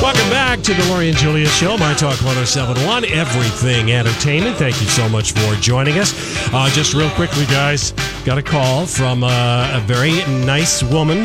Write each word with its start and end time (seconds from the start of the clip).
Welcome 0.00 0.30
back 0.30 0.62
to 0.62 0.72
the 0.74 0.84
Lori 0.90 1.08
and 1.08 1.16
Julia 1.18 1.46
Show, 1.48 1.76
My 1.76 1.92
Talk 1.92 2.22
1071, 2.24 3.04
Everything 3.06 3.90
Entertainment. 3.92 4.56
Thank 4.56 4.80
you 4.80 4.86
so 4.86 5.08
much 5.08 5.32
for 5.32 5.54
joining 5.56 5.98
us. 5.98 6.14
Uh, 6.54 6.68
just 6.70 6.94
real 6.94 7.10
quickly, 7.10 7.44
guys, 7.46 7.92
got 8.24 8.38
a 8.38 8.42
call 8.42 8.86
from 8.86 9.24
uh, 9.24 9.70
a 9.76 9.80
very 9.80 10.12
nice 10.46 10.82
woman. 10.84 11.24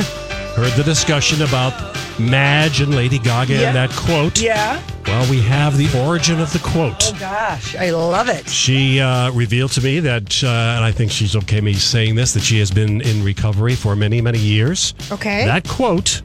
Heard 0.55 0.71
the 0.73 0.83
discussion 0.83 1.43
about 1.43 1.73
Madge 2.19 2.81
and 2.81 2.95
Lady 2.95 3.19
Gaga 3.19 3.53
Yeah. 3.53 3.67
and 3.67 3.75
that 3.75 3.91
quote. 3.91 4.41
Yeah. 4.41 4.81
Well, 5.05 5.29
we 5.29 5.39
have 5.41 5.77
the 5.77 5.87
origin 6.05 6.39
of 6.41 6.51
the 6.51 6.59
quote. 6.59 6.95
Oh 7.13 7.17
gosh, 7.19 7.75
I 7.75 7.91
love 7.91 8.27
it. 8.27 8.49
She 8.49 8.99
uh, 8.99 9.31
revealed 9.31 9.71
to 9.73 9.81
me 9.81 9.99
that, 9.99 10.43
uh, 10.43 10.47
and 10.47 10.83
I 10.83 10.91
think 10.91 11.11
she's 11.11 11.35
okay 11.35 11.61
me 11.61 11.73
saying 11.73 12.15
this, 12.15 12.33
that 12.33 12.41
she 12.43 12.57
has 12.59 12.71
been 12.71 13.01
in 13.01 13.23
recovery 13.23 13.75
for 13.75 13.95
many, 13.95 14.19
many 14.19 14.39
years. 14.39 14.93
Okay. 15.11 15.45
That 15.45 15.67
quote 15.67 16.23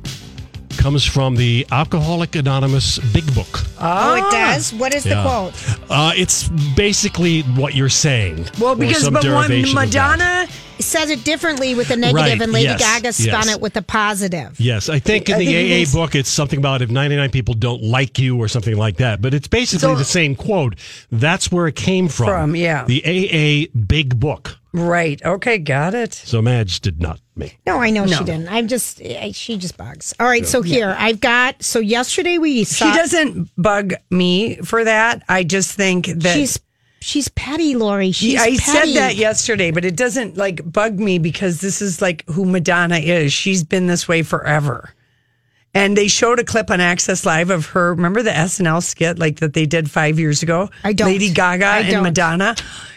comes 0.79 1.05
from 1.05 1.35
the 1.37 1.67
Alcoholic 1.71 2.37
Anonymous 2.37 2.99
Big 3.13 3.27
Book. 3.35 3.65
oh, 3.81 4.15
it 4.17 4.31
does. 4.33 4.73
What 4.73 4.95
is 4.95 5.05
Yeah. 5.05 5.17
the 5.17 5.23
quote? 5.29 5.55
Uh, 5.91 6.13
it's 6.17 6.49
basically 6.77 7.43
what 7.43 7.75
you're 7.75 7.89
saying. 7.89 8.47
Well, 8.59 8.75
because 8.75 9.05
but 9.11 9.15
one 9.15 9.23
derivation 9.49 9.77
of 9.77 9.91
that. 9.93 10.19
Madonna, 10.19 10.47
It 10.49 10.51
says 10.83 11.11
it 11.11 11.25
differently 11.25 11.75
with 11.75 11.89
the 11.89 11.97
negative, 11.97 12.15
Right, 12.15 12.41
and 12.43 12.53
Lady 12.53 12.69
yes, 12.69 12.81
Gaga 12.81 13.13
spun 13.13 13.47
yes. 13.47 13.55
it 13.57 13.61
with 13.61 13.73
the 13.75 13.83
positive. 13.83 14.59
Yes, 14.61 14.89
I 14.89 14.99
think 14.99 15.29
in 15.29 15.35
I 15.37 15.39
the 15.39 15.45
think 15.47 15.57
AA 15.57 15.75
means- 15.77 15.93
book, 15.95 16.15
it's 16.15 16.31
something 16.31 16.59
about 16.59 16.83
if 16.83 16.91
99 16.91 17.31
people 17.31 17.55
don't 17.55 17.83
like 17.83 18.19
you 18.19 18.37
or 18.39 18.49
something 18.49 18.77
like 18.77 18.97
that. 18.99 19.21
But 19.21 19.35
it's 19.35 19.49
basically 19.49 19.81
So- 19.81 19.97
the 19.97 20.05
same 20.05 20.35
quote. 20.35 20.77
That's 21.11 21.51
where 21.53 21.67
it 21.67 21.77
came 21.77 22.09
from. 22.09 22.27
From, 22.29 22.57
yeah. 22.57 22.85
The 22.85 23.03
AA 23.05 23.79
Big 23.79 24.19
Book. 24.21 24.59
right? 24.75 25.21
Okay, 25.25 25.59
got 25.59 25.95
it. 25.95 26.13
So 26.15 26.43
Madge 26.43 26.81
did 26.81 27.01
not 27.01 27.21
make. 27.35 27.59
No, 27.67 27.79
I 27.79 27.91
know 27.91 28.05
No. 28.05 28.19
she 28.19 28.25
didn't. 28.25 28.49
I'm 28.49 28.69
just, 28.69 29.01
I, 29.03 29.33
she 29.33 29.57
just 29.57 29.77
bugs. 29.77 30.15
All 30.21 30.27
right, 30.27 30.47
so 30.47 30.61
here 30.63 30.95
I've 30.99 31.21
got. 31.21 31.63
So 31.63 31.79
yesterday 31.81 32.37
we 32.39 32.65
saw. 32.65 32.93
She 32.93 32.99
doesn't 32.99 33.51
bug 33.57 33.95
me 34.11 34.57
for 34.57 34.85
that. 34.85 35.23
I 35.29 35.43
just 35.45 35.73
think 35.75 36.07
that 36.07 36.35
She's 36.35 36.59
she's 37.01 37.29
petty, 37.29 37.75
Lori. 37.77 38.13
She's 38.13 38.41
I 38.41 38.51
petty. 38.51 38.57
said 38.59 38.87
that 38.97 39.17
yesterday, 39.17 39.71
but 39.71 39.85
it 39.85 39.97
doesn't 39.97 40.37
like 40.37 40.71
bug 40.71 40.99
me 40.99 41.19
because 41.19 41.61
this 41.61 41.81
is 41.83 42.01
like 42.03 42.25
who 42.29 42.45
Madonna 42.45 42.99
is. 42.99 43.33
She's 43.33 43.65
been 43.65 43.87
this 43.87 44.09
way 44.09 44.23
forever. 44.23 44.93
And 45.75 45.97
they 45.97 46.09
showed 46.09 46.39
a 46.41 46.45
clip 46.45 46.71
on 46.71 46.81
Access 46.81 47.27
Live 47.27 47.51
of 47.51 47.67
her. 47.67 47.95
Remember 47.95 48.23
the 48.23 48.31
SNL 48.31 48.83
skit 48.83 49.19
like 49.19 49.41
that 49.41 49.53
they 49.53 49.67
did 49.67 49.91
five 49.91 50.19
years 50.19 50.43
ago? 50.43 50.71
I 50.83 50.93
don't. 50.93 51.09
Lady 51.09 51.33
Gaga 51.33 51.67
I 51.67 51.79
and 51.81 51.91
don't. 51.91 52.03
Madonna. 52.03 52.57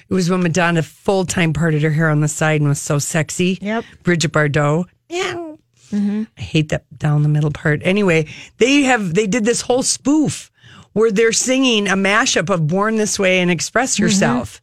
It 0.10 0.14
was 0.14 0.30
when 0.30 0.42
Madonna 0.42 0.82
full 0.82 1.26
time 1.26 1.54
parted 1.54 1.84
her 1.84 1.90
hair 1.90 2.10
on 2.10 2.22
the 2.22 2.28
side 2.28 2.62
and 2.62 2.70
was 2.70 2.80
so 2.82 2.98
sexy. 3.00 3.58
Yep. 3.62 3.86
Brigitte 4.04 4.32
Bardot. 4.32 4.86
Yeah. 5.10 5.56
I 5.94 6.28
hate 6.38 6.70
that 6.70 6.86
down 6.98 7.24
the 7.24 7.30
middle 7.30 7.52
part. 7.52 7.82
Anyway, 7.84 8.28
they 8.58 8.84
have 8.84 9.14
they 9.14 9.28
did 9.28 9.44
this 9.46 9.62
whole 9.62 9.84
spoof 9.84 10.51
where 10.94 11.12
they're 11.12 11.32
singing 11.32 11.88
a 11.88 11.96
mashup 11.96 12.50
of 12.50 12.68
"Born 12.68 12.98
This 12.98 13.18
Way" 13.20 13.40
and 13.40 13.52
"Express 13.52 13.96
mm-hmm. 13.96 14.04
Yourself." 14.04 14.62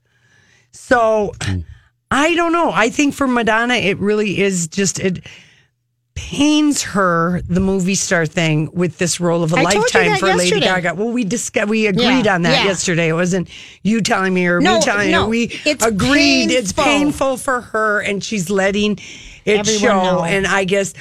So 0.73 1.33
I 2.11 2.35
don't 2.35 2.53
know. 2.53 2.71
I 2.73 2.91
think 2.91 3.15
for 3.15 3.27
Madonna, 3.29 3.75
it 3.75 3.99
really 3.99 4.41
is 4.41 4.69
just 4.69 4.99
it 4.99 5.27
pains 6.15 6.83
her 6.83 7.41
the 7.43 7.61
movie 7.61 7.95
star 7.95 8.27
thing 8.27 8.69
with 8.73 8.99
this 8.99 9.21
role 9.21 9.45
of 9.45 9.53
a 9.53 9.57
I 9.57 9.63
lifetime 9.63 10.17
for 10.17 10.35
Lady. 10.35 10.59
Gaga. 10.59 10.95
Well, 10.97 11.13
we 11.13 11.23
discussed, 11.23 11.69
we 11.69 11.87
agreed 11.87 12.25
Yeah, 12.25 12.35
on 12.35 12.43
that 12.43 12.65
yeah. 12.65 12.65
yesterday. 12.65 13.09
It 13.09 13.13
wasn't 13.13 13.49
you 13.85 14.01
telling 14.01 14.35
me 14.35 14.47
or 14.49 14.61
No, 14.61 14.79
me 14.79 14.83
telling 14.83 15.13
no, 15.13 15.25
you. 15.25 15.29
We 15.29 15.61
it's 15.65 15.85
agreed. 15.85 16.51
It's 16.51 16.73
painful. 16.73 16.85
painful 16.85 17.37
for 17.37 17.61
her, 17.61 18.01
and 18.01 18.23
she's 18.25 18.51
letting 18.51 18.99
it 19.45 19.61
Everyone 19.61 19.81
show. 19.81 20.03
know. 20.03 20.25
And 20.25 20.47
I 20.47 20.65
guess. 20.65 20.95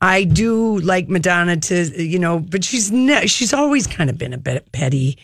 I 0.00 0.24
do 0.24 0.78
like 0.80 1.08
Madonna 1.08 1.56
to, 1.56 2.02
you 2.02 2.18
know, 2.18 2.38
but 2.38 2.62
she's 2.64 2.90
ne- 2.90 3.26
she's 3.26 3.52
always 3.54 3.86
kind 3.86 4.10
of 4.10 4.18
been 4.18 4.32
a 4.32 4.38
bit 4.38 4.70
petty 4.72 5.16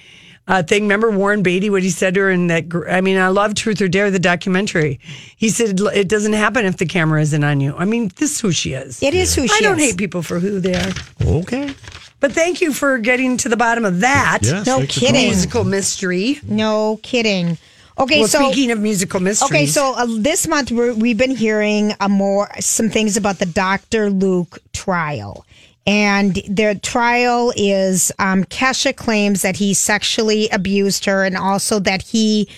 uh, 0.49 0.63
thing. 0.63 0.83
Remember 0.85 1.11
Warren 1.11 1.43
Beatty, 1.43 1.69
what 1.71 1.83
he 1.83 1.91
said 1.91 2.15
to 2.15 2.21
her 2.21 2.31
in 2.31 2.47
that? 2.47 2.69
gr- 2.69 2.89
I 2.89 3.01
mean, 3.03 3.19
I 3.19 3.29
love 3.29 3.55
Truth 3.55 3.83
or 3.83 3.89
Dare, 3.89 4.11
the 4.11 4.19
documentary. 4.19 4.99
He 5.37 5.51
said 5.51 5.79
it 5.81 6.09
doesn't 6.09 6.33
happen 6.33 6.65
if 6.65 6.79
the 6.79 6.87
camera 6.87 7.21
isn't 7.21 7.45
on 7.45 7.61
you. 7.61 7.75
I 7.77 7.85
mean, 7.85 8.11
this 8.17 8.33
is 8.33 8.41
who 8.41 8.53
she 8.53 8.73
is. 8.73 9.03
It 9.03 9.15
is 9.15 9.35
who 9.35 9.43
she 9.47 9.53
is. 9.55 9.59
I 9.59 9.61
don't 9.61 9.79
is. 9.79 9.85
hate 9.91 9.97
people 9.99 10.23
for 10.23 10.39
who 10.39 10.61
they 10.61 10.75
are. 10.75 10.93
Okay. 11.25 11.75
But 12.21 12.33
thank 12.33 12.61
you 12.61 12.73
for 12.73 12.99
getting 12.99 13.37
to 13.39 13.49
the 13.49 13.57
bottom 13.57 13.85
of 13.85 14.01
that 14.01 14.41
Yes, 14.43 14.67
No 14.67 14.81
kidding. 14.87 15.09
calling. 15.15 15.27
musical 15.27 15.65
mystery. 15.65 16.39
No 16.47 16.99
kidding. 17.03 17.57
Okay, 18.01 18.21
Well, 18.21 18.29
so 18.29 18.51
speaking 18.51 18.71
of 18.71 18.81
musical 18.81 19.21
mysteries, 19.21 19.51
Okay, 19.51 19.67
so 19.67 19.95
uh, 19.95 20.07
this 20.19 20.49
month 20.49 20.71
we're, 20.73 20.95
we've 20.95 21.19
been 21.19 21.37
hearing 21.37 21.93
uh, 22.01 22.09
more 22.09 22.49
some 22.59 22.89
things 22.89 23.17
about 23.17 23.39
the 23.39 23.47
Dr. 23.47 24.11
Luke 24.11 24.59
trial. 24.73 25.45
And 25.87 26.35
their 26.49 26.75
trial 26.75 27.53
is 27.57 28.13
um, 28.19 28.45
Kesha 28.45 28.95
claims 28.95 29.43
that 29.43 29.57
he 29.57 29.75
sexually 29.75 30.49
abused 30.51 31.05
her 31.07 31.25
and 31.25 31.37
also 31.37 31.79
that 31.81 32.03
he, 32.03 32.49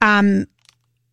um, 0.00 0.46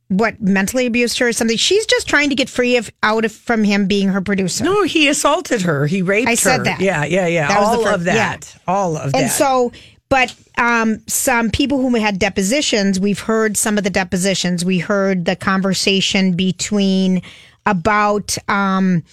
what, 0.08 0.42
mentally 0.42 0.86
abused 0.86 1.20
her 1.20 1.28
or 1.28 1.34
something. 1.34 1.58
She's 1.58 1.86
just 1.86 2.08
trying 2.08 2.30
to 2.30 2.36
get 2.36 2.50
free 2.50 2.78
of 2.78 2.90
out 3.04 3.26
of 3.26 3.32
from 3.32 3.64
him 3.66 3.86
being 3.88 4.08
her 4.10 4.22
producer. 4.22 4.64
no, 4.64 4.84
he 4.84 5.08
assaulted 5.10 5.62
her. 5.64 5.86
He 5.86 6.02
raped 6.02 6.30
I 6.30 6.36
said 6.36 6.60
her. 6.60 6.64
that. 6.64 6.80
Yeah, 6.82 7.04
yeah, 7.06 7.28
yeah. 7.28 7.48
That 7.50 7.60
was 7.60 7.72
the 7.72 7.78
All 7.78 7.84
fir- 7.84 7.96
of 7.96 8.04
that. 8.06 8.56
All 8.68 8.98
of 8.98 9.12
that. 9.12 9.22
And 9.22 9.30
so, 9.32 9.72
but 10.10 10.36
um, 10.58 11.00
some 11.08 11.50
people 11.50 11.80
who 11.82 11.94
had 11.96 12.20
depositions, 12.20 13.00
we've 13.00 13.20
heard 13.20 13.58
some 13.58 13.78
of 13.78 13.84
the 13.84 13.90
depositions. 13.90 14.64
We 14.64 14.80
heard 14.80 15.26
the 15.26 15.36
conversation 15.36 16.34
between 16.34 17.22
about 17.66 18.38
um, 18.48 19.04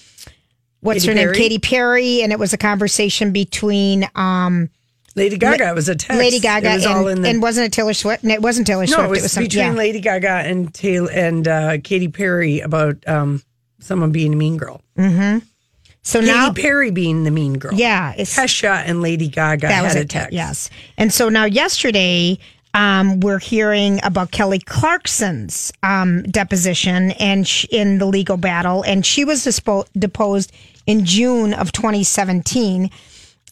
what's 0.80 1.04
Katy 1.04 1.08
her 1.08 1.14
name, 1.14 1.26
Perry? 1.26 1.36
Katy 1.36 1.58
Perry, 1.58 2.22
and 2.22 2.32
it 2.32 2.38
was 2.38 2.52
a 2.52 2.58
conversation 2.58 3.32
between 3.32 4.08
um, 4.14 4.70
Lady 5.16 5.38
Gaga 5.38 5.70
it 5.70 5.74
was 5.74 5.88
a 5.88 5.94
text. 5.94 6.18
Lady 6.18 6.40
Gaga 6.40 6.70
It 6.70 6.74
was 6.74 6.84
and, 6.86 6.94
all 6.94 7.08
in 7.08 7.22
the, 7.22 7.28
and 7.28 7.42
wasn't 7.42 7.66
it 7.66 7.72
Taylor 7.72 7.94
Swift? 7.94 8.24
No, 8.24 8.34
it 8.34 8.42
wasn't 8.42 8.66
Taylor 8.66 8.86
Swift. 8.86 8.98
no, 9.00 9.06
it 9.06 9.10
was, 9.22 9.32
some- 9.32 9.44
between 9.44 9.64
yeah. 9.64 9.72
Lady 9.72 10.00
Gaga 10.00 10.28
and 10.44 10.72
Taylor 10.72 11.10
and 11.10 11.46
uh, 11.48 11.78
Katy 11.82 12.08
Perry 12.08 12.60
about 12.60 13.06
um, 13.08 13.42
someone 13.80 14.12
being 14.12 14.32
a 14.32 14.36
mean 14.36 14.56
girl. 14.56 14.80
So 16.04 16.20
Katy 16.20 16.32
now, 16.32 16.52
Perry 16.52 16.90
being 16.90 17.24
the 17.24 17.30
mean 17.30 17.58
girl. 17.58 17.72
yeah, 17.74 18.14
Kesha 18.14 18.82
and 18.86 19.00
Lady 19.00 19.26
Gaga 19.26 19.68
that 19.68 19.82
was 19.82 19.94
had 19.94 20.04
a 20.04 20.06
text. 20.06 20.32
Yes. 20.34 20.70
And 20.98 21.12
so 21.12 21.30
now 21.30 21.46
yesterday, 21.46 22.38
um, 22.74 23.20
we're 23.20 23.38
hearing 23.38 24.00
about 24.02 24.30
Kelly 24.30 24.58
Clarkson's 24.58 25.72
um, 25.82 26.22
deposition 26.24 27.12
and 27.12 27.48
sh- 27.48 27.64
in 27.70 27.98
the 27.98 28.04
legal 28.04 28.36
battle, 28.36 28.82
and 28.84 29.04
she 29.06 29.24
was 29.24 29.46
dispo- 29.46 29.86
deposed 29.98 30.52
in 30.86 31.06
June 31.06 31.54
of 31.54 31.72
2017, 31.72 32.90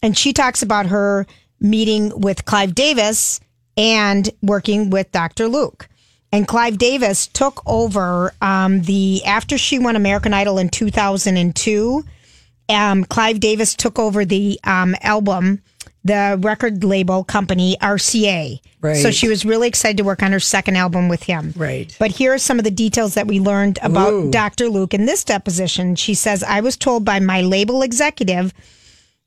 and 0.03 0.17
she 0.17 0.31
talks 0.31 0.61
about 0.61 0.85
her 0.85 1.25
meeting 1.59 2.11
with 2.19 2.45
Clive 2.45 2.75
Davis 2.75 3.39
and 3.75 4.29
working 4.43 4.91
with 4.91 5.11
Dr. 5.11 5.47
Luke. 5.47 5.87
And 6.31 6.47
Clive 6.47 6.77
Davis 6.77 7.25
took 7.27 7.63
over 7.65 8.33
um, 8.41 8.81
the 8.83 9.23
after 9.25 9.57
she 9.57 9.79
won 9.79 9.95
American 9.95 10.33
Idol 10.33 10.59
in 10.59 10.69
2002 10.69 12.03
um, 12.73 13.03
Clive 13.05 13.39
Davis 13.39 13.75
took 13.75 13.99
over 13.99 14.25
the 14.25 14.59
um, 14.63 14.95
album, 15.01 15.61
the 16.03 16.37
record 16.41 16.83
label 16.83 17.23
company 17.23 17.77
RCA. 17.81 18.59
Right. 18.81 18.97
So 18.97 19.11
she 19.11 19.29
was 19.29 19.45
really 19.45 19.67
excited 19.67 19.97
to 19.97 20.03
work 20.03 20.21
on 20.21 20.31
her 20.31 20.39
second 20.39 20.75
album 20.75 21.07
with 21.07 21.23
him. 21.23 21.53
Right. 21.55 21.95
But 21.99 22.11
here 22.11 22.33
are 22.33 22.37
some 22.37 22.59
of 22.59 22.65
the 22.65 22.71
details 22.71 23.13
that 23.13 23.27
we 23.27 23.39
learned 23.39 23.79
about 23.81 24.13
Ooh. 24.13 24.31
Dr. 24.31 24.67
Luke 24.69 24.93
in 24.93 25.05
this 25.05 25.23
deposition. 25.23 25.95
She 25.95 26.13
says, 26.13 26.43
I 26.43 26.61
was 26.61 26.75
told 26.75 27.05
by 27.05 27.19
my 27.19 27.41
label 27.41 27.81
executive 27.81 28.53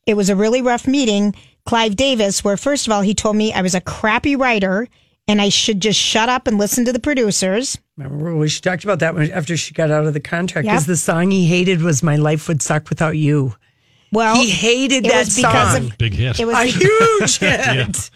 it 0.07 0.15
was 0.15 0.31
a 0.31 0.37
really 0.37 0.63
rough 0.63 0.87
meeting. 0.87 1.35
Clive 1.65 1.97
Davis, 1.97 2.45
where 2.45 2.57
first 2.57 2.87
of 2.87 2.93
all, 2.93 3.03
he 3.03 3.15
told 3.15 3.35
me 3.35 3.53
I 3.53 3.63
was 3.63 3.75
a 3.75 3.81
crappy 3.81 4.37
writer 4.37 4.89
and 5.29 5.41
I 5.41 5.49
should 5.49 5.81
just 5.81 5.99
shut 5.99 6.29
up 6.29 6.47
and 6.47 6.59
listen 6.59 6.85
to 6.85 6.93
the 6.93 7.01
producers. 7.01 7.79
Remember, 7.97 8.37
we 8.37 8.49
she 8.49 8.61
talked 8.61 8.85
about 8.85 8.99
that 9.01 9.15
when, 9.15 9.31
after 9.33 9.57
she 9.57 9.73
got 9.75 9.91
out 9.91 10.07
of 10.07 10.15
the 10.15 10.21
contract. 10.21 10.67
Yep. 10.67 10.73
Because 10.73 10.87
the 10.87 10.97
song 10.97 11.31
he 11.31 11.47
hated 11.47 11.83
was 11.83 12.03
"My 12.03 12.17
Life 12.17 12.49
Would 12.49 12.63
Suck 12.63 12.89
Without 12.89 13.17
You." 13.17 13.55
Well, 14.13 14.37
He 14.37 14.49
hated 14.51 15.05
it 15.05 15.09
that 15.11 15.19
was 15.27 15.37
because 15.37 15.73
song. 15.75 15.87
of 15.91 15.99
Big 15.99 16.15
hit. 16.15 16.39
it 16.39 16.45
was 16.47 16.55
A 16.57 16.65
huge 16.65 17.39
hit. 17.39 18.11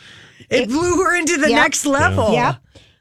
It 0.49 0.69
blew 0.69 1.03
her 1.03 1.17
into 1.17 1.37
the 1.37 1.51
Yep. 1.51 1.57
next 1.63 1.85
level. 1.87 2.33
Yep. 2.33 2.57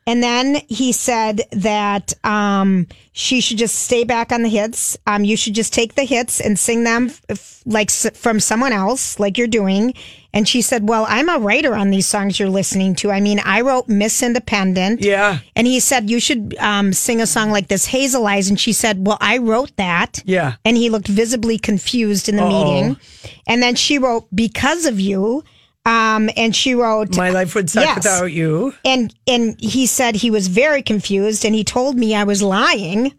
And 0.10 0.24
then 0.24 0.62
he 0.68 0.92
said 0.92 1.42
that 1.52 2.14
um, 2.26 2.88
she 3.12 3.42
should 3.42 3.60
just 3.60 3.76
stay 3.76 4.04
back 4.06 4.32
on 4.32 4.42
the 4.42 4.50
hits. 4.50 4.98
Um, 5.06 5.24
you 5.24 5.38
should 5.38 5.54
just 5.54 5.72
take 5.72 5.94
the 5.94 6.04
hits 6.04 6.42
and 6.42 6.58
sing 6.58 6.84
them 6.84 7.12
f- 7.30 7.62
like 7.68 7.92
s- 7.92 8.10
from 8.18 8.40
someone 8.40 8.74
else, 8.74 9.20
like 9.20 9.38
you're 9.38 9.46
doing. 9.48 9.94
And 10.34 10.48
she 10.48 10.64
said, 10.64 10.90
Well, 10.90 11.06
I'm 11.08 11.30
a 11.30 11.38
writer 11.38 11.76
on 11.76 11.92
these 11.92 12.08
songs 12.08 12.40
you're 12.40 12.50
listening 12.50 12.96
to. 12.96 13.12
I 13.12 13.20
mean, 13.22 13.40
I 13.46 13.62
wrote 13.62 13.88
Miss 13.88 14.24
Independent. 14.24 15.02
Yeah. 15.02 15.40
And 15.56 15.68
he 15.68 15.80
said, 15.80 16.10
You 16.10 16.20
should 16.20 16.56
um, 16.58 16.92
sing 16.92 17.22
a 17.22 17.28
song 17.28 17.52
like 17.52 17.68
this, 17.68 17.86
Hazel 17.86 18.26
Eyes. 18.26 18.50
And 18.50 18.60
she 18.60 18.74
said, 18.74 19.06
Well, 19.06 19.20
I 19.22 19.38
wrote 19.38 19.76
that. 19.76 20.24
Yeah. 20.26 20.56
And 20.66 20.76
he 20.76 20.90
looked 20.90 21.08
visibly 21.08 21.60
confused 21.60 22.28
in 22.28 22.36
the 22.38 22.46
meeting. 22.48 22.98
And 23.46 23.62
then 23.62 23.76
she 23.76 24.00
wrote, 24.00 24.26
Because 24.34 24.88
of 24.88 25.00
You. 25.00 25.44
Um, 25.86 26.30
and 26.36 26.56
she 26.56 26.76
wrote, 26.76 27.16
My 27.18 27.30
life 27.30 27.56
would 27.56 27.70
suck 27.70 27.84
Yes. 27.86 27.98
without 27.98 28.26
you. 28.32 28.74
and 28.86 29.14
and 29.26 29.60
he 29.60 29.86
said 29.86 30.16
he 30.16 30.30
was 30.30 30.48
very 30.48 30.82
confused 30.84 31.46
and 31.46 31.56
he 31.56 31.64
told 31.64 31.96
me 31.98 32.14
I 32.16 32.26
was 32.26 32.42
lying 32.44 33.14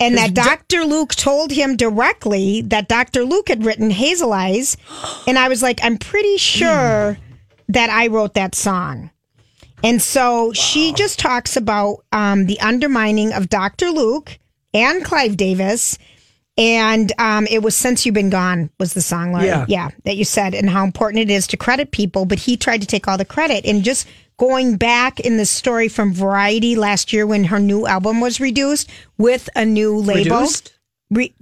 and 0.00 0.18
that 0.18 0.34
Dr. 0.34 0.84
Luke 0.84 1.14
told 1.14 1.52
him 1.52 1.76
directly 1.76 2.60
that 2.62 2.88
Dr. 2.88 3.24
Luke 3.24 3.48
had 3.48 3.64
written 3.64 3.90
Hazel 3.90 4.32
Eyes 4.32 4.76
and 5.28 5.38
I 5.38 5.48
was 5.48 5.62
like 5.62 5.78
I'm 5.82 5.96
pretty 5.96 6.36
sure 6.38 7.16
that 7.68 7.88
I 7.88 8.08
wrote 8.08 8.34
that 8.34 8.54
song. 8.54 9.10
And 9.84 10.02
so 10.02 10.52
she 10.52 10.92
just 10.92 11.18
talks 11.18 11.56
about 11.56 12.04
um, 12.12 12.46
the 12.46 12.60
undermining 12.60 13.32
of 13.32 13.48
Dr. 13.48 13.90
Luke 13.90 14.38
and 14.74 15.04
Clive 15.04 15.36
Davis. 15.36 15.98
And 16.58 17.12
um, 17.18 17.46
it 17.46 17.62
was 17.62 17.74
Since 17.74 18.04
You've 18.04 18.14
Been 18.14 18.28
Gone 18.30 18.70
was 18.78 18.92
the 18.94 19.00
song. 19.00 19.32
Yeah. 19.42 19.64
yeah, 19.68 19.90
that 20.04 20.16
you 20.16 20.24
said, 20.24 20.54
and 20.54 20.68
how 20.68 20.84
important 20.84 21.20
it 21.22 21.30
is 21.30 21.46
to 21.48 21.56
credit 21.56 21.90
people. 21.92 22.24
But 22.26 22.38
he 22.40 22.56
tried 22.56 22.82
to 22.82 22.86
take 22.86 23.08
all 23.08 23.16
the 23.16 23.24
credit. 23.24 23.64
And 23.64 23.82
just 23.82 24.06
going 24.38 24.76
back 24.76 25.18
in 25.20 25.38
the 25.38 25.46
story 25.46 25.88
from 25.88 26.12
Variety 26.12 26.76
last 26.76 27.12
year 27.12 27.26
when 27.26 27.44
her 27.44 27.58
new 27.58 27.86
album 27.86 28.20
was 28.20 28.38
reduced 28.40 28.90
with 29.16 29.48
a 29.56 29.64
new 29.64 29.96
label. 29.96 30.36
Reduced? 30.40 30.72
Re- 31.10 31.34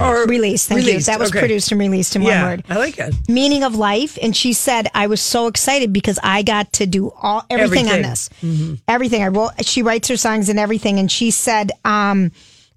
Or 0.00 0.26
released, 0.26 0.68
thank 0.68 0.80
you. 0.82 0.86
released, 0.88 1.06
That 1.06 1.18
was 1.20 1.30
okay. 1.30 1.38
produced 1.40 1.70
and 1.70 1.80
released 1.80 2.16
in 2.16 2.22
Yeah, 2.22 2.42
one 2.42 2.50
word 2.50 2.64
I 2.68 2.76
like 2.76 2.98
it. 2.98 3.14
meaning 3.28 3.62
of 3.62 3.74
life 3.76 4.18
and 4.20 4.36
she 4.36 4.52
said 4.52 4.88
i 4.94 5.06
was 5.06 5.20
so 5.20 5.46
excited 5.46 5.92
because 5.92 6.18
i 6.24 6.42
got 6.42 6.72
to 6.74 6.86
do 6.86 7.12
all 7.22 7.44
everything, 7.48 7.86
on 7.86 8.04
Everything. 8.04 8.10
this 8.10 8.82
everything 8.88 9.22
i 9.22 9.28
wrote 9.28 9.52
she 9.64 9.82
writes 9.82 10.08
her 10.08 10.16
songs 10.16 10.48
and 10.48 10.58
everything 10.58 10.98
and 10.98 11.10
she 11.10 11.30
said 11.30 11.70
um, 11.84 12.32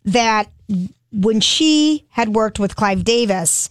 that 0.06 0.50
when 1.12 1.40
she 1.42 2.06
had 2.10 2.30
worked 2.36 2.60
with 2.60 2.76
clive 2.76 3.04
davis 3.04 3.70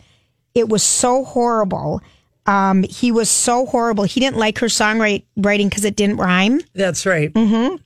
it 0.55 0.69
was 0.69 0.83
so 0.83 1.25
horrible 1.25 2.01
um, 2.47 2.83
he 2.85 3.13
was 3.13 3.29
so 3.29 3.67
horrible 3.67 4.05
he 4.05 4.21
didn't 4.21 4.39
like 4.39 4.59
her 4.59 4.67
songwriting 4.69 5.69
because 5.69 5.85
it 5.85 5.97
didn't 5.97 6.17
rhyme 6.17 6.61
That's 6.75 7.05
right. 7.07 7.33
Mm-hmm. 7.33 7.77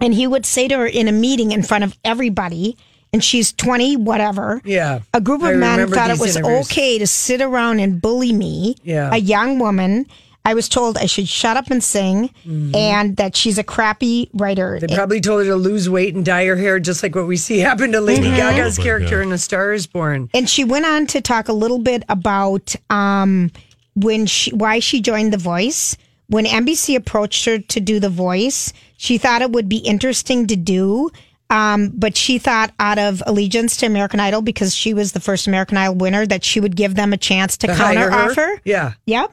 and 0.00 0.14
he 0.14 0.26
would 0.26 0.46
say 0.46 0.68
to 0.68 0.78
her 0.78 0.86
in 0.86 1.08
a 1.08 1.12
meeting 1.12 1.50
in 1.52 1.62
front 1.62 1.82
of 1.84 1.98
everybody 2.04 2.76
and 3.12 3.24
she's 3.24 3.52
20 3.54 3.96
whatever 3.96 4.60
Yeah. 4.64 5.00
a 5.14 5.20
group 5.20 5.40
of 5.42 5.48
I 5.48 5.54
men 5.54 5.88
thought 5.88 6.10
it 6.10 6.20
was 6.20 6.36
interviews. 6.36 6.70
okay 6.70 6.98
to 6.98 7.06
sit 7.06 7.40
around 7.40 7.80
and 7.80 8.00
bully 8.00 8.32
me, 8.32 8.76
Yeah. 8.84 9.10
a 9.12 9.16
young 9.16 9.58
woman. 9.58 10.06
I 10.48 10.54
was 10.54 10.68
told 10.68 10.96
I 10.96 11.06
should 11.06 11.28
shut 11.28 11.56
up 11.56 11.70
and 11.70 11.82
sing, 11.84 12.30
and 12.74 13.16
that 13.18 13.36
she's 13.36 13.58
a 13.58 13.62
crappy 13.64 14.30
writer. 14.32 14.76
Mm-hmm. 14.76 14.86
They 14.86 14.94
probably 14.96 15.20
told 15.20 15.40
her 15.44 15.50
to 15.52 15.56
lose 15.56 15.88
weight 15.90 16.14
and 16.14 16.24
dye 16.24 16.46
her 16.46 16.56
hair, 16.56 16.80
just 16.80 17.02
like 17.02 17.14
what 17.14 17.26
we 17.26 17.36
see 17.36 17.58
happen 17.70 17.92
to 17.92 18.00
Lady 18.00 18.28
Mm-hmm. 18.28 18.36
Gaga's 18.36 18.76
Probably, 18.76 18.84
character 18.84 19.16
yeah. 19.18 19.26
in 19.26 19.32
A 19.32 19.38
Star 19.38 19.72
Is 19.72 19.86
Born. 19.86 20.30
and 20.34 20.48
she 20.48 20.64
went 20.64 20.86
on 20.86 21.06
to 21.08 21.20
talk 21.20 21.48
a 21.48 21.52
little 21.52 21.78
bit 21.78 22.02
about 22.08 22.74
um, 22.90 23.50
when 23.94 24.26
she 24.26 24.52
why 24.54 24.78
she 24.80 25.00
joined 25.00 25.32
The 25.32 25.38
Voice. 25.38 25.96
When 26.28 26.44
NBC 26.44 26.94
approached 26.96 27.44
her 27.46 27.58
to 27.58 27.80
do 27.80 28.00
The 28.00 28.10
Voice, 28.10 28.72
she 28.96 29.18
thought 29.18 29.40
it 29.42 29.50
would 29.52 29.68
be 29.68 29.78
interesting 29.78 30.46
to 30.48 30.56
do. 30.56 31.10
Um, 31.50 31.90
but 31.94 32.14
she 32.14 32.38
thought 32.38 32.72
out 32.78 32.98
of 32.98 33.22
allegiance 33.26 33.78
to 33.78 33.86
American 33.86 34.20
Idol 34.20 34.42
because 34.42 34.74
she 34.74 34.92
was 34.92 35.12
the 35.12 35.20
first 35.20 35.46
American 35.46 35.78
Idol 35.78 35.94
winner 35.94 36.26
that 36.26 36.44
she 36.44 36.60
would 36.60 36.76
give 36.76 36.94
them 36.94 37.14
a 37.14 37.16
chance 37.16 37.56
to, 37.58 37.66
To 37.68 37.74
counter 37.74 38.10
hire 38.10 38.10
her? 38.10 38.30
offer. 38.30 38.60
Yeah. 38.66 38.92
Yep. 39.06 39.32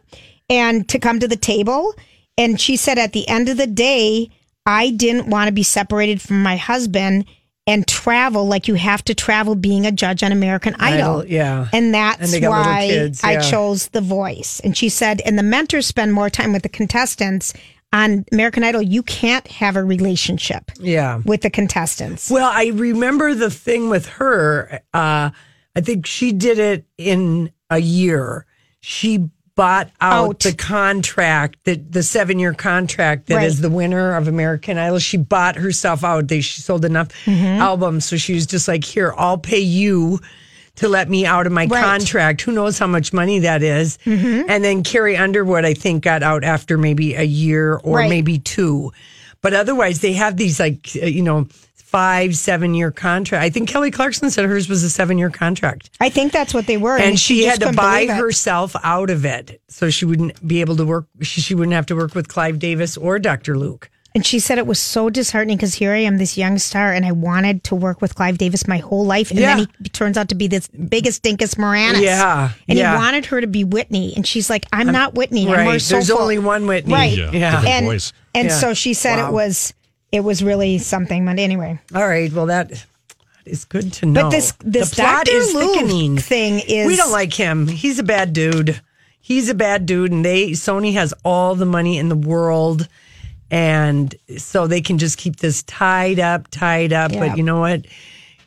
And 0.49 0.87
to 0.89 0.99
come 0.99 1.19
to 1.19 1.27
the 1.27 1.35
table. 1.35 1.93
And 2.37 2.59
she 2.59 2.75
said, 2.75 2.97
at 2.99 3.13
the 3.13 3.27
end 3.27 3.49
of 3.49 3.57
the 3.57 3.67
day, 3.67 4.29
I 4.65 4.89
didn't 4.91 5.29
want 5.29 5.47
to 5.47 5.53
be 5.53 5.63
separated 5.63 6.21
from 6.21 6.43
my 6.43 6.57
husband 6.57 7.25
and 7.67 7.87
travel 7.87 8.45
like 8.45 8.67
you 8.67 8.75
have 8.75 9.03
to 9.05 9.15
travel 9.15 9.55
being 9.55 9.85
a 9.87 9.91
judge 9.91 10.21
on 10.21 10.31
American 10.31 10.75
Idol. 10.77 11.19
Idol, 11.21 11.25
yeah. 11.25 11.67
And 11.73 11.93
that's 11.93 12.21
And 12.21 12.29
they 12.31 12.39
got 12.39 12.57
little 12.57 12.71
why 12.73 12.87
kids, 12.87 13.23
I 13.23 13.39
chose 13.41 13.87
The 13.87 14.01
Voice. 14.01 14.59
And 14.59 14.77
she 14.77 14.89
said, 14.89 15.21
and 15.25 15.37
the 15.39 15.43
mentors 15.43 15.87
spend 15.87 16.13
more 16.13 16.29
time 16.29 16.53
with 16.53 16.61
the 16.63 16.69
contestants. 16.69 17.53
On 17.93 18.25
American 18.33 18.63
Idol, 18.63 18.81
you 18.81 19.01
can't 19.03 19.47
have 19.47 19.77
a 19.77 19.83
relationship 19.83 20.69
Yeah. 20.79 21.21
with 21.25 21.41
the 21.41 21.49
contestants. 21.49 22.29
Well, 22.29 22.51
I 22.53 22.67
remember 22.73 23.33
the 23.33 23.49
thing 23.49 23.89
with 23.89 24.07
her. 24.07 24.81
Uh, 24.93 25.29
I 25.75 25.81
think 25.81 26.05
she 26.05 26.33
did 26.33 26.59
it 26.59 26.85
in 26.97 27.51
a 27.69 27.77
year. 27.79 28.45
She 28.81 29.29
bought 29.55 29.89
out, 30.01 30.25
Out. 30.25 30.39
the 30.41 30.53
contract, 30.53 31.57
the, 31.63 31.75
the 31.75 32.03
seven 32.03 32.39
year 32.39 32.53
contract 32.53 33.27
that 33.27 33.43
is 33.43 33.55
Right. 33.55 33.61
the 33.63 33.69
winner 33.69 34.15
of 34.15 34.27
American 34.27 34.77
Idol. 34.77 34.99
She 34.99 35.17
bought 35.17 35.55
herself 35.55 36.03
out. 36.03 36.27
They 36.27 36.41
she 36.41 36.61
sold 36.61 36.85
enough 36.85 37.09
Mm-hmm. 37.25 37.61
albums, 37.61 38.05
so 38.05 38.17
she 38.17 38.33
was 38.33 38.45
just 38.45 38.67
like, 38.67 38.83
"Here, 38.83 39.13
I'll 39.17 39.37
pay 39.37 39.59
you." 39.59 40.19
To 40.79 40.89
let 40.89 41.09
me 41.09 41.25
out 41.25 41.45
of 41.47 41.53
my 41.53 41.61
Right. 41.67 41.71
Mm-hmm. 41.71 41.83
contract. 41.99 42.41
Who 42.41 42.51
knows 42.51 42.77
how 42.77 42.87
much 42.87 43.13
money 43.13 43.39
that 43.39 43.63
is? 43.63 43.97
And 44.05 44.61
then 44.61 44.83
Carrie 44.83 45.15
Underwood, 45.15 45.63
I 45.63 45.73
think, 45.73 46.03
got 46.03 46.21
out 46.21 46.43
after 46.43 46.77
maybe 46.77 47.13
a 47.15 47.23
year 47.23 47.75
or 47.77 47.99
Right. 47.99 48.09
maybe 48.09 48.39
two. 48.39 48.91
But 49.41 49.53
otherwise, 49.53 50.01
they 50.01 50.11
have 50.11 50.35
these 50.35 50.59
like, 50.59 50.89
uh, 51.01 51.05
you 51.05 51.21
know, 51.21 51.47
five, 51.95 52.35
seven 52.35 52.73
year 52.73 52.91
contract. 52.91 53.43
I 53.43 53.49
think 53.49 53.69
Kelly 53.69 53.89
Clarkson 53.91 54.29
said 54.29 54.45
hers 54.45 54.67
was 54.67 54.83
a 54.83 54.89
seven 54.89 55.17
year 55.17 55.29
contract. 55.29 55.89
I 56.01 56.09
think 56.09 56.31
that's 56.33 56.53
what 56.53 56.67
they 56.67 56.77
were. 56.77 56.97
And 56.97 57.17
she 57.19 57.43
just 57.43 57.61
had 57.61 57.69
to 57.71 57.75
buy 57.75 58.07
herself 58.07 58.75
out 58.83 59.09
of 59.09 59.23
it. 59.25 59.61
So 59.69 59.89
she 59.89 60.05
wouldn't 60.05 60.45
be 60.45 60.61
able 60.61 60.75
to 60.77 60.85
work, 60.85 61.05
she, 61.21 61.41
she 61.41 61.55
wouldn't 61.55 61.73
have 61.73 61.85
to 61.87 61.95
work 61.95 62.13
with 62.13 62.27
Clive 62.27 62.59
Davis 62.59 62.97
or 62.97 63.17
Dr. 63.19 63.57
Luke. 63.57 63.89
And 64.13 64.25
she 64.25 64.39
said 64.39 64.57
it 64.57 64.65
was 64.65 64.79
so 64.79 65.09
disheartening 65.09 65.57
because 65.57 65.73
here 65.73 65.91
I 65.91 65.97
am, 65.97 66.17
this 66.17 66.37
young 66.37 66.57
star, 66.57 66.93
and 66.93 67.05
I 67.05 67.11
wanted 67.11 67.65
to 67.65 67.75
work 67.75 68.01
with 68.01 68.15
Clive 68.15 68.37
Davis 68.37 68.65
my 68.65 68.77
whole 68.77 69.05
life. 69.05 69.29
And 69.29 69.39
Yeah. 69.39 69.57
then 69.57 69.67
he 69.83 69.89
turns 69.89 70.17
out 70.17 70.29
to 70.29 70.35
be 70.35 70.47
this 70.47 70.69
biggest 70.69 71.21
dinkus 71.21 71.55
Moranis. 71.55 72.01
Yeah, 72.01 72.51
And 72.69 72.77
yeah. 72.79 72.91
he 72.91 72.97
wanted 73.03 73.25
her 73.25 73.41
to 73.41 73.47
be 73.47 73.65
Whitney. 73.65 74.13
And 74.15 74.25
she's 74.25 74.49
like, 74.49 74.67
I'm, 74.71 74.87
not 74.91 75.15
Whitney. 75.15 75.41
I'm 75.41 75.47
more 75.47 75.55
Right. 75.57 75.81
There's 75.81 76.07
soulful." 76.07 76.19
only 76.23 76.39
one 76.39 76.65
Whitney. 76.65 76.93
Right. 76.93 77.17
Yeah, 77.17 77.31
Yeah. 77.33 77.61
And, 77.67 77.85
voice. 77.87 78.13
and 78.33 78.47
Yeah. 78.47 78.55
so 78.57 78.73
she 78.73 78.93
said 78.93 79.17
Wow. 79.17 79.27
it 79.29 79.33
was 79.33 79.73
it 80.15 80.23
was 80.23 80.43
really 80.43 80.77
something. 80.77 81.25
But 81.25 81.39
anyway. 81.39 81.79
All 81.93 82.07
right. 82.07 82.31
Well, 82.31 82.47
that 82.47 82.85
is 83.45 83.65
good 83.65 83.93
to 83.93 84.05
know. 84.05 84.23
But 84.23 84.29
this 84.31 84.53
this 84.59 84.89
the 84.89 84.95
plot 84.95 85.25
Dr. 85.25 85.37
is 85.37 85.53
Luke 85.53 85.75
thickening. 85.75 86.17
thing 86.17 86.59
is 86.59 86.87
we 86.87 86.95
don't 86.95 87.11
like 87.11 87.33
him. 87.33 87.67
He's 87.67 87.99
a 87.99 88.03
bad 88.03 88.33
dude. 88.33 88.81
He's 89.19 89.49
a 89.49 89.55
bad 89.55 89.85
dude, 89.85 90.11
and 90.11 90.23
they 90.23 90.51
Sony 90.51 90.93
has 90.93 91.13
all 91.23 91.55
the 91.55 91.65
money 91.65 91.97
in 91.97 92.09
the 92.09 92.15
world, 92.15 92.87
and 93.49 94.13
so 94.37 94.67
they 94.67 94.81
can 94.81 94.97
just 94.97 95.17
keep 95.17 95.37
this 95.37 95.63
tied 95.63 96.19
up, 96.19 96.47
tied 96.49 96.93
up. 96.93 97.11
Yeah. 97.11 97.27
But 97.27 97.37
you 97.37 97.43
know 97.43 97.59
what, 97.59 97.85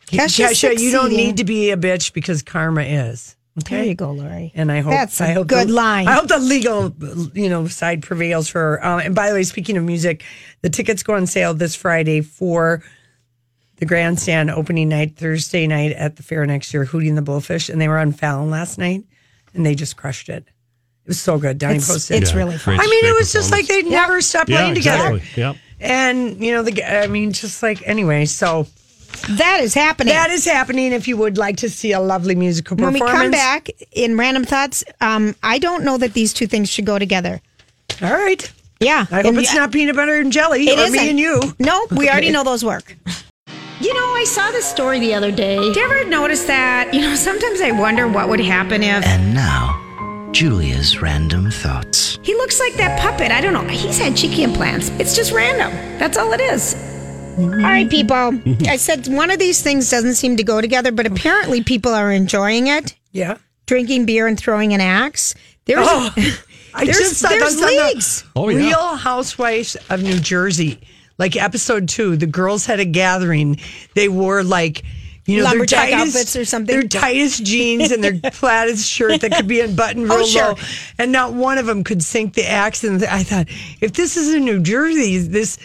Kesha's 0.07 0.61
Kesha, 0.61 0.79
you 0.79 0.91
don't 0.91 1.11
need 1.11 1.37
to 1.37 1.43
be 1.43 1.71
a 1.71 1.77
bitch 1.77 2.13
because 2.13 2.41
karma 2.41 2.83
is. 2.83 3.35
There 3.59 3.83
you 3.83 3.95
go, 3.95 4.11
Lori. 4.11 4.51
And 4.55 4.71
I 4.71 4.79
hope 4.81 4.91
That's 4.91 5.19
a 5.21 5.25
I 5.25 5.31
hope 5.33 5.47
good 5.47 5.69
the, 5.69 5.73
line. 5.73 6.07
I 6.07 6.13
hope 6.13 6.27
the 6.27 6.39
legal, 6.39 6.93
you 7.33 7.49
know, 7.49 7.67
side 7.67 8.01
prevails 8.03 8.47
for 8.49 8.59
her. 8.77 8.85
Um, 8.85 8.99
and 8.99 9.15
by 9.15 9.29
the 9.29 9.35
way, 9.35 9.43
speaking 9.43 9.77
of 9.77 9.83
music, 9.83 10.23
the 10.61 10.69
tickets 10.69 11.03
go 11.03 11.13
on 11.15 11.25
sale 11.27 11.53
this 11.53 11.75
Friday 11.75 12.21
for 12.21 12.83
the 13.77 13.85
grandstand 13.85 14.49
opening 14.51 14.89
night, 14.89 15.15
Thursday 15.17 15.65
night 15.67 15.91
at 15.93 16.17
the 16.17 16.23
fair 16.23 16.45
next 16.45 16.73
year, 16.73 16.85
Hootie 16.85 17.07
and 17.09 17.17
the 17.17 17.21
Blowfish, 17.21 17.69
and 17.69 17.79
they 17.79 17.87
were 17.87 17.97
on 17.97 18.11
Fallon 18.11 18.49
last 18.49 18.77
night, 18.77 19.03
and 19.53 19.65
they 19.65 19.73
just 19.75 19.95
crushed 19.95 20.27
it. 20.29 20.43
It 21.05 21.07
was 21.07 21.21
so 21.21 21.37
good. 21.37 21.57
Donnie 21.57 21.75
It's- 21.75 21.87
posted. 21.89 22.21
it's 22.21 22.31
Yeah, 22.31 22.37
really 22.37 22.57
fun. 22.57 22.79
I 22.79 22.85
mean, 22.85 23.05
it 23.05 23.15
was 23.17 23.31
just 23.33 23.51
like 23.51 23.67
performance. 23.67 23.85
they 23.89 23.95
never 23.95 24.21
stopped 24.21 24.49
yeah, 24.49 24.57
playing 24.57 24.75
together. 24.75 25.21
Yep. 25.35 25.55
And 25.79 26.43
you 26.43 26.51
know, 26.51 26.61
the 26.61 26.83
I 26.83 27.07
mean, 27.07 27.31
just 27.31 27.63
like 27.63 27.81
anyway. 27.87 28.25
So 28.25 28.67
That 29.27 29.59
is 29.61 29.73
happening. 29.73 30.13
that 30.13 30.29
is 30.29 30.45
happening. 30.45 30.93
If 30.93 31.07
you 31.07 31.17
would 31.17 31.37
like 31.37 31.57
to 31.57 31.69
see 31.69 31.91
a 31.91 31.99
lovely 31.99 32.35
musical 32.35 32.75
performance. 32.77 33.01
when 33.01 33.11
we 33.11 33.17
come 33.17 33.31
back 33.31 33.69
in 33.91 34.17
random 34.17 34.43
thoughts, 34.45 34.83
um, 35.01 35.35
I 35.43 35.59
don't 35.59 35.83
know 35.83 35.97
that 35.97 36.13
these 36.13 36.33
two 36.33 36.47
things 36.47 36.69
should 36.69 36.85
go 36.85 36.97
together. 36.99 37.41
all 38.01 38.11
right. 38.11 38.51
Yeah, 38.79 39.05
I 39.11 39.15
hope 39.17 39.25
And 39.25 39.37
it's 39.39 39.51
the- 39.51 39.57
not 39.59 39.71
peanut 39.73 39.95
butter 39.95 40.15
and 40.15 40.31
jelly 40.31 40.67
It 40.67 40.79
or 40.79 40.83
isn't. 40.83 40.93
me 40.93 41.09
and 41.09 41.19
you. 41.19 41.41
No, 41.59 41.85
we 41.91 42.07
already 42.09 42.31
know 42.31 42.43
those 42.45 42.63
work. 42.63 42.95
You 43.81 43.93
know, 43.93 44.13
I 44.15 44.23
saw 44.25 44.51
this 44.51 44.65
story 44.65 44.99
the 44.99 45.13
other 45.13 45.31
day. 45.31 45.57
Did 45.59 45.75
you 45.75 45.83
ever 45.83 46.05
notice 46.09 46.43
that? 46.45 46.93
You 46.93 47.01
know, 47.01 47.15
sometimes 47.15 47.61
I 47.61 47.71
wonder 47.71 48.07
what 48.07 48.29
would 48.29 48.39
happen 48.41 48.83
if 48.83 49.05
And 49.05 49.33
now, 49.33 50.29
Julia's 50.31 51.01
random 51.01 51.49
thoughts. 51.51 52.19
he 52.23 52.33
looks 52.35 52.59
like 52.59 52.73
that 52.75 52.99
puppet. 52.99 53.31
I 53.31 53.41
don't 53.41 53.53
know. 53.53 53.63
He's 53.67 53.97
had 53.97 54.15
cheeky 54.15 54.43
implants. 54.43 54.89
It's 54.99 55.15
just 55.15 55.31
random. 55.31 55.71
That's 55.97 56.17
all 56.17 56.31
it 56.33 56.39
is. 56.41 56.75
All 57.39 57.49
right, 57.61 57.89
people. 57.89 58.31
I 58.67 58.75
said 58.75 59.07
one 59.07 59.31
of 59.31 59.39
these 59.39 59.61
things 59.61 59.89
doesn't 59.89 60.15
seem 60.15 60.35
to 60.37 60.43
go 60.43 60.59
together, 60.61 60.91
but 60.91 61.05
apparently 61.05 61.63
people 61.63 61.93
are 61.93 62.11
enjoying 62.11 62.67
it. 62.67 62.95
Yeah. 63.11 63.37
Drinking 63.65 64.05
beer 64.05 64.27
and 64.27 64.37
throwing 64.37 64.73
an 64.73 64.81
axe. 64.81 65.35
There's 65.65 65.79
Oh, 65.89 66.09
I 66.73 66.83
There's- 66.85 66.97
just 66.99 67.17
saw 67.17 67.29
there's 67.29 67.55
those 67.55 67.61
on 67.61 67.67
the. 67.67 68.23
Oh, 68.35 68.49
yeah. 68.49 68.57
Real 68.67 68.95
Housewives 68.95 69.75
of 69.89 70.03
New 70.03 70.19
Jersey. 70.19 70.79
Like 71.17 71.35
episode 71.35 71.87
two, 71.89 72.15
the 72.17 72.27
girls 72.27 72.65
had 72.65 72.79
a 72.79 72.85
gathering. 72.85 73.59
They 73.95 74.07
wore 74.09 74.43
like, 74.43 74.83
you 75.25 75.37
know, 75.37 75.43
their 75.43 75.51
Lumberjack 75.51 75.89
tightest, 75.91 76.15
outfits 76.15 76.35
or 76.35 76.45
something? 76.45 76.73
Their 76.79 76.87
tightest 76.87 77.43
jeans 77.43 77.91
and 77.91 78.03
their 78.03 78.19
plaidest 78.31 78.87
shirt 78.89 79.21
that 79.21 79.31
could 79.33 79.47
be 79.47 79.59
unbuttoned 79.61 80.09
oh, 80.11 80.15
real 80.15 80.23
Oh, 80.23 80.27
sure. 80.27 80.47
low. 80.53 80.55
And 80.97 81.11
not 81.11 81.33
one 81.33 81.57
of 81.57 81.65
them 81.65 81.83
could 81.83 82.03
sink 82.03 82.33
the 82.35 82.49
axe. 82.49 82.83
And 82.83 83.03
I 83.03 83.23
thought, 83.23 83.47
if 83.81 83.93
this 83.93 84.15
is 84.17 84.33
in 84.33 84.45
New 84.45 84.59
Jersey, 84.61 85.17
this 85.19 85.57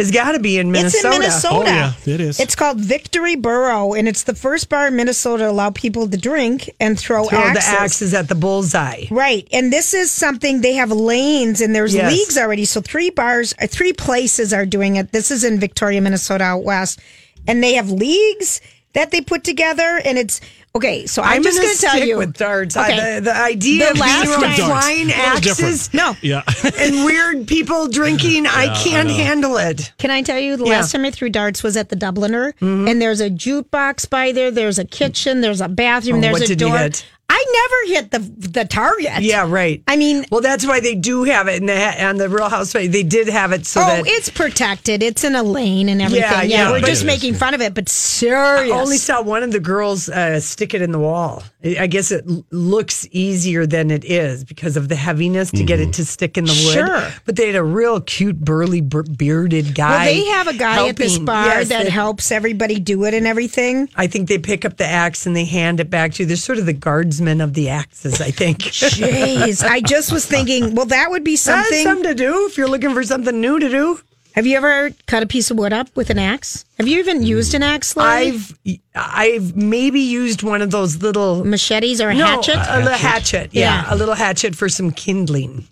has 0.00 0.10
got 0.10 0.32
to 0.32 0.38
be 0.40 0.58
in 0.58 0.72
Minnesota. 0.72 1.08
It's 1.08 1.14
in 1.16 1.20
Minnesota. 1.20 1.56
Oh, 1.56 1.64
yeah, 1.64 1.92
it 2.14 2.20
is. 2.20 2.40
It's 2.40 2.54
called 2.54 2.78
Victory 2.80 3.36
Borough, 3.36 3.94
and 3.94 4.08
it's 4.08 4.24
the 4.24 4.34
first 4.34 4.68
bar 4.68 4.88
in 4.88 4.96
Minnesota 4.96 5.44
to 5.44 5.50
allow 5.50 5.70
people 5.70 6.08
to 6.08 6.16
drink 6.16 6.68
and 6.80 6.98
throw, 6.98 7.24
Throw 7.26 7.38
axes. 7.38 7.64
the 7.66 7.80
axes 7.80 8.14
at 8.14 8.28
the 8.28 8.34
bullseye. 8.34 9.04
Right, 9.10 9.46
and 9.52 9.72
this 9.72 9.94
is 9.94 10.10
something 10.10 10.60
they 10.60 10.74
have 10.74 10.90
lanes, 10.90 11.60
and 11.60 11.74
there's 11.74 11.94
Yes. 11.94 12.12
leagues 12.12 12.36
already. 12.38 12.64
So 12.64 12.80
three 12.80 13.10
bars, 13.10 13.54
uh, 13.60 13.66
three 13.66 13.92
places 13.92 14.52
are 14.52 14.66
doing 14.66 14.96
it. 14.96 15.12
This 15.12 15.30
is 15.30 15.44
in 15.44 15.60
Victoria, 15.60 16.00
Minnesota, 16.00 16.44
out 16.44 16.64
west, 16.64 16.98
and 17.46 17.62
they 17.62 17.74
have 17.74 17.90
leagues 17.90 18.60
that 18.92 19.12
they 19.12 19.20
put 19.20 19.44
together, 19.44 20.00
and 20.04 20.18
it's 20.18 20.40
okay. 20.74 21.06
So 21.06 21.22
I'm, 21.22 21.36
I'm, 21.38 21.42
just 21.42 21.60
gonna 21.60 21.74
tell 21.92 22.06
you 22.06 22.18
with 22.18 22.34
darts. 22.34 22.76
I- 22.76 22.90
Okay. 22.92 23.14
the, 23.16 23.20
the 23.22 23.36
idea 23.36 23.84
The 23.86 23.90
of 23.92 23.98
last 23.98 24.22
being 24.26 24.32
around 24.42 24.56
time- 24.56 24.66
flying 24.66 25.02
A 25.04 25.06
little 25.06 25.40
different. 25.40 25.72
axes 25.72 25.94
No. 25.94 26.16
Yeah. 26.22 26.42
and 26.78 27.04
weird 27.04 27.46
people 27.46 27.88
drinking, 27.88 28.46
I 28.46 28.74
can't 28.82 29.10
handle 29.10 29.56
it. 29.56 29.92
Can 29.98 30.10
I 30.10 30.22
tell 30.22 30.38
you 30.38 30.56
the 30.56 30.64
Yeah. 30.64 30.70
last 30.80 30.92
time 30.92 31.04
I 31.04 31.10
threw 31.10 31.30
darts 31.30 31.62
was 31.62 31.76
at 31.76 31.88
the 31.88 31.96
Dubliner, 31.96 32.52
mm-hmm. 32.54 32.88
and 32.88 33.00
there's 33.00 33.20
a 33.20 33.30
jukebox 33.30 34.08
by 34.10 34.32
there. 34.32 34.50
There's 34.50 34.78
a 34.78 34.84
kitchen. 34.84 35.40
There's 35.40 35.60
a 35.60 35.68
bathroom. 35.68 36.18
Oh, 36.18 36.20
there's 36.20 36.32
what 36.32 36.42
a 36.42 36.46
did 36.46 36.60
you 36.60 36.68
door. 36.68 36.90
Hit? 37.30 37.36
I 37.38 37.86
never 37.86 37.94
hit 37.94 38.10
the 38.10 38.48
the 38.50 38.64
target. 38.64 39.22
Yeah, 39.22 39.46
right. 39.48 39.82
I 39.86 39.96
mean, 39.96 40.24
Well, 40.30 40.40
that's 40.40 40.66
why 40.66 40.80
they 40.80 40.94
do 40.94 41.24
have 41.24 41.48
it 41.48 41.56
in 41.60 41.66
the 41.66 42.04
on 42.06 42.16
the 42.16 42.28
Real 42.28 42.48
Housewives. 42.48 42.90
They 42.92 43.02
did 43.02 43.28
have 43.28 43.52
it 43.52 43.66
so 43.66 43.80
oh, 43.80 43.84
that 43.86 44.02
it's 44.06 44.28
protected. 44.28 45.02
It's 45.02 45.24
in 45.24 45.34
a 45.34 45.42
lane 45.42 45.88
and 45.88 46.00
everything. 46.02 46.22
Yeah, 46.30 46.42
Yeah, 46.42 46.62
yeah, 46.66 46.70
we're 46.70 46.80
just 46.80 47.04
making 47.04 47.34
fun 47.34 47.54
of 47.54 47.60
it, 47.60 47.74
but 47.74 47.88
serious. 47.88 48.72
I 48.72 48.78
only 48.78 48.96
saw 48.96 49.22
one 49.22 49.42
of 49.42 49.52
the 49.52 49.60
girls 49.60 50.08
uh, 50.08 50.40
stick 50.40 50.74
it 50.74 50.82
in 50.82 50.92
the 50.92 50.98
wall. 50.98 51.42
I 51.64 51.76
I 51.80 51.86
guess 51.86 52.10
it 52.10 52.24
looks 52.52 53.06
easier 53.10 53.66
than 53.66 53.90
it 53.90 54.04
is 54.04 54.44
because 54.44 54.76
of 54.76 54.88
the 54.88 54.94
heaviness 54.96 55.50
to 55.52 55.64
get 55.64 55.80
it 55.80 55.92
to 55.94 56.04
stick 56.04 56.36
in 56.38 56.44
the 56.44 56.52
wood. 56.64 56.74
Sure. 56.86 57.10
But 57.24 57.36
they 57.36 57.46
had 57.46 57.56
a 57.56 57.62
real 57.64 58.00
cute, 58.00 58.38
burly, 58.40 58.80
bur- 58.80 59.02
bearded 59.02 59.74
guy. 59.74 59.90
well, 59.90 60.04
they 60.14 60.24
have 60.26 60.46
a 60.46 60.54
guy 60.54 60.88
at 60.88 60.96
this 60.96 61.12
helping. 61.12 61.24
bar 61.26 61.46
Yes, 61.46 61.68
that 61.68 61.84
they- 61.84 61.90
helps 61.90 62.30
everybody 62.32 62.78
do 62.80 63.04
it 63.04 63.14
and 63.14 63.26
everything. 63.26 63.88
I 63.96 64.06
think 64.06 64.28
they 64.28 64.38
pick 64.38 64.64
up 64.64 64.76
the 64.76 64.86
axe 64.86 65.26
and 65.26 65.34
they 65.36 65.44
hand 65.44 65.80
it 65.80 65.90
back 65.90 66.12
to 66.14 66.22
you. 66.22 66.26
They're 66.26 66.36
sort 66.36 66.58
of 66.58 66.66
the 66.66 66.72
of 67.40 67.54
the 67.54 67.68
axes, 67.68 68.20
I 68.20 68.30
think. 68.30 68.58
Jeez, 68.60 69.64
I 69.64 69.80
just 69.80 70.12
was 70.12 70.24
thinking, 70.26 70.74
well, 70.74 70.86
that 70.86 71.10
would 71.10 71.24
be 71.24 71.32
That's 71.32 71.42
something. 71.42 71.82
something 71.84 72.04
to 72.04 72.14
do 72.14 72.46
if 72.46 72.56
you're 72.58 72.68
looking 72.68 72.92
for 72.94 73.02
something 73.04 73.40
new 73.40 73.58
to 73.58 73.68
do. 73.68 74.00
Have 74.34 74.46
you 74.46 74.56
ever 74.56 74.90
cut 75.06 75.24
a 75.24 75.26
piece 75.26 75.50
of 75.50 75.58
wood 75.58 75.72
up 75.72 75.88
with 75.96 76.08
an 76.08 76.18
axe? 76.18 76.64
Have 76.78 76.86
you 76.86 77.00
even 77.00 77.24
used 77.24 77.52
an 77.52 77.64
axe, 77.64 77.96
Larry? 77.96 78.28
I've 78.28 78.54
I've 78.94 79.56
maybe 79.56 80.00
used 80.00 80.44
one 80.44 80.62
of 80.62 80.70
those 80.70 81.02
little 81.02 81.44
machetes 81.44 82.00
or 82.00 82.10
a 82.10 82.14
no, 82.14 82.24
hatchet? 82.26 82.56
a 82.68 82.78
little 82.78 82.92
hatchet. 82.96 83.50
Yeah, 83.52 83.82
Yeah. 83.82 83.92
a 83.92 83.96
little 83.96 84.14
hatchet 84.14 84.54
for 84.54 84.68
some 84.68 84.92
kindling. 84.92 85.66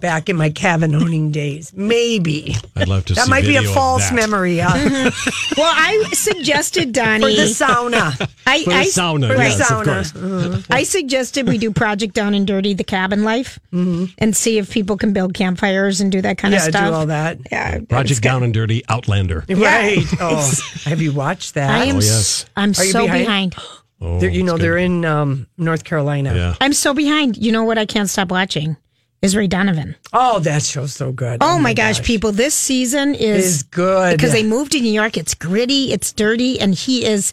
Back 0.00 0.28
in 0.30 0.36
my 0.36 0.48
cabin 0.48 0.94
owning 0.94 1.30
days, 1.32 1.70
maybe 1.76 2.54
I'd 2.76 2.88
love 2.88 3.04
to 3.06 3.14
that 3.14 3.24
see 3.26 3.30
might 3.30 3.44
be 3.44 3.56
a 3.56 3.62
false 3.62 4.10
memory 4.10 4.60
uh, 4.60 4.72
well, 5.56 5.72
I 5.76 6.08
suggested 6.12 6.92
Donnie 6.92 7.36
for 7.36 7.42
the 7.42 7.46
sauna. 7.48 8.28
I, 8.46 8.64
For 8.64 8.70
the 8.70 8.76
I, 8.76 8.84
sauna, 8.86 9.28
For 9.28 9.36
the 9.36 9.42
yes, 9.42 9.60
of 9.60 9.66
sauna. 9.66 10.54
course. 10.54 10.66
I 10.70 10.82
suggested 10.84 11.46
we 11.46 11.58
do 11.58 11.70
Project 11.72 12.14
Down 12.14 12.32
and 12.32 12.46
Dirty, 12.46 12.72
the 12.74 12.84
cabin 12.84 13.22
life, 13.22 13.58
and 13.70 14.34
see 14.34 14.56
if 14.58 14.70
people 14.70 14.96
can 14.96 15.12
build 15.12 15.34
campfires 15.34 16.00
and 16.00 16.10
do 16.10 16.22
that 16.22 16.38
kind 16.38 16.54
Mm-hmm. 16.54 16.62
Yeah, 16.62 16.68
of 16.68 16.74
stuff. 16.74 16.88
do 16.88 16.94
all 16.94 17.06
that. 17.06 17.38
Yeah, 17.52 17.80
Project 17.88 18.22
Down 18.22 18.42
and 18.42 18.54
Dirty 18.54 18.82
Outlander. 18.88 19.44
Right. 19.48 19.98
Oh, 20.20 20.50
have 20.84 21.02
you 21.02 21.12
watched 21.12 21.54
that? 21.54 21.70
I 21.70 21.84
am. 21.84 21.96
Oh, 21.96 22.00
yes. 22.00 22.46
I'm 22.56 22.70
Are 22.70 22.74
so 22.74 23.02
behind? 23.04 23.24
behind. 23.26 23.54
Oh, 24.00 24.18
They're- 24.20 24.30
you 24.30 24.42
know, 24.42 24.54
it's 24.54 24.62
they're 24.62 24.78
in 24.78 25.04
um, 25.04 25.46
North 25.58 25.84
Carolina. 25.84 26.34
Yeah. 26.34 26.54
I'm 26.60 26.72
so 26.72 26.94
behind. 26.94 27.36
You 27.36 27.52
know 27.52 27.64
what? 27.64 27.76
I 27.78 27.84
can't 27.86 28.08
stop 28.08 28.30
watching. 28.30 28.76
Is 29.22 29.36
Ray 29.36 29.46
Donovan? 29.46 29.94
Oh, 30.12 30.40
that 30.40 30.64
show's 30.64 30.92
so 30.92 31.12
good. 31.12 31.38
Oh, 31.40 31.58
my 31.58 31.74
gosh, 31.74 32.02
people! 32.02 32.32
This 32.32 32.54
season 32.54 33.14
is 33.14 33.44
Is 33.46 33.62
good. 33.62 34.16
because 34.16 34.32
they 34.32 34.42
moved 34.42 34.72
to 34.72 34.80
New 34.80 34.92
York. 34.92 35.16
It's 35.16 35.34
gritty, 35.34 35.92
it's 35.92 36.12
dirty, 36.12 36.58
and 36.60 36.74
he 36.74 37.04
is. 37.04 37.32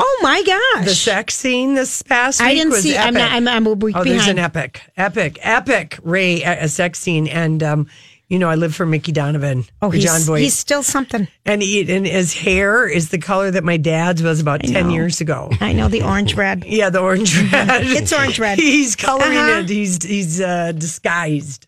Oh 0.00 0.20
my 0.22 0.42
gosh! 0.42 0.84
The 0.86 0.94
sex 0.94 1.34
scene 1.34 1.74
this 1.74 2.02
past 2.02 2.40
week 2.40 2.48
I 2.48 2.54
didn't 2.54 2.70
was 2.70 2.82
see. 2.82 2.96
I'm 2.96 3.16
epic. 3.16 3.18
not. 3.18 3.32
I'm, 3.32 3.48
I'm 3.48 3.66
a 3.66 3.72
week 3.74 3.96
Oh, 3.96 4.04
there's 4.04 4.26
an 4.28 4.38
epic, 4.38 4.82
epic, 4.96 5.38
epic 5.42 5.98
Ray 6.02 6.42
a, 6.42 6.64
a 6.64 6.68
sex 6.68 6.98
scene, 6.98 7.26
and 7.28 7.62
um, 7.62 7.86
you 8.28 8.38
know 8.38 8.48
I 8.48 8.54
live 8.56 8.74
for 8.74 8.84
Mickey 8.86 9.12
Donovan, 9.12 9.64
oh, 9.82 9.90
he's, 9.90 10.04
John 10.04 10.24
Boy, 10.24 10.40
he's 10.40 10.54
still 10.54 10.82
something. 10.82 11.26
and 11.46 11.62
he, 11.62 11.80
and 11.92 12.06
his 12.06 12.34
hair 12.34 12.86
is 12.86 13.08
the 13.10 13.18
color 13.18 13.50
that 13.50 13.64
my 13.64 13.76
dad's 13.76 14.22
was 14.22 14.40
about 14.40 14.60
ten 14.62 14.88
know. 14.88 14.92
years 14.94 15.20
ago. 15.20 15.50
I 15.60 15.72
know 15.72 15.88
the 15.88 16.02
orange 16.02 16.34
red. 16.34 16.64
Yeah, 16.66 16.90
the 16.90 17.00
orange 17.00 17.36
red. 17.52 17.84
It's 17.86 18.12
orange 18.12 18.38
red. 18.38 18.58
He's 18.58 18.96
coloring 18.96 19.36
Uh-huh. 19.36 19.60
it. 19.60 19.68
He's 19.68 20.02
he's 20.04 20.40
uh, 20.40 20.72
disguised. 20.72 21.66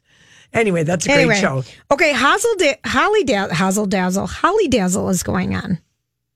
Anyway, 0.53 0.83
that's 0.83 1.07
a 1.07 1.13
Anyway, 1.13 1.35
great 1.35 1.41
show. 1.41 1.63
okay, 1.93 2.13
Hazel 2.13 2.55
da- 2.59 2.81
Holly 2.85 3.23
da- 3.25 3.49
Hazel 3.55 3.87
Dazzle 3.87 4.27
Holidazzle 4.27 5.09
is 5.11 5.23
going 5.23 5.55
on 5.55 5.79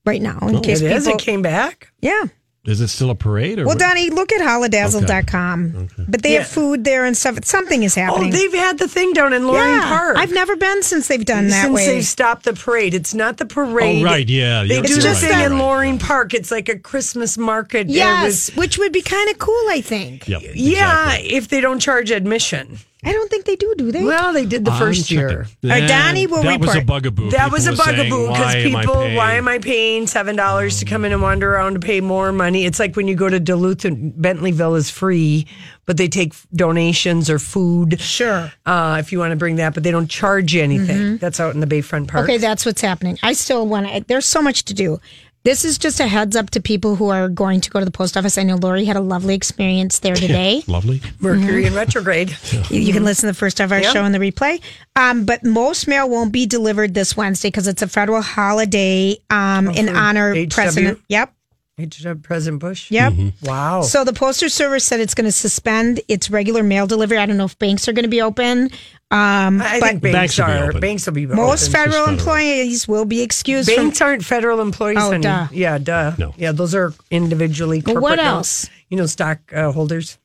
right 0.07 0.23
now. 0.23 0.39
In 0.43 0.61
case 0.63 0.81
It 0.81 0.93
is. 0.93 1.05
people, 1.05 1.19
It 1.19 1.23
came 1.25 1.43
back. 1.43 1.93
yeah. 2.01 2.25
Is 2.67 2.81
it 2.81 2.89
still 2.89 3.11
a 3.11 3.15
parade? 3.15 3.59
Or 3.59 3.67
Well, 3.67 3.77
Donnie, 3.77 4.09
look 4.09 4.33
at 4.33 4.41
holidazzle.com. 4.41 5.89
But 6.09 6.23
they 6.23 6.33
have 6.33 6.47
food 6.47 6.85
there 6.85 7.05
and 7.05 7.15
stuff. 7.15 7.45
Something 7.45 7.83
is 7.83 7.95
happening. 7.95 8.33
Oh, 8.33 8.37
happening. 8.37 8.51
they've 8.51 8.61
had 8.61 8.79
the 8.79 8.89
thing 8.89 9.13
down 9.13 9.35
in 9.35 9.47
Loring 9.47 9.69
yeah, 9.75 9.89
Park. 9.89 10.17
I've 10.17 10.33
never 10.33 10.57
been 10.57 10.83
since 10.83 11.09
they've 11.09 11.25
done 11.25 11.49
that 11.49 11.65
since 11.65 11.75
way. 11.75 11.87
they've 11.87 12.05
stopped 12.05 12.45
the 12.45 12.55
parade. 12.55 12.95
It's 12.95 13.13
not 13.13 13.37
the 13.37 13.45
oh, 13.45 13.49
parade. 13.49 14.03
Oh, 14.03 14.05
right, 14.07 14.27
yeah, 14.29 14.63
They 14.63 14.81
do 14.81 14.95
you're 14.95 15.03
the 15.03 15.09
right, 15.09 15.17
thing 15.17 15.31
you're 15.31 15.47
in 15.47 15.53
right. 15.53 15.61
Loring 15.61 15.99
Park. 15.99 16.33
It's 16.33 16.51
like 16.51 16.71
a 16.71 16.79
Christmas 16.79 17.37
market. 17.37 17.89
yes, 17.89 18.49
with- 18.49 18.57
which 18.57 18.79
would 18.79 18.93
be 18.93 19.03
kind 19.03 19.29
of 19.31 19.39
cool, 19.39 19.67
I 19.69 19.83
think. 19.83 20.27
Yep, 20.27 20.43
yeah, 20.55 21.17
if 21.19 21.49
they 21.49 21.61
don't 21.61 21.81
charge 21.81 22.11
admission. 22.11 22.79
I 23.05 23.13
don't 23.13 23.31
think 23.31 23.45
they 23.45 23.57
do, 23.57 23.75
do 23.77 23.93
they? 23.93 24.03
Well, 24.05 24.33
they 24.33 24.47
did 24.47 24.65
the 24.65 24.71
I'm 24.71 24.79
first 24.79 25.09
checking. 25.09 25.19
year. 25.19 25.47
Or 25.65 25.87
Donnie 25.87 26.27
will 26.27 26.43
that 26.43 26.61
was 26.61 26.75
a 26.75 26.81
bugaboo. 26.81 27.31
That 27.31 27.53
was 27.53 27.67
a 27.67 27.73
People 27.73 27.85
were 27.87 27.93
saying, 27.93 28.11
bugaboo 28.11 28.27
because 28.29 28.55
"Why 28.55 28.57
am 28.57 28.81
people, 28.81 28.95
why 29.17 29.35
am 29.35 29.49
I 29.49 29.59
paying 29.59 30.07
seven 30.07 30.37
dollars 30.37 30.79
to 30.79 30.85
come 30.85 31.05
in 31.05 31.13
and 31.13 31.21
wander 31.23 31.55
around 31.55 31.75
to 31.75 31.81
pay 31.81 32.01
more 32.01 32.33
money? 32.33 32.65
It's 32.65 32.79
like 32.79 32.97
when 32.97 33.09
you 33.09 33.15
go 33.15 33.29
to 33.29 33.39
Duluth 33.41 33.85
and 33.85 34.13
Bentleyville 34.15 34.77
is 34.77 34.91
free, 34.91 35.47
but 35.87 35.97
they 35.97 36.09
take 36.09 36.35
donations 36.55 37.29
or 37.29 37.39
food. 37.39 38.01
Sure. 38.01 38.51
Uh, 38.65 38.97
if 39.01 39.13
you 39.13 39.19
want 39.19 39.33
to 39.33 39.37
bring 39.37 39.57
that, 39.57 39.75
but 39.75 39.83
they 39.83 39.91
don't 39.91 40.09
charge 40.09 40.55
you 40.55 40.63
anything. 40.63 41.19
That's 41.19 41.41
out 41.41 41.55
in 41.55 41.61
the 41.61 41.67
Bayfront 41.67 42.09
Park. 42.09 42.25
Okay, 42.25 42.39
that's 42.39 42.65
what's 42.65 42.81
happening. 42.81 43.19
I 43.23 43.33
still 43.35 43.67
want 43.67 43.89
to. 43.89 44.05
There's 44.07 44.27
so 44.27 44.41
much 44.41 44.65
to 44.65 44.75
do. 44.75 45.01
This 45.45 45.63
is 45.67 45.77
just 45.77 46.01
a 46.01 46.07
heads 46.07 46.37
up 46.37 46.49
to 46.51 46.61
people 46.63 46.97
who 46.97 47.11
are 47.11 47.29
going 47.29 47.61
to 47.61 47.69
go 47.71 47.79
to 47.79 47.85
the 47.85 47.91
post 47.91 48.17
office. 48.17 48.39
I 48.39 48.45
know 48.45 48.57
Lori 48.57 48.87
had 48.87 48.97
a 48.97 49.01
lovely 49.03 49.35
experience 49.35 49.99
there 49.99 50.15
today. 50.15 50.63
Lovely. 50.67 51.03
Mercury 51.21 51.67
in 51.67 51.75
retrograde. 51.75 52.35
You, 52.71 52.81
you 52.81 52.93
can 52.95 53.05
listen 53.05 53.27
to 53.29 53.33
the 53.35 53.39
first 53.39 53.61
of 53.61 53.71
our 53.71 53.81
Yeah. 53.83 53.93
show 53.93 54.05
in 54.07 54.13
the 54.13 54.19
replay. 54.19 54.63
Um, 54.97 55.27
but 55.27 55.45
most 55.45 55.87
mail 55.87 56.09
won't 56.09 56.33
be 56.33 56.47
delivered 56.47 56.95
this 56.95 57.15
Wednesday 57.15 57.49
because 57.49 57.67
it's 57.67 57.83
a 57.83 57.89
federal 57.89 58.23
holiday 58.23 59.19
um, 59.29 59.69
in 59.69 59.91
honor 59.91 60.31
of 60.31 60.37
HW? 60.39 60.49
President. 60.55 61.01
Yep. 61.09 61.35
H- 61.77 62.07
President 62.23 62.61
Bush. 62.61 62.91
Yep. 62.91 63.13
Wow. 63.43 63.83
So 63.83 64.05
the 64.05 64.13
Postal 64.13 64.49
Service 64.49 64.85
said 64.85 65.01
it's 65.01 65.13
going 65.13 65.25
to 65.27 65.33
suspend 65.33 66.01
its 66.09 66.31
regular 66.31 66.63
mail 66.63 66.87
delivery. 66.87 67.19
I 67.19 67.27
don't 67.27 67.37
know 67.37 67.47
if 67.47 67.59
banks 67.59 67.89
are 67.89 67.93
going 67.93 68.05
to 68.05 68.09
be 68.09 68.23
open. 68.23 68.71
Um, 69.15 69.63
I 69.63 69.79
but 69.81 69.89
think 69.89 70.03
banks, 70.03 70.37
Banks 70.37 70.39
will 70.39 70.47
be 70.47 70.53
are. 70.53 70.69
open. 70.71 70.81
Banks 70.81 71.07
will 71.07 71.13
be 71.13 71.27
most 71.27 71.71
federal 71.71 71.93
federal. 72.07 72.19
employees 72.19 72.89
will 72.89 73.05
be 73.05 73.23
excused 73.23 73.71
from. 73.71 73.85
Banks 73.85 74.01
aren't 74.01 74.25
federal 74.25 74.61
employees, 74.61 74.99
Oh, 75.01 75.11
honey. 75.11 75.23
duh. 75.23 75.47
Yeah, 75.53 75.79
duh. 75.79 76.15
No. 76.19 76.35
Yeah, 76.37 76.51
those 76.53 76.75
are 76.75 76.93
individually 77.11 77.79
Well, 77.79 77.95
corporate. 77.95 78.03
what 78.03 78.17
now. 78.17 78.37
else? 78.39 78.69
You 78.89 78.97
know, 78.97 79.07
stock 79.07 79.39
uh, 79.55 79.71
holders. 79.71 80.19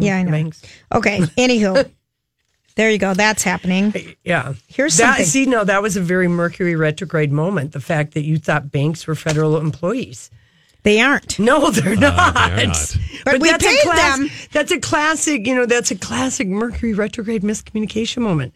Yeah, 0.00 0.16
I 0.18 0.22
know. 0.24 0.32
Banks. 0.32 0.62
Okay. 0.92 1.18
Anywho, 1.38 1.88
there 2.74 2.90
you 2.90 2.98
go. 2.98 3.14
That's 3.14 3.42
happening. 3.42 3.94
Yeah. 4.24 4.52
Here's 4.68 4.96
that. 4.98 5.06
something. 5.16 5.24
See, 5.24 5.46
no, 5.46 5.64
that 5.64 5.80
was 5.80 5.96
a 5.96 6.00
very 6.02 6.28
Mercury 6.28 6.76
retrograde 6.76 7.32
moment. 7.32 7.72
The 7.72 7.80
fact 7.80 8.12
that 8.14 8.24
you 8.24 8.36
thought 8.38 8.70
banks 8.70 9.06
were 9.06 9.14
federal 9.14 9.56
employees. 9.56 10.30
They 10.86 11.00
aren't. 11.00 11.40
No, 11.40 11.68
they're 11.72 11.94
uh, 11.94 11.96
not. 11.96 12.34
they're 12.54 12.66
not. 12.68 12.96
But 13.24 13.40
we 13.40 13.50
that's 13.50 13.64
a 13.64 13.68
paid 13.68 13.80
class- 13.80 14.18
them. 14.18 14.30
That's 14.52 14.70
a 14.70 14.78
classic. 14.78 15.44
You 15.44 15.56
know, 15.56 15.66
that's 15.66 15.90
a 15.90 15.96
classic 15.96 16.46
Mercury 16.46 16.94
retrograde 16.94 17.42
miscommunication 17.42 18.18
moment. 18.18 18.54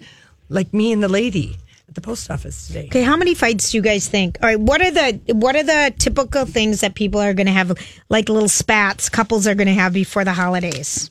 Like 0.49 0.73
me 0.73 0.93
and 0.93 1.03
the 1.03 1.09
lady 1.09 1.57
at 1.89 1.97
the 1.97 2.01
post 2.01 2.31
office 2.31 2.69
today. 2.69 2.87
Okay, 2.87 3.03
how 3.03 3.17
many 3.17 3.35
fights 3.35 3.73
do 3.73 3.79
you 3.79 3.83
guys 3.83 4.07
think? 4.07 4.39
All 4.41 4.49
right, 4.49 4.61
what 4.61 4.81
are 4.81 4.93
the 4.93 5.21
what 5.35 5.57
are 5.57 5.65
the 5.65 5.93
typical 5.99 6.45
things 6.45 6.83
that 6.83 6.95
people 6.95 7.21
are 7.21 7.35
going 7.35 7.49
to 7.49 7.53
have, 7.53 7.77
like 8.09 8.29
little 8.29 8.49
spats, 8.49 9.09
couples 9.09 9.49
are 9.49 9.57
going 9.57 9.67
to 9.67 9.75
have 9.75 9.93
before 9.93 10.25
the 10.25 10.33
holidays? 10.33 11.11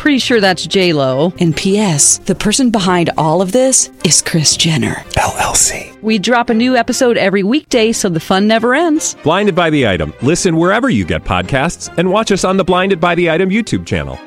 Pretty 0.00 0.18
sure 0.18 0.40
that's 0.40 0.66
J 0.66 0.94
Lo. 0.94 1.30
And 1.40 1.54
P.S. 1.54 2.18
The 2.18 2.34
person 2.34 2.70
behind 2.70 3.10
all 3.18 3.42
of 3.42 3.52
this 3.52 3.90
is 4.02 4.22
Kris 4.22 4.56
Jenner 4.56 4.94
LLC. 5.18 6.00
We 6.00 6.18
drop 6.18 6.48
a 6.48 6.54
new 6.54 6.74
episode 6.74 7.18
every 7.18 7.42
weekday, 7.42 7.92
so 7.92 8.08
the 8.08 8.18
fun 8.18 8.46
never 8.48 8.74
ends. 8.74 9.14
Blinded 9.22 9.54
by 9.54 9.68
the 9.68 9.86
item. 9.86 10.14
Listen 10.22 10.56
wherever 10.56 10.88
you 10.88 11.04
get 11.04 11.22
podcasts, 11.24 11.92
and 11.98 12.10
watch 12.10 12.32
us 12.32 12.44
on 12.44 12.56
the 12.56 12.64
Blinded 12.64 12.98
by 12.98 13.14
the 13.14 13.28
Item 13.30 13.50
YouTube 13.50 13.84
channel. 13.86 14.18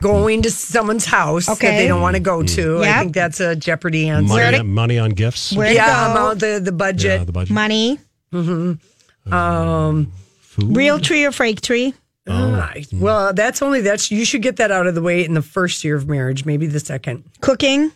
Going 0.00 0.40
to 0.42 0.50
someone's 0.50 1.04
house 1.04 1.46
that 1.46 1.52
Okay. 1.58 1.76
they 1.82 1.86
don't 1.88 2.00
want 2.00 2.16
to 2.16 2.20
go 2.20 2.42
to. 2.42 2.82
I 2.82 3.00
think 3.00 3.12
that's 3.14 3.40
a 3.40 3.54
Jeopardy 3.54 4.08
answer. 4.08 4.32
Money, 4.36 4.62
money 4.62 4.98
on 4.98 5.10
gifts. 5.10 5.52
Where 5.52 5.70
yeah, 5.70 6.06
go? 6.06 6.12
amount 6.12 6.40
the 6.40 6.60
the 6.64 6.72
budget. 6.72 7.18
Yeah, 7.20 7.24
the 7.24 7.32
budget. 7.32 7.50
Money, 7.50 7.98
Um, 9.30 10.12
Food. 10.40 10.74
real 10.76 10.98
tree 10.98 11.26
or 11.26 11.32
fake 11.32 11.60
tree? 11.60 11.92
I- 12.34 12.84
well, 12.92 13.32
that's 13.32 13.62
only 13.62 13.80
that's 13.80 14.10
you 14.10 14.24
should 14.24 14.42
get 14.42 14.56
that 14.56 14.70
out 14.70 14.86
of 14.86 14.94
the 14.94 15.02
way 15.02 15.24
in 15.24 15.34
the 15.34 15.42
first 15.42 15.82
year 15.84 15.96
of 15.96 16.08
marriage, 16.08 16.44
maybe 16.44 16.66
the 16.66 16.80
second. 16.80 17.24
Cooking, 17.40 17.92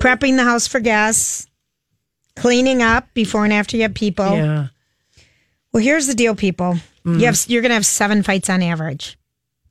prepping 0.00 0.36
the 0.36 0.44
house 0.44 0.66
for 0.66 0.80
guests, 0.80 1.46
cleaning 2.36 2.82
up 2.82 3.06
before 3.14 3.44
and 3.44 3.52
after 3.52 3.76
you 3.76 3.82
have 3.82 3.94
people. 3.94 4.26
Yeah. 4.36 4.66
Well, 5.72 5.82
here's 5.82 6.06
the 6.06 6.14
deal, 6.14 6.34
people. 6.34 6.76
You 7.04 7.24
have 7.26 7.42
you're 7.48 7.62
gonna 7.62 7.74
have 7.74 7.86
seven 7.86 8.22
fights 8.22 8.50
on 8.50 8.62
average, 8.62 9.18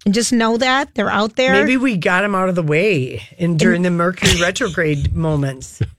and 0.06 0.14
just 0.14 0.34
know 0.34 0.58
that 0.58 0.96
they're 0.96 1.10
out 1.10 1.36
there. 1.36 1.54
Maybe 1.54 1.78
we 1.78 1.96
got 1.98 2.22
them 2.22 2.34
out 2.34 2.50
of 2.50 2.56
the 2.56 2.64
way 2.64 3.22
in 3.38 3.58
during 3.58 3.84
the 3.84 3.92
Mercury 3.92 4.42
retrograde 4.42 5.16
moments. 5.16 5.82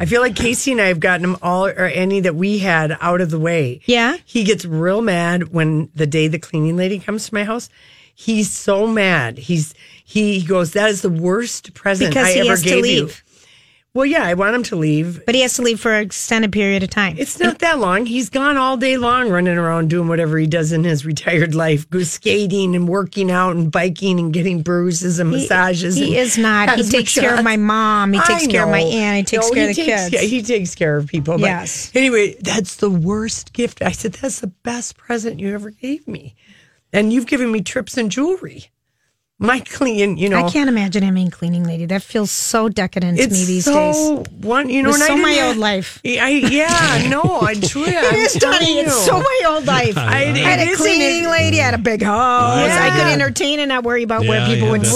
I 0.00 0.06
feel 0.06 0.22
like 0.22 0.34
Casey 0.34 0.72
and 0.72 0.80
I 0.80 0.86
have 0.86 0.98
gotten 0.98 1.20
them 1.20 1.36
all 1.42 1.66
or 1.66 1.84
any 1.84 2.20
that 2.20 2.34
we 2.34 2.58
had 2.58 2.96
out 3.02 3.20
of 3.20 3.30
the 3.30 3.38
way. 3.38 3.82
Yeah. 3.84 4.16
He 4.24 4.44
gets 4.44 4.64
real 4.64 5.02
mad 5.02 5.52
when 5.52 5.90
the 5.94 6.06
day 6.06 6.26
the 6.26 6.38
cleaning 6.38 6.78
lady 6.78 6.98
comes 6.98 7.28
to 7.28 7.34
my 7.34 7.44
house. 7.44 7.68
He's 8.14 8.50
so 8.50 8.86
mad. 8.86 9.36
He's 9.36 9.74
he 10.02 10.42
goes, 10.42 10.72
That 10.72 10.88
is 10.88 11.02
the 11.02 11.10
worst 11.10 11.74
present 11.74 12.10
because 12.10 12.28
I 12.28 12.32
he 12.32 12.40
ever 12.40 12.48
has 12.48 12.62
gave 12.62 12.82
to 12.82 12.90
you. 12.90 13.10
Well, 13.92 14.06
yeah, 14.06 14.22
I 14.24 14.34
want 14.34 14.54
him 14.54 14.62
to 14.64 14.76
leave. 14.76 15.26
but 15.26 15.34
he 15.34 15.40
has 15.40 15.54
to 15.54 15.62
leave 15.62 15.80
for 15.80 15.92
an 15.92 16.04
extended 16.04 16.52
period 16.52 16.84
of 16.84 16.90
time. 16.90 17.16
It's 17.18 17.40
not 17.40 17.58
that 17.58 17.80
long. 17.80 18.06
He's 18.06 18.30
gone 18.30 18.56
all 18.56 18.76
day 18.76 18.96
long 18.96 19.28
running 19.30 19.58
around 19.58 19.90
doing 19.90 20.06
whatever 20.06 20.38
he 20.38 20.46
does 20.46 20.70
in 20.70 20.84
his 20.84 21.04
retired 21.12 21.56
life, 21.56 21.90
go 21.90 22.04
skating 22.04 22.76
and 22.76 22.86
working 22.88 23.32
out 23.32 23.56
and 23.56 23.72
biking 23.72 24.20
and 24.20 24.32
getting 24.32 24.62
bruises 24.62 25.18
and 25.18 25.32
massages. 25.32 25.96
He 25.96 26.04
and 26.04 26.14
is 26.18 26.38
not. 26.38 26.76
He 26.78 26.84
takes 26.84 27.12
care 27.18 27.34
of 27.36 27.42
my 27.42 27.56
mom. 27.56 28.12
He 28.12 28.20
takes 28.20 28.46
care 28.46 28.62
of 28.62 28.70
my 28.70 28.78
aunt. 28.78 29.16
He 29.16 29.36
takes 29.36 29.48
No, 29.48 29.54
care 29.54 29.68
of 29.70 29.74
the 29.74 29.82
takes- 29.82 30.02
kids. 30.10 30.12
yeah, 30.12 30.20
he 30.20 30.40
takes 30.42 30.76
care 30.76 30.96
of 30.96 31.08
people. 31.08 31.34
But 31.38 31.40
Yes. 31.46 31.90
Anyway, 31.92 32.36
that's 32.40 32.76
the 32.76 32.90
worst 32.90 33.52
gift. 33.52 33.82
I 33.82 33.90
said, 33.90 34.12
that's 34.12 34.38
the 34.38 34.46
best 34.62 34.96
present 34.98 35.40
you 35.40 35.52
ever 35.52 35.70
gave 35.70 36.06
me. 36.06 36.36
And 36.92 37.12
you've 37.12 37.26
given 37.26 37.50
me 37.50 37.60
trips 37.60 37.96
and 37.96 38.08
jewelry. 38.08 38.70
My 39.42 39.58
clean, 39.60 40.18
you 40.18 40.28
know. 40.28 40.36
I 40.44 40.50
can't 40.50 40.68
imagine 40.68 41.02
him 41.02 41.14
being 41.14 41.30
cleaning 41.30 41.64
lady. 41.64 41.86
That 41.86 42.02
feels 42.02 42.30
so 42.30 42.68
decadent 42.68 43.16
to 43.18 43.24
me 43.26 43.44
these 43.46 43.64
so 43.64 44.18
days. 44.22 44.28
one, 44.42 44.68
you 44.68 44.82
know, 44.82 44.90
It's 44.90 45.00
and 45.00 45.06
so 45.08 45.16
my 45.16 45.30
didn't- 45.30 45.48
old 45.48 45.56
life. 45.56 45.98
I, 46.04 46.28
yeah, 46.28 47.06
no, 47.08 47.22
I 47.40 47.54
truly, 47.54 47.92
It 47.92 48.04
I'm 48.04 48.14
is, 48.16 48.34
telling 48.34 48.58
Donnie. 48.58 48.80
It's 48.80 49.04
so 49.06 49.18
my 49.18 49.42
old 49.48 49.64
life. 49.64 49.96
I, 49.98 50.24
it 50.24 50.36
had 50.36 50.60
a 50.68 50.76
cleaning 50.76 51.24
and 51.24 51.26
it- 51.26 51.30
lady. 51.30 51.58
I 51.58 51.64
had 51.64 51.74
a 51.74 51.78
big 51.78 52.02
house. 52.02 52.68
I 52.70 52.90
could 52.90 53.12
entertain 53.14 53.60
and 53.60 53.70
not 53.70 53.82
worry 53.82 54.02
about 54.02 54.26
where 54.26 54.44
people 54.46 54.66
yeah, 54.66 54.70
would 54.72 54.82
that's- 54.82 54.92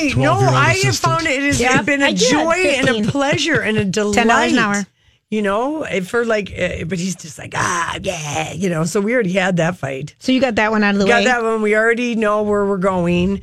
sit. 0.00 0.14
Right. 0.16 0.22
No, 0.22 0.34
12-year-old 0.34 0.54
I 0.56 0.72
have 0.84 0.96
found 0.96 1.26
it 1.26 1.42
has 1.42 1.60
Yep, 1.60 1.84
been 1.86 2.02
a 2.02 2.06
I 2.06 2.12
did. 2.12 2.30
joy 2.30 2.54
and 2.54 2.88
a 3.06 3.10
pleasure 3.10 3.60
and 3.60 3.76
a 3.76 3.84
delight. 3.98 4.24
$10 4.24 4.52
an 4.52 4.58
hour. 4.58 4.86
You 5.30 5.42
know, 5.42 5.82
eh, 5.82 6.00
for 6.00 6.24
like, 6.24 6.52
uh, 6.56 6.84
but 6.86 6.98
he's 7.00 7.16
just 7.16 7.38
like, 7.40 7.54
ah, 7.56 7.98
yeah, 8.02 8.52
you 8.52 8.68
know. 8.70 8.84
So 8.84 9.00
we 9.00 9.14
already 9.14 9.32
had 9.32 9.56
that 9.56 9.76
fight. 9.76 10.14
So 10.20 10.30
you 10.30 10.40
got 10.40 10.54
that 10.56 10.70
one 10.70 10.84
out 10.84 10.94
of 10.94 11.00
the 11.00 11.06
Got 11.06 11.18
way. 11.20 11.24
that 11.24 11.42
one. 11.42 11.60
We 11.62 11.74
already 11.74 12.14
know 12.14 12.42
where 12.44 12.64
we're 12.64 12.78
going. 12.78 13.40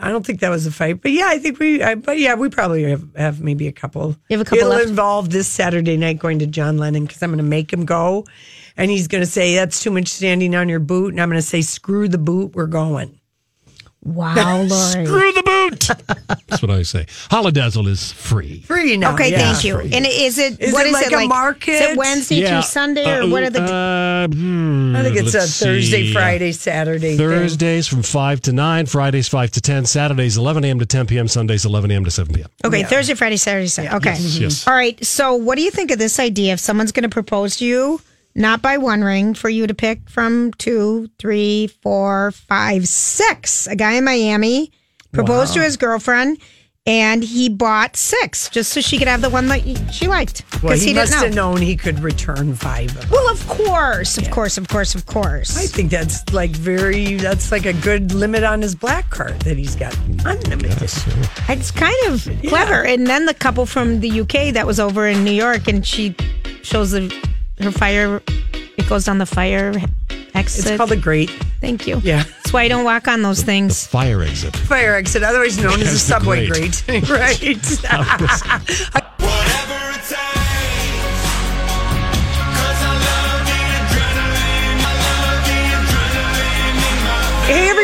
I 0.00 0.10
don't 0.10 0.24
think 0.24 0.40
that 0.40 0.48
was 0.48 0.66
a 0.66 0.72
fight, 0.72 1.02
but 1.02 1.12
yeah, 1.12 1.26
I 1.28 1.38
think 1.38 1.58
we. 1.58 1.82
I, 1.82 1.94
but 1.94 2.18
yeah, 2.18 2.34
we 2.34 2.48
probably 2.48 2.84
have, 2.84 3.04
have 3.16 3.40
maybe 3.40 3.68
a 3.68 3.72
couple. 3.72 4.16
You 4.28 4.38
have 4.38 4.40
a 4.40 4.44
couple 4.44 4.58
It'll 4.58 4.70
left? 4.70 4.88
involve 4.88 5.30
this 5.30 5.46
Saturday 5.46 5.96
night 5.96 6.18
going 6.18 6.38
to 6.38 6.46
John 6.46 6.78
Lennon 6.78 7.04
because 7.04 7.22
I'm 7.22 7.30
going 7.30 7.38
to 7.38 7.44
make 7.44 7.72
him 7.72 7.84
go, 7.84 8.24
and 8.76 8.90
he's 8.90 9.08
going 9.08 9.22
to 9.22 9.30
say 9.30 9.54
that's 9.54 9.82
too 9.82 9.90
much 9.90 10.08
standing 10.08 10.54
on 10.54 10.68
your 10.68 10.80
boot, 10.80 11.12
and 11.12 11.20
I'm 11.20 11.28
going 11.28 11.40
to 11.40 11.46
say 11.46 11.60
screw 11.60 12.08
the 12.08 12.18
boot, 12.18 12.54
we're 12.54 12.66
going. 12.66 13.19
Wow, 14.02 14.62
Lori. 14.62 14.68
Screw 14.68 15.32
the 15.32 15.42
boot. 15.44 16.28
That's 16.48 16.62
what 16.62 16.70
I 16.70 16.82
say. 16.82 17.04
Holidazzle 17.30 17.86
is 17.86 18.12
free. 18.12 18.60
Free 18.62 18.96
now. 18.96 19.12
Okay, 19.14 19.30
yeah. 19.30 19.52
thank 19.52 19.64
you. 19.64 19.78
And 19.78 20.06
is 20.06 20.38
it 20.38 20.58
Is 20.58 20.72
what 20.72 20.86
it 20.86 20.88
is 20.88 20.92
like 20.94 21.06
it 21.08 21.12
a 21.12 21.16
like? 21.16 21.28
market? 21.28 21.72
Is 21.72 21.80
it 21.82 21.98
Wednesday 21.98 22.46
through 22.48 22.62
Sunday, 22.62 23.04
or 23.18 23.28
what 23.28 23.42
are 23.42 23.50
the? 23.50 23.62
Uh, 23.62 24.26
hmm, 24.28 24.96
I 24.96 25.02
think 25.02 25.16
it's 25.16 25.34
a 25.34 25.40
Thursday, 25.40 26.04
see. 26.04 26.12
Friday, 26.14 26.52
Saturday. 26.52 27.16
thing. 27.16 27.18
Thursdays 27.18 27.86
from 27.86 28.02
5 28.02 28.40
to 28.42 28.52
9, 28.52 28.86
Fridays 28.86 29.28
5 29.28 29.50
to 29.52 29.60
10, 29.60 29.84
Saturdays 29.84 30.36
11 30.38 30.64
a.m. 30.64 30.78
to 30.78 30.86
10 30.86 31.06
p.m., 31.06 31.28
Sundays 31.28 31.64
11 31.66 31.90
a.m. 31.90 32.04
to 32.04 32.10
7 32.10 32.34
p.m. 32.34 32.48
okay, 32.64 32.82
Thursday, 32.84 33.14
Friday, 33.14 33.36
Saturday, 33.36 33.66
Sunday. 33.66 33.94
Okay, 33.96 34.10
Yes, 34.12 34.38
yes. 34.38 34.66
all 34.66 34.74
right. 34.74 35.02
So, 35.04 35.34
what 35.34 35.56
do 35.56 35.62
you 35.62 35.70
think 35.70 35.90
of 35.90 35.98
this 35.98 36.18
idea? 36.18 36.54
If 36.54 36.60
someone's 36.60 36.92
going 36.92 37.02
to 37.02 37.08
propose 37.10 37.56
to 37.58 37.66
you, 37.66 38.00
not 38.34 38.62
buy 38.62 38.76
one 38.78 39.02
ring, 39.02 39.34
for 39.34 39.48
you 39.48 39.66
to 39.66 39.74
pick 39.74 40.08
from 40.08 40.52
two, 40.58 41.08
three, 41.18 41.66
four, 41.66 42.30
five, 42.32 42.86
six. 42.88 43.66
A 43.66 43.76
guy 43.76 43.92
in 43.92 44.04
Miami 44.04 44.72
proposed 45.12 45.54
to 45.54 45.62
his 45.62 45.76
girlfriend. 45.76 46.38
And 46.86 47.22
he 47.22 47.50
bought 47.50 47.94
six 47.94 48.48
just 48.48 48.72
so 48.72 48.80
she 48.80 48.98
could 48.98 49.06
have 49.06 49.20
the 49.20 49.28
one 49.28 49.48
that 49.48 49.60
she 49.92 50.08
liked 50.08 50.44
because 50.46 50.62
Well, 50.62 50.78
he, 50.78 50.86
he, 50.86 50.94
must 50.94 51.12
didn't 51.12 51.24
have 51.24 51.34
know. 51.34 51.52
known 51.52 51.60
he 51.60 51.76
could 51.76 52.00
return 52.00 52.54
five 52.54 52.88
of 52.96 53.02
them. 53.02 53.10
Well, 53.10 53.30
of 53.30 53.46
course, 53.46 54.16
of 54.16 54.30
course, 54.30 54.56
of 54.56 54.66
course, 54.68 54.94
of 54.94 55.04
course. 55.04 55.58
I 55.58 55.66
think 55.66 55.90
that's 55.90 56.32
like 56.32 56.50
very, 56.52 57.16
that's 57.16 57.52
like 57.52 57.66
a 57.66 57.74
good 57.74 58.14
limit 58.14 58.44
on 58.44 58.62
his 58.62 58.74
black 58.74 59.10
card 59.10 59.38
that 59.40 59.58
he's 59.58 59.76
got 59.76 59.94
unlimited. 60.24 60.80
It's 60.80 61.70
kind 61.70 61.94
of 62.06 62.26
clever. 62.48 62.82
And 62.86 63.06
then 63.06 63.26
the 63.26 63.34
couple 63.34 63.66
from 63.66 64.00
the 64.00 64.22
UK 64.22 64.54
that 64.54 64.66
was 64.66 64.80
over 64.80 65.06
in 65.06 65.22
New 65.22 65.32
York, 65.32 65.68
and 65.68 65.86
she 65.86 66.16
shows 66.62 66.92
the 66.92 67.14
her 67.62 67.72
fire. 67.72 68.22
It 68.76 68.88
goes 68.88 69.04
down 69.04 69.18
the 69.18 69.26
fire 69.26 69.72
exit. 70.34 70.66
It's 70.66 70.76
called 70.76 70.92
a 70.92 70.96
grate. 70.96 71.30
Thank 71.60 71.86
you. 71.86 72.00
Yeah. 72.02 72.22
That's 72.22 72.52
why 72.52 72.62
I 72.62 72.68
don't 72.68 72.84
walk 72.84 73.08
on 73.08 73.22
those 73.22 73.42
things. 73.42 73.86
Fire 73.86 74.22
exit. 74.22 74.56
Fire 74.56 74.94
exit, 74.94 75.22
otherwise 75.22 75.58
known 75.58 75.74
as 75.74 75.80
a 75.80 75.82
As 75.82 75.92
the 75.92 75.98
subway 75.98 76.48
grate. 76.48 76.82
grate. 76.86 77.08
right. 77.10 79.20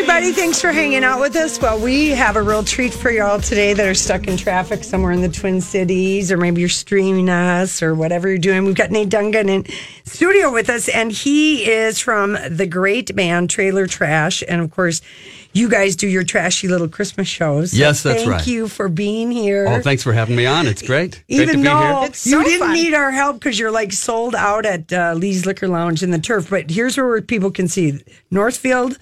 everybody, 0.09 0.33
thanks 0.33 0.61
for 0.61 0.71
hanging 0.71 1.03
out 1.03 1.19
with 1.21 1.35
us. 1.35 1.61
Well, 1.61 1.81
we 1.81 2.11
have 2.11 2.37
a 2.37 2.43
real 2.43 2.63
treat 2.63 2.95
for 2.95 3.11
y'all 3.11 3.41
today 3.41 3.75
that 3.75 3.85
are 3.89 3.93
stuck 3.95 4.29
in 4.29 4.37
traffic 4.37 4.85
somewhere 4.85 5.11
in 5.11 5.21
the 5.21 5.29
Twin 5.29 5.61
Cities, 5.61 6.31
or 6.31 6.37
maybe 6.37 6.61
you're 6.61 6.69
streaming 6.71 7.29
us 7.29 7.83
or 7.83 7.93
whatever 7.93 8.29
you're 8.29 8.39
doing. 8.39 8.65
We've 8.65 8.77
got 8.77 8.93
Nate 8.93 9.09
Dungan 9.09 9.49
in 9.49 9.67
studio 10.05 10.53
with 10.53 10.71
us, 10.71 10.89
and 10.89 11.11
he 11.11 11.69
is 11.69 11.99
from 11.99 12.39
the 12.49 12.69
great 12.69 13.17
band 13.17 13.51
Trailer 13.51 13.89
Trash. 13.89 14.45
And 14.47 14.61
of 14.61 14.71
course, 14.71 15.01
you 15.53 15.69
guys 15.69 15.97
do 15.97 16.07
your 16.07 16.23
trashy 16.23 16.69
little 16.69 16.89
Christmas 16.89 17.27
shows. 17.27 17.73
So 17.73 17.77
Yes, 17.77 18.05
that's 18.05 18.21
thank 18.21 18.31
right. 18.31 18.47
you 18.47 18.69
for 18.69 18.89
being 18.89 19.33
here. 19.33 19.67
Oh, 19.69 19.81
thanks 19.83 20.05
for 20.05 20.13
having 20.13 20.37
me 20.37 20.47
on. 20.47 20.69
It's 20.69 20.83
great. 20.83 21.25
great 21.27 21.41
Even 21.41 21.49
to 21.49 21.57
be 21.57 21.63
though 21.65 21.79
here. 22.01 22.07
It's 22.11 22.25
you 22.25 22.33
so 22.39 22.45
didn't 22.45 22.61
fun. 22.61 22.75
need 22.75 22.95
our 22.95 23.11
help 23.11 23.41
because 23.41 23.59
you're 23.59 23.73
like 23.73 23.93
sold 23.93 24.37
out 24.37 24.67
at 24.67 24.93
uh, 24.93 25.15
Lee's 25.17 25.47
Liquor 25.47 25.67
Lounge 25.67 26.05
in 26.05 26.13
the 26.13 26.21
turf. 26.21 26.49
But 26.49 26.71
here's 26.71 26.97
where 26.97 27.21
people 27.23 27.51
can 27.51 27.67
see 27.67 27.99
Northfield, 28.31 28.99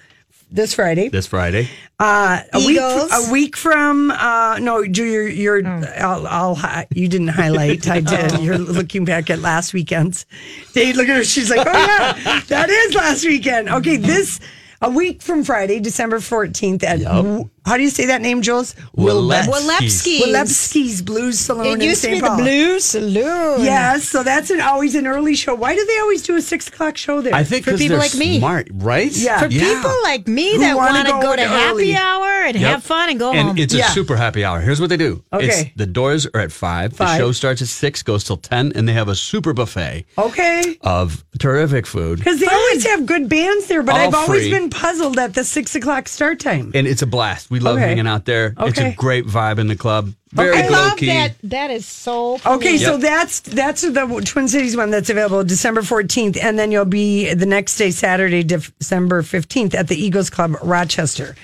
this 0.55 0.73
Friday. 0.73 1.09
This 1.09 1.27
Friday. 1.27 1.69
Uh, 1.99 2.41
a 2.53 2.59
week, 2.59 2.77
Eagles. 2.77 3.11
a 3.27 3.31
week 3.31 3.55
from 3.55 4.11
uh, 4.11 4.57
no, 4.59 4.85
Ju, 4.85 5.03
you're, 5.03 5.27
you're 5.61 5.67
I'll, 5.67 6.27
I'll, 6.27 6.85
you 6.91 7.07
didn't 7.07 7.29
highlight. 7.29 7.87
I 7.87 7.99
did. 8.01 8.39
You're 8.39 8.57
looking 8.57 9.05
back 9.05 9.29
at 9.29 9.39
last 9.39 9.73
weekend's. 9.73 10.25
Dave, 10.73 10.95
look 10.95 11.07
at 11.07 11.17
her. 11.17 11.23
She's 11.23 11.49
like, 11.49 11.65
oh 11.67 11.71
yeah, 11.71 12.39
that 12.47 12.69
is 12.69 12.95
last 12.95 13.25
weekend. 13.25 13.69
Okay, 13.69 13.97
this 13.97 14.39
a 14.81 14.89
week 14.89 15.21
from 15.21 15.43
Friday, 15.43 15.79
December 15.79 16.19
fourteenth 16.19 16.83
at 16.83 16.99
Yup. 16.99 17.47
How 17.65 17.77
do 17.77 17.83
you 17.83 17.89
say 17.89 18.05
that 18.05 18.21
name, 18.21 18.41
Jules? 18.41 18.75
Wilebski's. 18.95 19.47
Wilebski's. 19.47 20.21
Wilebski's 20.27 21.01
Blues 21.01 21.39
Saloon 21.39 21.65
It 21.65 21.73
in 21.73 21.89
used 21.89 22.03
to 22.03 22.11
be 22.11 22.21
Paul. 22.21 22.37
the 22.37 22.43
Blues 22.43 22.85
Saloon. 22.85 23.63
Yes, 23.63 24.07
so 24.07 24.21
that's 24.23 24.49
an, 24.51 24.61
always 24.61 24.93
an 24.95 25.07
early 25.07 25.35
show. 25.35 25.55
Why 25.55 25.75
do 25.75 25.83
they 25.85 25.99
always 25.99 26.21
do 26.21 26.35
a 26.35 26.41
six 26.41 26.67
o'clock 26.67 26.95
show 26.97 27.21
there? 27.21 27.33
I 27.33 27.43
think 27.43 27.65
For 27.65 27.71
'cause 27.71 27.79
people 27.79 27.97
they're 27.97 28.05
like 28.07 28.15
me. 28.15 28.37
smart, 28.39 28.67
right? 28.71 29.11
Yeah. 29.11 29.39
For 29.39 29.47
Yeah. 29.47 29.61
people 29.73 29.95
like 30.03 30.27
me 30.27 30.53
Who 30.53 30.59
that 30.59 30.75
wanna 30.75 31.03
go 31.05 31.21
go, 31.21 31.31
in 31.33 31.37
to 31.39 31.45
early. 31.45 31.91
happy 31.91 31.95
hour 31.95 32.31
and 32.45 32.55
Yep. 32.55 32.71
have 32.71 32.83
fun 32.83 33.09
and 33.09 33.19
go 33.19 33.31
and 33.31 33.47
home. 33.49 33.57
it's 33.57 33.73
a 33.73 33.77
Yeah. 33.77 33.89
super 33.89 34.15
happy 34.15 34.43
hour. 34.45 34.61
Here's 34.61 34.79
what 34.79 34.89
they 34.89 34.97
do. 34.97 35.23
Okay. 35.33 35.47
It's, 35.47 35.69
the 35.75 35.85
doors 35.87 36.27
are 36.33 36.41
at 36.41 36.51
five. 36.51 36.95
The 36.97 37.17
show 37.17 37.31
starts 37.31 37.61
at 37.63 37.67
six, 37.67 38.03
goes 38.03 38.23
till 38.23 38.37
ten, 38.37 38.71
and 38.75 38.87
they 38.87 38.93
have 38.93 39.07
a 39.09 39.15
super 39.15 39.53
buffet 39.53 40.05
okay. 40.17 40.77
of 40.81 41.23
terrific 41.39 41.87
food. 41.87 42.19
Because 42.19 42.39
they 42.39 42.45
always 42.47 42.85
have 42.85 43.05
good 43.07 43.27
bands 43.27 43.65
there, 43.65 43.81
but 43.81 43.95
All 43.95 44.01
I've 44.01 44.13
always 44.15 44.43
free. 44.43 44.51
been 44.51 44.69
puzzled 44.69 45.17
at 45.17 45.33
the 45.33 45.43
six 45.43 45.73
o'clock 45.75 46.07
start 46.07 46.39
time. 46.39 46.71
And 46.75 46.85
it's 46.85 47.01
a 47.01 47.07
blast. 47.07 47.49
We 47.55 47.61
love 47.61 47.77
Okay. 47.77 47.87
hanging 47.87 48.05
out 48.05 48.25
there. 48.25 48.53
It's 48.59 48.77
a 48.77 48.87
Okay. 48.87 48.95
great 48.97 49.25
vibe 49.25 49.59
in 49.59 49.67
the 49.67 49.77
club. 49.77 50.11
Very 50.33 50.57
I 50.57 50.67
low 50.67 50.71
love 50.71 50.97
key. 50.97 51.05
that. 51.05 51.35
That 51.43 51.71
is 51.71 51.85
so. 51.85 52.37
Cool. 52.43 52.53
Okay, 52.55 52.77
so 52.77 52.91
Yep. 52.93 52.99
that's 53.01 53.39
that's 53.39 53.81
the 53.81 54.21
Twin 54.25 54.49
Cities 54.49 54.75
one 54.75 54.91
that's 54.91 55.09
available 55.09 55.41
December 55.45 55.81
14th, 55.81 56.37
and 56.43 56.59
then 56.59 56.69
you'll 56.73 56.83
be 56.83 57.33
the 57.33 57.45
next 57.45 57.77
day, 57.77 57.91
Saturday, 57.91 58.43
December 58.43 59.21
15th, 59.23 59.73
at 59.73 59.87
the 59.87 59.95
Eagles 59.95 60.29
Club 60.29 60.57
Rochester. 60.61 61.37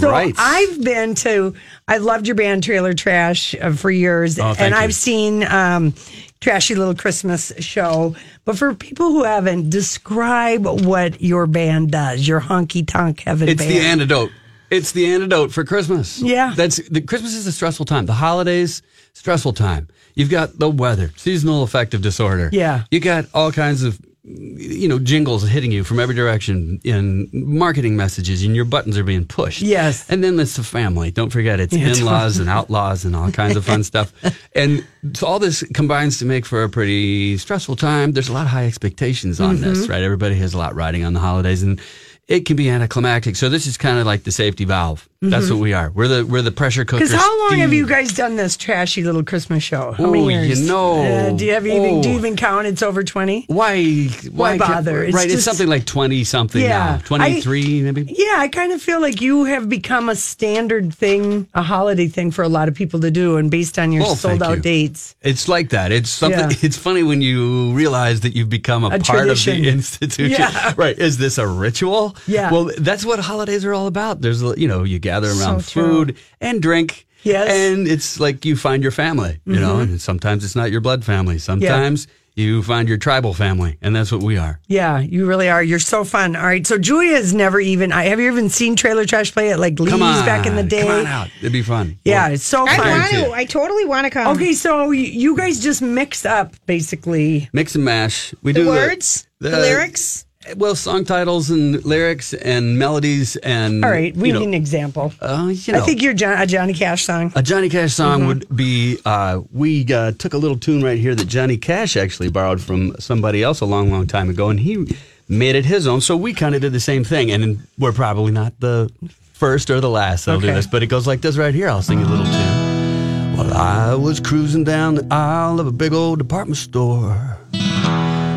So 0.00 0.08
Right. 0.10 0.32
I've 0.38 0.82
been 0.84 1.16
to, 1.16 1.54
I've 1.88 2.02
loved 2.02 2.26
your 2.28 2.36
band 2.36 2.62
Trailer 2.62 2.92
Trash 2.94 3.56
uh, 3.60 3.72
for 3.72 3.90
years, 3.90 4.38
Oh, 4.38 4.54
thank 4.54 4.60
and 4.60 4.70
you. 4.74 4.80
I've 4.80 4.94
seen 4.94 5.42
um, 5.44 5.94
Trashy 6.40 6.76
Little 6.76 6.94
Christmas 6.94 7.52
Show. 7.58 8.14
But 8.44 8.56
for 8.58 8.74
people 8.74 9.10
who 9.10 9.24
haven't, 9.24 9.70
describe 9.70 10.64
what 10.66 11.20
your 11.20 11.46
band 11.48 11.90
does, 11.90 12.28
your 12.28 12.40
honky 12.40 12.86
tonk 12.86 13.22
heaven 13.26 13.48
It's 13.48 13.60
band. 13.60 13.72
the 13.74 13.80
antidote. 13.80 14.30
It's 14.70 14.92
the 14.92 15.06
antidote 15.06 15.52
for 15.52 15.64
Christmas. 15.64 16.20
Yeah. 16.20 16.52
That's 16.56 16.76
the 16.88 17.00
Christmas 17.00 17.34
is 17.34 17.46
a 17.46 17.52
stressful 17.52 17.86
time. 17.86 18.06
The 18.06 18.14
holidays, 18.14 18.82
stressful 19.12 19.52
time. 19.54 19.88
You've 20.14 20.30
got 20.30 20.58
the 20.58 20.68
weather, 20.70 21.10
seasonal 21.16 21.62
affective 21.62 22.02
disorder. 22.02 22.48
Yeah. 22.52 22.84
You 22.90 23.00
got 23.00 23.26
all 23.34 23.52
kinds 23.52 23.82
of 23.82 23.98
you 24.28 24.88
know 24.88 24.98
jingles 24.98 25.46
hitting 25.46 25.70
you 25.70 25.84
from 25.84 26.00
every 26.00 26.12
direction 26.16 26.80
in 26.82 27.28
marketing 27.32 27.94
messages 27.96 28.42
and 28.42 28.56
your 28.56 28.64
buttons 28.64 28.98
are 28.98 29.04
being 29.04 29.24
pushed. 29.24 29.62
Yes. 29.62 30.10
And 30.10 30.24
then 30.24 30.40
it's 30.40 30.56
the 30.56 30.64
family. 30.64 31.12
Don't 31.12 31.30
forget 31.30 31.60
it's 31.60 31.72
Yeah, 31.72 31.90
in-laws 31.92 32.38
and 32.38 32.48
outlaws 32.48 33.04
and 33.04 33.14
all 33.14 33.30
kinds 33.30 33.54
of 33.54 33.64
fun 33.64 33.84
stuff. 33.92 34.12
And 34.52 34.84
so 35.14 35.28
all 35.28 35.38
this 35.38 35.62
combines 35.74 36.18
to 36.18 36.24
make 36.24 36.44
for 36.44 36.64
a 36.64 36.68
pretty 36.68 37.38
stressful 37.38 37.76
time. 37.76 38.12
There's 38.12 38.28
a 38.28 38.32
lot 38.32 38.42
of 38.46 38.48
high 38.48 38.66
expectations 38.66 39.40
on 39.40 39.58
Mm-hmm. 39.58 39.64
this, 39.74 39.88
right? 39.88 40.02
Everybody 40.02 40.34
has 40.36 40.54
a 40.54 40.58
lot 40.58 40.74
riding 40.74 41.04
on 41.04 41.12
the 41.12 41.20
holidays 41.20 41.62
and 41.62 41.80
it 42.28 42.40
can 42.46 42.56
be 42.56 42.68
anticlimactic. 42.70 43.36
So 43.36 43.48
this 43.48 43.66
is 43.66 43.76
kind 43.76 43.98
of 43.98 44.06
like 44.06 44.24
the 44.24 44.32
safety 44.32 44.64
valve. 44.64 45.08
That's 45.22 45.50
what 45.50 45.58
we 45.58 45.72
are. 45.72 45.90
We're 45.90 46.06
the 46.06 46.26
we're 46.26 46.42
the 46.42 46.52
pressure 46.52 46.84
cooker. 46.84 46.98
Because 46.98 47.10
Mm-hmm. 47.10 47.18
how 47.18 47.40
long 47.50 47.58
have 47.58 47.72
you 47.72 47.84
guys 47.88 48.12
done 48.12 48.36
this 48.36 48.56
trashy 48.56 49.02
little 49.02 49.24
Christmas 49.24 49.62
show? 49.64 49.90
How 49.92 50.04
Oh, 50.04 50.28
you 50.28 50.54
know. 50.66 51.02
Uh, 51.02 51.30
do 51.32 51.44
you 51.44 51.52
have 51.54 51.66
even, 51.66 52.00
do 52.00 52.10
you 52.10 52.14
Oh. 52.14 52.18
even 52.18 52.36
count? 52.36 52.66
It's 52.68 52.80
over 52.82 53.02
twenty. 53.02 53.44
Why? 53.48 54.04
Why 54.30 54.56
ca- 54.56 54.68
bother? 54.68 55.02
It's 55.02 55.16
right, 55.16 55.28
it's 55.28 55.42
something 55.42 55.66
like 55.66 55.84
twenty 55.84 56.22
something 56.22 56.60
Yeah. 56.62 56.68
now. 56.68 56.98
Twenty 57.04 57.40
three 57.40 57.80
maybe. 57.82 58.04
Yeah, 58.08 58.34
I 58.36 58.46
kind 58.46 58.72
of 58.72 58.80
feel 58.80 59.00
like 59.00 59.20
you 59.20 59.44
have 59.44 59.68
become 59.68 60.08
a 60.08 60.14
standard 60.14 60.94
thing, 60.94 61.48
a 61.54 61.62
holiday 61.62 62.06
thing 62.06 62.30
for 62.30 62.42
a 62.42 62.48
lot 62.48 62.68
of 62.68 62.74
people 62.74 63.00
to 63.00 63.10
do, 63.10 63.36
and 63.36 63.50
based 63.50 63.80
on 63.80 63.90
your 63.90 64.02
Well, 64.04 64.14
sold 64.16 64.42
out 64.44 64.56
you. 64.58 64.62
dates. 64.62 65.16
It's 65.22 65.48
like 65.48 65.70
that. 65.70 65.90
It's 65.90 66.10
something. 66.10 66.38
Yeah. 66.50 66.56
It's 66.62 66.76
funny 66.76 67.02
when 67.02 67.20
you 67.22 67.72
realize 67.72 68.20
that 68.20 68.36
you've 68.36 68.50
become 68.50 68.84
a, 68.84 68.88
A 68.88 68.90
part 69.00 69.02
tradition. 69.26 69.56
of 69.56 69.62
the 69.62 69.68
institution. 69.70 70.30
Yeah. 70.38 70.74
Right? 70.76 70.96
Is 70.96 71.18
this 71.18 71.38
a 71.38 71.46
ritual? 71.48 72.15
Yeah. 72.26 72.50
Well, 72.50 72.70
that's 72.78 73.04
what 73.04 73.18
holidays 73.18 73.64
are 73.64 73.74
all 73.74 73.86
about. 73.86 74.20
There's, 74.20 74.42
you 74.42 74.68
know, 74.68 74.84
you 74.84 74.98
gather 74.98 75.28
around 75.28 75.60
So 75.62 75.80
true. 75.80 75.82
food 76.06 76.16
and 76.40 76.60
drink. 76.62 77.06
Yes. 77.22 77.50
And 77.50 77.88
it's 77.88 78.20
like 78.20 78.44
you 78.44 78.56
find 78.56 78.82
your 78.82 78.92
family. 78.92 79.40
You 79.46 79.58
know, 79.60 79.74
mm-hmm. 79.74 79.92
and 79.92 80.00
sometimes 80.00 80.44
it's 80.44 80.54
not 80.56 80.70
your 80.70 80.80
blood 80.80 81.04
family. 81.04 81.38
Sometimes 81.38 82.06
you 82.36 82.62
find 82.62 82.86
your 82.86 82.98
tribal 82.98 83.32
family, 83.32 83.78
and 83.80 83.96
that's 83.96 84.12
what 84.12 84.22
we 84.22 84.36
are. 84.36 84.60
Yeah, 84.68 84.98
you 85.00 85.24
really 85.26 85.48
are. 85.48 85.62
You're 85.62 85.78
so 85.78 86.04
fun. 86.04 86.36
All 86.36 86.44
right, 86.44 86.66
so 86.66 86.76
Julia 86.78 87.16
has 87.16 87.32
never 87.32 87.58
even. 87.58 87.92
I 87.92 88.04
have 88.04 88.20
you 88.20 88.30
even 88.30 88.50
seen 88.50 88.76
Trailer 88.76 89.06
Trash 89.06 89.32
play 89.32 89.50
at 89.52 89.58
like 89.58 89.80
Lee's 89.80 89.90
Come 89.90 90.02
on, 90.02 90.24
back 90.26 90.44
in 90.46 90.54
the 90.54 90.62
day? 90.62 90.82
Come 90.82 90.90
on 91.00 91.06
out. 91.06 91.28
It'd 91.40 91.50
be 91.52 91.62
fun. 91.62 91.98
Yeah, 92.04 92.26
Well, 92.26 92.34
it's 92.34 92.44
so 92.44 92.68
I 92.68 92.76
fun. 92.76 92.86
want 92.88 93.10
to. 93.10 93.32
I 93.32 93.44
totally 93.46 93.86
want 93.86 94.04
to 94.04 94.10
come. 94.10 94.36
Okay, 94.36 94.52
so 94.52 94.90
you 94.90 95.34
guys 95.34 95.58
just 95.60 95.80
mix 95.80 96.26
up 96.26 96.52
basically. 96.66 97.48
mix 97.54 97.74
and 97.74 97.84
mash. 97.84 98.34
We 98.42 98.52
The 98.52 98.60
do 98.64 98.68
words, 98.68 99.26
the, 99.40 99.50
lyrics. 99.50 100.25
Well, 100.56 100.74
song 100.76 101.04
titles 101.04 101.50
and 101.50 101.84
lyrics 101.84 102.32
and 102.34 102.78
melodies 102.78 103.36
and. 103.36 103.84
All 103.84 103.90
right, 103.90 104.14
we 104.16 104.28
you 104.28 104.34
know, 104.34 104.40
need 104.40 104.48
an 104.48 104.54
example. 104.54 105.12
Uh, 105.20 105.50
you 105.52 105.72
know, 105.72 105.80
I 105.80 105.82
think 105.82 106.02
you're 106.02 106.14
John, 106.14 106.40
a 106.40 106.46
Johnny 106.46 106.72
Cash 106.72 107.04
song. 107.04 107.32
a 107.34 107.42
Johnny 107.42 107.68
Cash 107.68 107.94
song 107.94 108.20
Mm-hmm. 108.20 108.26
would 108.28 108.56
be. 108.56 108.98
Uh, 109.04 109.40
we 109.52 109.92
uh, 109.92 110.12
took 110.12 110.34
a 110.34 110.38
little 110.38 110.58
tune 110.58 110.82
right 110.82 110.98
here 110.98 111.14
that 111.14 111.26
Johnny 111.26 111.56
Cash 111.56 111.96
actually 111.96 112.30
borrowed 112.30 112.60
from 112.60 112.94
somebody 112.98 113.42
else 113.42 113.60
a 113.60 113.64
long, 113.66 113.90
long 113.90 114.06
time 114.06 114.28
ago, 114.30 114.48
and 114.50 114.60
he 114.60 114.86
made 115.28 115.56
it 115.56 115.64
his 115.64 115.86
own. 115.86 116.00
So 116.00 116.16
we 116.16 116.32
kind 116.32 116.54
of 116.54 116.60
did 116.60 116.72
the 116.72 116.80
same 116.80 117.02
thing, 117.02 117.30
and 117.32 117.66
we're 117.78 117.92
probably 117.92 118.30
not 118.32 118.58
the 118.60 118.90
first 119.32 119.68
or 119.70 119.80
the 119.80 119.90
last 119.90 120.24
that'll 120.26 120.40
do 120.40 120.46
Okay. 120.46 120.54
this, 120.54 120.66
but 120.66 120.82
it 120.82 120.86
goes 120.86 121.06
like 121.06 121.20
this 121.20 121.36
right 121.36 121.54
here. 121.54 121.68
I'll 121.68 121.82
sing 121.82 121.98
you 122.00 122.06
a 122.06 122.08
little 122.08 122.24
tune. 122.24 123.36
Well, 123.36 123.52
I 123.52 123.94
was 123.94 124.18
cruising 124.20 124.64
down 124.64 124.94
the 124.94 125.06
aisle 125.10 125.60
of 125.60 125.66
a 125.66 125.72
big 125.72 125.92
old 125.92 126.18
department 126.18 126.56
store. 126.56 127.36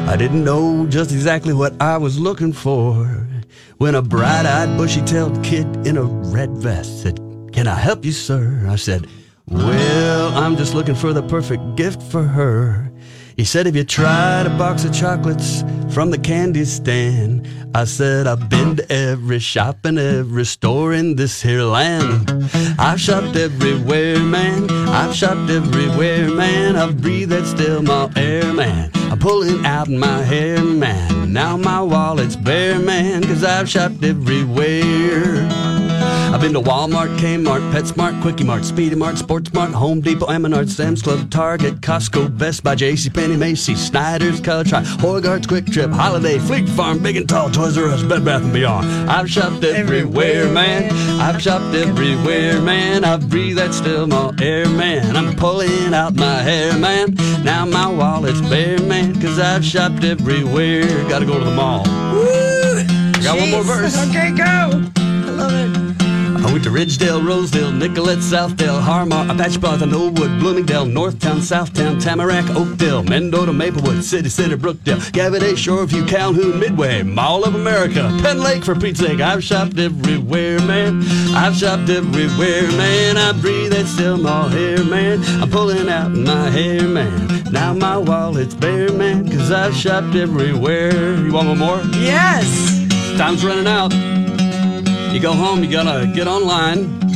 I 0.10 0.18
didn't 0.18 0.44
know 0.44 0.88
just 0.88 1.12
exactly 1.12 1.54
what 1.54 1.80
I 1.80 1.96
was 1.98 2.20
looking 2.20 2.52
for 2.52 3.06
when 3.78 3.94
a 3.94 4.02
bright 4.02 4.44
eyed, 4.44 4.76
bushy 4.76 5.02
tailed 5.02 5.44
kid 5.44 5.68
in 5.86 5.98
a 5.98 6.04
red 6.04 6.50
vest 6.58 7.04
said, 7.04 7.20
Can 7.54 7.68
I 7.68 7.76
help 7.76 8.04
you, 8.04 8.12
sir? 8.12 8.66
I 8.68 8.76
said, 8.76 9.06
Well, 9.46 10.36
I'm 10.36 10.58
just 10.58 10.74
looking 10.74 10.96
for 10.96 11.14
the 11.14 11.22
perfect 11.22 11.76
gift 11.76 12.02
for 12.02 12.24
her. 12.24 12.92
He 13.40 13.46
said, 13.46 13.68
Have 13.68 13.76
you 13.78 13.86
tried 13.86 14.48
a 14.48 14.50
box 14.58 14.84
of 14.84 14.94
chocolates 14.94 15.64
from 15.94 16.12
the 16.12 16.18
candy 16.18 16.66
stand? 16.66 17.48
I 17.74 17.86
said, 17.86 18.28
I've 18.28 18.50
been 18.50 18.76
to 18.76 18.92
every 18.92 19.40
shop 19.40 19.86
and 19.86 19.98
every 19.98 20.44
store 20.44 20.92
in 20.92 21.16
this 21.16 21.42
here 21.42 21.64
land. 21.64 22.30
I've 22.78 23.00
shopped 23.00 23.38
everywhere, 23.38 24.20
man. 24.20 24.70
I've 24.90 25.16
shopped 25.16 25.50
everywhere, 25.50 26.30
man. 26.30 26.76
I've 26.76 27.02
breathed 27.02 27.32
that 27.32 27.46
still 27.46 27.82
my 27.82 28.12
air, 28.18 28.52
man. 28.52 28.92
I'm 28.94 29.20
pulling 29.20 29.66
out 29.66 29.88
my 29.88 30.22
hair, 30.22 30.62
man. 30.62 31.32
Now 31.32 31.56
my 31.56 31.82
wallet's 31.82 32.36
bare, 32.36 32.78
man, 32.78 33.24
cause 33.24 33.46
I've 33.46 33.70
shopped 33.70 34.04
everywhere. 34.04 35.69
I've 36.32 36.42
been 36.42 36.54
to 36.54 36.62
Walmart, 36.62 37.18
Kmart, 37.18 37.72
PetSmart, 37.74 38.22
Quickie 38.22 38.44
Mart, 38.44 38.64
Speedy 38.64 38.96
Mart, 38.96 39.18
Sports 39.18 39.52
Mart, 39.52 39.72
Home 39.72 40.00
Depot, 40.00 40.28
Menards, 40.28 40.70
Sam's 40.70 41.02
Club, 41.02 41.32
Target, 41.32 41.82
Costco, 41.82 42.38
Best 42.38 42.64
Buy, 42.64 42.76
JCPenney, 42.76 43.36
Macy's, 43.36 43.80
Snyder's, 43.80 44.40
Color 44.40 44.64
Try, 44.64 44.84
Hoigaard's, 44.84 45.48
Quick 45.48 45.66
Trip, 45.66 45.90
Holiday, 45.90 46.38
Fleet 46.38 46.70
Farm, 46.70 47.00
Big 47.02 47.18
and 47.18 47.28
Tall, 47.28 47.50
Toys 47.50 47.78
R 47.80 47.86
Us, 47.86 48.04
Bed 48.04 48.24
Bath 48.24 48.54
& 48.54 48.54
Beyond. 48.54 49.10
I've 49.10 49.30
shopped 49.30 49.64
everywhere, 49.64 50.48
man. 50.52 50.92
I've 51.20 51.42
shopped 51.42 51.74
everywhere, 51.74 52.62
man. 52.62 53.04
I 53.04 53.18
breathe 53.18 53.58
that 53.58 53.74
still 53.74 54.06
my 54.06 54.32
air, 54.40 54.70
man. 54.70 55.18
I'm 55.18 55.36
pulling 55.36 55.96
out 55.96 56.16
my 56.16 56.42
hair, 56.44 56.78
man. 56.78 57.16
Now 57.44 57.66
my 57.66 57.88
wallet's 57.92 58.42
bare, 58.42 58.80
man, 58.82 59.20
cause 59.20 59.40
I've 59.40 59.66
shopped 59.66 60.04
everywhere. 60.04 60.86
Gotta 61.10 61.26
go 61.26 61.40
to 61.40 61.46
the 61.46 61.56
mall. 61.56 61.84
Woo! 62.14 62.84
Got 63.24 63.40
one 63.40 63.50
more 63.52 63.64
verse. 63.64 63.98
Okay, 64.10 64.32
go. 64.32 64.44
I 64.44 65.32
love 65.32 65.54
it. 65.54 65.79
I 66.42 66.52
went 66.52 66.64
to 66.64 66.70
Ridgedale, 66.70 67.26
Rosedale, 67.26 67.72
Nicollet, 67.72 68.20
Southdale, 68.20 68.82
Harmar, 68.82 69.26
Apache 69.30 69.60
Bluff, 69.60 69.82
Knollwood, 69.82 70.40
Bloomingdale, 70.40 70.86
Northtown, 70.86 71.40
Southtown, 71.40 72.02
Tamarack, 72.02 72.50
Oakdale, 72.52 73.04
Mendota, 73.04 73.52
Maplewood, 73.52 74.04
City 74.04 74.30
Center, 74.30 74.58
Brookdale, 74.58 75.00
Gaviidae, 75.12 75.54
Shoreview, 75.54 76.08
Calhoun, 76.08 76.60
Midway, 76.60 77.04
Mall 77.04 77.44
of 77.44 77.56
America, 77.56 78.16
Penn 78.22 78.40
Lake, 78.40 78.64
for 78.64 78.76
Pete's 78.76 79.00
sake. 79.00 79.20
I've 79.20 79.44
shopped 79.44 79.78
everywhere, 79.78 80.60
man. 80.62 81.04
I've 81.36 81.56
shopped 81.56 81.90
everywhere, 81.90 82.64
man. 82.72 83.18
I 83.18 83.34
breathe 83.34 83.72
that 83.74 83.86
still 83.86 84.18
my 84.18 84.48
hair, 84.50 84.84
man. 84.84 85.24
I'm 85.42 85.50
pulling 85.50 85.90
out 85.90 86.12
my 86.12 86.50
hair, 86.50 86.88
man. 86.88 87.44
Now 87.52 87.74
my 87.74 87.98
wallet's 87.98 88.56
bare, 88.56 88.92
man, 88.94 89.30
cause 89.30 89.52
I've 89.52 89.76
shopped 89.76 90.16
everywhere. 90.16 91.16
You 91.16 91.34
want 91.34 91.48
one 91.50 91.58
more? 91.58 91.82
Yes. 91.98 92.88
Time's 93.18 93.44
running 93.44 93.68
out. 93.68 93.92
You 95.12 95.20
go 95.20 95.34
home, 95.34 95.64
you 95.64 95.72
gotta 95.72 96.06
get 96.06 96.28
online. 96.28 97.09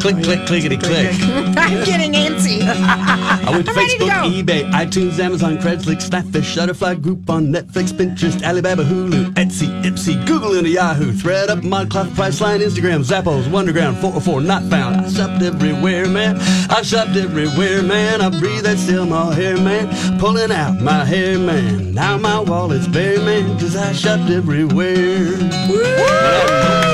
Click, 0.00 0.22
click, 0.22 0.46
clickety, 0.46 0.76
click. 0.76 1.10
I'm 1.56 1.84
getting 1.84 2.12
antsy. 2.12 2.60
I 2.62 3.50
went 3.50 3.66
to 3.66 3.72
I'm 3.72 3.76
ready 3.76 3.98
to 3.98 4.04
Facebook, 4.04 4.42
eBay, 4.42 4.70
iTunes, 4.70 5.18
Amazon, 5.18 5.58
Craigslist, 5.58 6.08
Snapfish, 6.08 6.54
Shutterfly, 6.54 7.00
Groupon, 7.00 7.54
Netflix, 7.54 7.92
Pinterest, 7.92 8.42
Alibaba, 8.44 8.84
Hulu, 8.84 9.32
Etsy, 9.34 9.66
Ipsy, 9.82 10.24
Google 10.26 10.54
into 10.54 10.70
Yahoo, 10.70 11.12
ThredUp, 11.12 11.62
ModCloth, 11.62 12.10
Priceline, 12.10 12.60
Instagram, 12.60 13.04
Zappos, 13.04 13.44
Wonderground, 13.44 14.00
404, 14.00 14.40
not 14.42 14.62
found. 14.64 14.96
I 14.96 15.08
shopped 15.08 15.42
everywhere, 15.42 16.06
man. 16.08 16.36
I 16.70 16.82
shopped 16.82 17.16
everywhere, 17.16 17.82
man. 17.82 18.20
I 18.20 18.28
breathe 18.30 18.64
that 18.64 18.78
still 18.78 19.06
my 19.06 19.34
hair, 19.34 19.56
man. 19.56 19.88
Pulling 20.20 20.52
out 20.52 20.80
my 20.80 21.04
hair, 21.04 21.38
man. 21.38 21.92
Now 21.92 22.16
my 22.18 22.38
wallet's 22.38 22.86
bare, 22.86 23.18
man, 23.18 23.58
cause 23.58 23.74
I 23.74 23.92
shopped 23.92 24.30
everywhere. 24.30 25.36
Someplace 25.38 26.87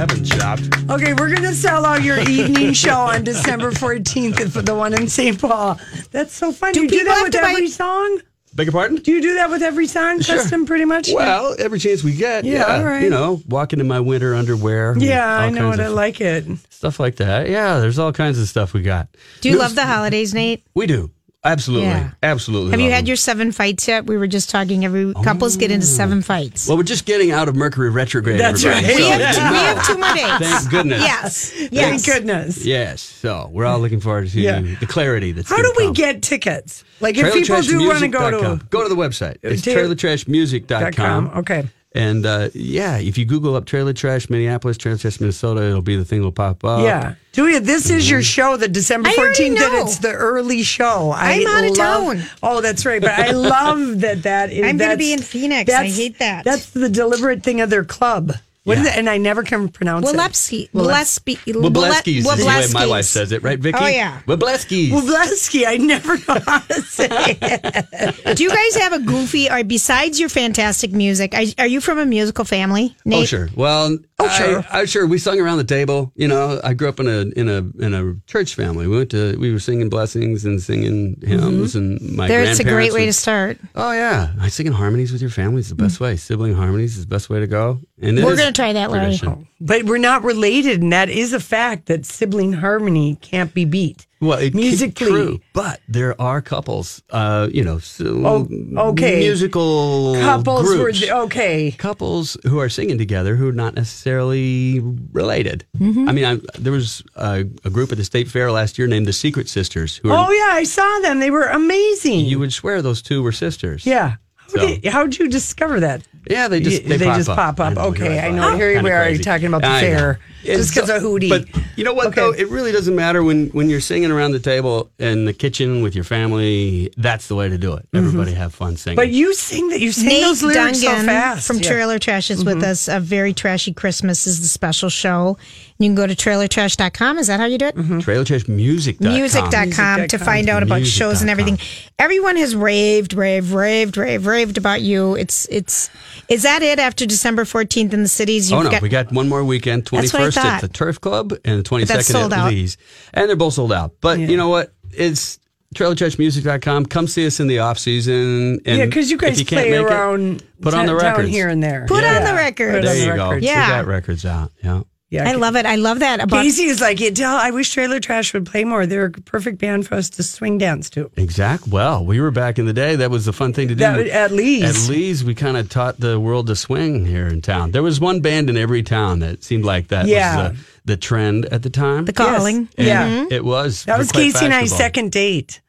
you 0.00 0.06
haven't 0.06 0.24
shopped. 0.24 0.90
Okay, 0.90 1.12
we're 1.12 1.28
going 1.28 1.42
to 1.42 1.54
sell 1.54 1.84
out 1.84 2.02
your 2.02 2.18
evening 2.20 2.72
show 2.72 2.94
on 3.00 3.22
December 3.22 3.70
14th 3.70 4.50
for 4.50 4.62
the 4.62 4.74
one 4.74 4.94
in 4.94 5.06
St. 5.08 5.38
Paul. 5.38 5.78
That's 6.10 6.32
so 6.34 6.52
funny. 6.52 6.72
Do 6.72 6.82
you 6.82 6.88
do 6.88 7.04
that 7.04 7.14
have 7.16 7.22
with 7.24 7.32
to 7.32 7.40
buy- 7.42 7.50
every 7.50 7.68
song? 7.68 8.20
Beg 8.54 8.66
your 8.66 8.72
pardon? 8.72 8.96
Do 8.96 9.12
you 9.12 9.20
do 9.20 9.34
that 9.34 9.50
with 9.50 9.62
every 9.62 9.86
song, 9.86 10.20
Sure. 10.22 10.36
custom, 10.36 10.64
pretty 10.66 10.84
much? 10.86 11.10
Well, 11.12 11.54
every 11.58 11.78
chance 11.78 12.02
we 12.02 12.14
get. 12.14 12.44
Yeah, 12.44 12.64
all 12.64 12.82
right. 12.84 13.02
You 13.04 13.10
know, 13.10 13.40
walking 13.46 13.78
in 13.78 13.86
my 13.86 14.00
winter 14.00 14.34
underwear. 14.34 14.96
Yeah, 14.98 15.24
I 15.24 15.50
know 15.50 15.68
kinds 15.68 15.78
it. 15.80 15.82
I 15.84 15.88
like 15.88 16.20
it. 16.20 16.46
Stuff 16.70 16.98
like 16.98 17.16
that. 17.16 17.48
Yeah, 17.50 17.78
there's 17.78 17.98
all 17.98 18.12
kinds 18.12 18.40
of 18.40 18.48
stuff 18.48 18.72
we 18.72 18.82
got. 18.82 19.06
Do 19.42 19.50
you 19.50 19.56
No, 19.56 19.60
love 19.60 19.74
the 19.76 19.84
holidays, 19.86 20.32
Nate? 20.34 20.64
We 20.74 20.86
do. 20.86 21.10
Absolutely. 21.42 21.88
Yeah. 21.88 22.10
Absolutely. 22.22 22.70
Have 22.72 22.80
you 22.80 22.90
had 22.90 23.04
them. 23.04 23.08
your 23.08 23.16
seven 23.16 23.50
fights 23.50 23.88
yet? 23.88 24.04
We 24.04 24.18
were 24.18 24.26
just 24.26 24.50
talking. 24.50 24.84
Every 24.84 25.14
couples 25.14 25.56
get 25.56 25.70
into 25.70 25.86
seven 25.86 26.20
fights. 26.20 26.68
Well, 26.68 26.76
we're 26.76 26.82
just 26.82 27.06
getting 27.06 27.30
out 27.30 27.48
of 27.48 27.56
Mercury 27.56 27.88
retrograde. 27.88 28.38
That's 28.38 28.62
everybody. 28.62 28.86
right. 28.92 28.96
we, 28.96 29.32
So- 29.32 29.40
have, 29.40 29.52
we 29.52 29.58
have 29.58 29.86
two 29.86 29.96
more 29.98 30.12
days. 30.14 30.48
Thank 30.50 30.70
goodness. 30.70 31.00
Yes. 31.00 31.50
Thank 31.50 31.72
Yes. 31.72 32.06
goodness. 32.06 32.66
Yes. 32.66 33.00
So 33.00 33.48
we're 33.52 33.64
all 33.64 33.78
looking 33.78 34.00
forward 34.00 34.28
to 34.28 34.38
Yeah. 34.40 34.60
the 34.60 34.86
clarity 34.86 35.32
that's 35.32 35.48
How 35.48 35.56
do 35.62 35.72
we 35.78 35.84
come. 35.84 35.92
get 35.94 36.22
tickets? 36.22 36.84
Like 37.00 37.16
if 37.16 37.32
people 37.32 37.62
do 37.62 37.86
want 37.86 38.00
to 38.00 38.08
go 38.08 38.30
to 38.30 38.60
go 38.68 38.82
to 38.82 38.88
the 38.90 38.96
website. 39.00 39.38
It's 39.42 39.62
Ta- 39.62 39.70
trailertrashmusic.com. 39.70 41.30
Okay. 41.38 41.64
And 41.92 42.24
uh, 42.24 42.50
yeah, 42.54 42.98
if 42.98 43.18
you 43.18 43.24
Google 43.24 43.56
up 43.56 43.66
Trailer 43.66 43.92
Trash 43.92 44.30
Minneapolis, 44.30 44.76
Trailer 44.78 44.96
Trash 44.98 45.18
Minnesota, 45.20 45.62
it'll 45.66 45.82
be 45.82 45.96
the 45.96 46.04
thing 46.04 46.22
will 46.22 46.30
pop 46.30 46.62
up. 46.64 46.82
yeah. 46.82 47.14
Julia, 47.32 47.58
this 47.60 47.90
is 47.90 48.08
your 48.10 48.22
show, 48.22 48.56
the 48.56 48.68
December 48.68 49.08
I 49.08 49.14
already 49.18 49.34
14th, 49.34 49.46
and 49.48 49.72
know. 49.72 49.82
it's 49.82 49.98
the 49.98 50.12
early 50.12 50.62
show. 50.62 51.10
I 51.10 51.32
I'm 51.40 51.46
out 51.46 51.64
of 51.70 51.76
love- 51.76 52.16
town. 52.18 52.22
Oh, 52.42 52.60
that's 52.60 52.86
right. 52.86 53.00
But 53.00 53.10
I 53.12 53.30
love 53.32 54.00
that 54.00 54.22
that 54.24 54.52
is. 54.52 54.64
I'm 54.64 54.76
gonna 54.78 54.96
be 54.96 55.12
in 55.12 55.20
Phoenix. 55.20 55.72
I 55.72 55.88
hate 55.88 56.18
that. 56.20 56.44
That's 56.44 56.70
the 56.70 56.88
deliberate 56.88 57.42
thing 57.42 57.60
of 57.60 57.70
their 57.70 57.84
club. 57.84 58.32
What 58.64 58.76
is 58.78 58.84
Yeah. 58.84 58.92
it? 58.92 58.98
And 58.98 59.08
I 59.08 59.16
never 59.16 59.42
can 59.42 59.68
pronounce 59.68 60.10
it. 60.10 60.16
Wilebski. 60.16 60.68
Wilep- 60.72 60.84
Wilebski. 61.02 61.36
Wableski's 61.62 62.26
is 62.26 62.36
the 62.38 62.44
way 62.44 62.66
my 62.74 62.86
wife 62.86 63.06
says 63.06 63.32
it, 63.32 63.42
right, 63.42 63.58
Vicky? 63.58 63.78
Oh, 63.80 63.86
yeah. 63.86 64.20
Wableski's. 64.26 64.90
Wableski. 64.92 65.66
I 65.66 65.78
never 65.78 66.16
know 66.16 66.40
how 66.46 66.58
to 66.60 66.82
say 66.82 67.08
it. 67.40 68.36
Do 68.36 68.42
you 68.42 68.50
guys 68.50 68.74
have 68.76 68.92
a 68.92 68.98
goofy, 68.98 69.48
or 69.50 69.64
besides 69.64 70.20
your 70.20 70.28
fantastic 70.28 70.92
music, 70.92 71.34
are, 71.34 71.44
are 71.58 71.66
you 71.66 71.80
from 71.80 71.98
a 71.98 72.04
musical 72.06 72.44
family? 72.44 72.94
Nate? 73.06 73.22
Oh 73.22 73.24
sure. 73.24 73.48
Well, 73.56 73.96
Oh, 74.20 74.26
I- 74.26 74.38
sure. 74.38 74.64
I, 74.70 74.84
sure. 74.84 75.06
We 75.06 75.18
sung 75.18 75.40
around 75.40 75.58
the 75.58 75.64
table. 75.64 76.12
You 76.14 76.28
know, 76.28 76.60
I 76.62 76.74
grew 76.74 76.88
up 76.88 77.00
in 77.00 77.06
a 77.06 77.20
in 77.38 77.48
a 77.48 77.84
in 77.84 77.94
a 77.94 78.14
church 78.26 78.54
family. 78.54 78.86
We 78.86 78.96
went 78.96 79.10
to 79.10 79.38
we 79.38 79.52
were 79.52 79.58
singing 79.58 79.88
blessings 79.88 80.44
and 80.44 80.60
singing 80.60 81.20
hymns 81.22 81.74
and 81.74 82.00
mm-hmm. 82.00 82.16
my 82.16 82.28
There, 82.28 82.42
it's 82.42 82.60
a 82.60 82.64
great 82.64 82.92
grandparents 82.92 82.94
way 82.94 83.06
to 83.06 83.12
start. 83.12 83.58
Oh 83.74 83.92
yeah, 83.92 84.32
I 84.40 84.48
singing 84.48 84.72
harmonies 84.72 85.12
with 85.12 85.20
your 85.20 85.30
family 85.30 85.60
is 85.60 85.68
the 85.68 85.74
best 85.74 85.98
mm. 85.98 86.02
way. 86.02 86.16
Sibling 86.16 86.54
harmonies 86.54 86.96
is 86.96 87.06
the 87.06 87.10
best 87.10 87.30
way 87.30 87.40
to 87.40 87.46
go. 87.46 87.80
And 88.00 88.22
We're 88.22 88.36
gonna 88.36 88.52
try 88.52 88.72
that, 88.72 88.90
Larry. 88.90 89.18
But 89.60 89.84
we're 89.84 89.98
not 89.98 90.22
related, 90.22 90.82
and 90.82 90.92
that 90.92 91.08
is 91.08 91.32
a 91.32 91.40
fact 91.40 91.86
that 91.86 92.06
sibling 92.06 92.54
harmony 92.54 93.16
can't 93.16 93.52
be 93.52 93.64
beat. 93.64 94.06
Well, 94.20 94.38
it 94.38 94.54
Musically. 94.54 95.06
true, 95.06 95.40
but 95.54 95.80
there 95.88 96.20
are 96.20 96.42
couples. 96.42 97.02
Uh, 97.08 97.48
you 97.52 97.64
know, 97.64 97.78
so 97.78 98.22
Oh, 98.26 98.48
okay. 98.90 99.18
musical 99.18 100.14
Couples 100.16 100.68
were 100.68 100.76
groups. 100.76 101.00
the, 101.00 101.16
okay. 101.24 101.70
couples 101.72 102.36
who 102.46 102.58
are 102.60 102.68
singing 102.68 102.98
together 102.98 103.36
who 103.36 103.48
are 103.48 103.52
not 103.52 103.74
necessarily 103.74 104.80
related. 105.12 105.64
Mm-hmm. 105.78 106.08
I 106.08 106.12
mean, 106.12 106.24
I, 106.24 106.38
there 106.58 106.72
was 106.72 107.02
a, 107.16 107.46
a 107.64 107.70
group 107.70 107.92
at 107.92 107.98
the 107.98 108.04
state 108.04 108.28
fair 108.28 108.52
last 108.52 108.78
year 108.78 108.86
named 108.86 109.06
the 109.06 109.12
Secret 109.12 109.48
Sisters. 109.48 109.96
Who 109.96 110.10
are, 110.10 110.28
Oh 110.28 110.30
yeah, 110.30 110.50
I 110.52 110.64
saw 110.64 110.98
them. 111.00 111.20
They 111.20 111.30
were 111.30 111.44
amazing. 111.46 112.20
you 112.26 112.38
would 112.38 112.52
swear 112.52 112.82
those 112.82 113.00
two 113.02 113.22
were 113.22 113.32
sisters. 113.32 113.86
yeah. 113.86 114.16
How 114.36 114.48
So- 114.48 114.66
did, 114.66 114.84
how'd 114.86 115.16
you 115.18 115.28
discover 115.28 115.80
that? 115.80 116.02
Yeah, 116.28 116.48
they 116.48 116.60
just 116.60 116.84
they, 116.84 116.96
they 116.96 117.06
pop 117.06 117.16
just 117.16 117.28
up. 117.28 117.36
pop 117.36 117.60
up. 117.60 117.66
I 117.66 117.74
know, 117.74 117.80
Okay, 117.88 118.18
I 118.20 118.30
know. 118.30 118.48
right. 118.48 118.56
Here 118.56 118.74
Kinda 118.74 118.88
we 118.88 118.92
are 118.94 119.04
crazy. 119.04 119.22
talking 119.22 119.46
about 119.46 119.62
the 119.62 119.68
I 119.68 119.80
know. 119.80 119.86
fair. 119.86 120.18
Just 120.44 120.70
It's 120.70 120.70
'cause 120.80 120.88
of 120.88 121.02
Hootie. 121.02 121.28
But 121.28 121.44
you 121.76 121.84
know 121.84 121.92
what 121.92 122.06
Okay. 122.08 122.20
though, 122.20 122.30
it 122.32 122.48
really 122.48 122.72
doesn't 122.72 122.94
matter 122.96 123.22
when 123.22 123.48
when 123.48 123.68
you're 123.68 123.80
singing 123.80 124.10
around 124.10 124.32
the 124.32 124.38
table 124.38 124.90
in 124.98 125.26
the 125.26 125.34
kitchen 125.34 125.82
with 125.82 125.94
your 125.94 126.04
family. 126.04 126.90
That's 126.96 127.26
the 127.28 127.34
way 127.34 127.48
to 127.50 127.58
do 127.58 127.74
it. 127.74 127.86
Mm-hmm. 127.92 127.96
Everybody 127.98 128.32
have 128.32 128.54
fun 128.54 128.76
singing. 128.78 128.96
But 128.96 129.10
you 129.10 129.34
sing 129.34 129.68
that 129.68 129.80
you 129.80 129.92
sing 129.92 130.08
Nate 130.08 130.22
those 130.22 130.42
lyrics 130.42 130.78
Dungan 130.82 131.00
so 131.00 131.06
fast 131.06 131.46
from 131.46 131.58
Yeah. 131.58 131.70
Trailer 131.70 131.98
Trash 131.98 132.30
is 132.30 132.42
with 132.44 132.56
mm-hmm. 132.62 132.70
us. 132.70 132.88
A 132.88 133.00
very 133.00 133.34
trashy 133.34 133.72
Christmas 133.74 134.26
is 134.26 134.40
the 134.40 134.48
special 134.48 134.88
show. 134.88 135.36
You 135.78 135.86
can 135.88 135.94
go 135.94 136.06
to 136.06 136.14
trailertrash.com. 136.14 137.18
Is 137.18 137.26
that 137.26 137.40
how 137.40 137.46
you 137.46 137.58
do 137.58 137.66
it? 137.66 137.76
Mm-hmm. 137.76 137.98
TrailerTrashMusic.com. 137.98 139.12
Music.com 139.14 140.08
to 140.08 140.18
find 140.18 140.48
out 140.48 140.62
about 140.62 140.86
shows 140.86 141.20
and 141.20 141.28
everything. 141.30 141.58
Everyone 141.98 142.36
has 142.36 142.56
raved, 142.56 143.12
raved, 143.14 143.50
raved, 143.52 143.96
raved, 143.96 144.24
raved 144.26 144.58
about 144.58 144.80
you. 144.82 145.14
It's 145.16 145.46
it's 145.50 145.90
is 146.28 146.42
that 146.42 146.62
it 146.62 146.78
after 146.78 147.06
December 147.06 147.44
14th 147.44 147.92
in 147.92 148.02
the 148.02 148.08
cities? 148.08 148.52
Oh 148.52 148.62
You've 148.62 148.72
no, 148.72 148.78
we 148.80 148.88
got 148.88 149.12
one 149.12 149.28
more 149.28 149.44
weekend. 149.44 149.86
Twenty 149.86 150.02
That's 150.08 150.12
what 150.12 150.22
I 150.22 150.24
first 150.26 150.38
at 150.38 150.60
the 150.60 150.68
Turf 150.68 151.00
Club 151.00 151.32
and 151.44 151.58
the 151.58 151.68
22nd 151.68 151.86
that's 151.86 152.06
sold 152.08 152.32
at 152.32 152.38
out. 152.40 152.50
Lee's, 152.50 152.76
and 153.14 153.28
they're 153.28 153.36
both 153.36 153.54
sold 153.54 153.72
out. 153.72 153.92
But 154.00 154.18
you 154.18 154.36
know 154.36 154.48
what? 154.48 154.72
It's 154.92 155.38
trailerchurchmusic.com. 155.74 156.86
Come 156.86 157.06
see 157.06 157.26
us 157.26 157.40
in 157.40 157.46
the 157.46 157.60
off 157.60 157.78
season. 157.78 158.60
And 158.66 158.78
Yeah, 158.78 158.84
because 158.86 159.10
you 159.10 159.16
guys 159.16 159.38
you 159.38 159.46
play 159.46 159.70
make 159.70 159.80
it, 159.80 159.84
around 159.84 160.42
put 160.60 160.74
on 160.74 160.86
t- 160.86 160.92
the 160.92 160.98
down 160.98 161.10
records. 161.12 161.28
here 161.30 161.48
and 161.48 161.62
there. 161.62 161.86
Put 161.86 162.04
on 162.04 162.24
the 162.24 162.34
records. 162.34 162.76
Put 162.78 162.82
There 162.84 162.90
on 162.92 162.98
the 162.98 163.04
you 163.06 163.12
go. 163.16 163.24
records. 163.28 163.40
We 163.42 163.46
Yeah. 163.48 163.68
got 163.68 163.86
records 163.86 164.24
out. 164.24 164.52
Yeah. 164.62 164.80
Yeah, 165.10 165.28
I 165.28 165.32
love 165.32 165.56
it. 165.56 165.66
I 165.66 165.74
love 165.74 165.98
that 165.98 166.20
about 166.22 166.44
Casey 166.44 166.66
is 166.66 166.80
like, 166.80 167.00
yeah, 167.00 167.10
tell, 167.10 167.34
I 167.36 167.50
wish 167.50 167.72
Trailer 167.72 167.98
Trash 167.98 168.32
would 168.32 168.46
play 168.46 168.62
more. 168.64 168.86
They're 168.86 169.06
a 169.06 169.10
perfect 169.10 169.58
band 169.58 169.84
for 169.88 169.96
us 169.96 170.08
to 170.10 170.22
swing 170.22 170.56
dance 170.56 170.88
to. 170.90 171.10
Exact. 171.16 171.66
Well, 171.66 172.04
we 172.04 172.20
were 172.20 172.30
back 172.30 172.60
in 172.60 172.66
the 172.66 172.72
day. 172.72 172.94
That 172.94 173.10
was 173.10 173.26
a 173.26 173.32
fun 173.32 173.52
thing 173.52 173.66
to 173.68 173.74
do. 173.74 173.80
That- 173.80 174.06
at 174.06 174.30
least. 174.30 174.84
At 174.84 174.88
least 174.88 175.24
we 175.24 175.34
kind 175.34 175.56
of 175.56 175.68
taught 175.68 175.98
the 175.98 176.20
world 176.20 176.46
to 176.46 176.54
swing 176.54 177.04
here 177.06 177.26
in 177.26 177.42
town. 177.42 177.72
There 177.72 177.82
was 177.82 177.98
one 177.98 178.20
band 178.20 178.48
in 178.48 178.56
every 178.56 178.84
town 178.84 179.18
that 179.18 179.42
seemed 179.42 179.64
like 179.64 179.88
that 179.88 180.06
Yeah. 180.06 180.50
was 180.50 180.58
the, 180.58 180.64
the 180.84 180.96
trend 180.96 181.46
at 181.46 181.62
the 181.64 181.70
time. 181.70 182.04
the 182.04 182.12
calling. 182.12 182.68
And 182.78 182.86
Yeah. 182.86 183.26
It 183.30 183.44
was. 183.44 183.84
That 183.86 183.98
was 183.98 184.12
quite 184.12 184.32
Casey 184.32 184.44
and 184.44 184.54
I's 184.54 184.76
second 184.76 185.10
date. 185.10 185.60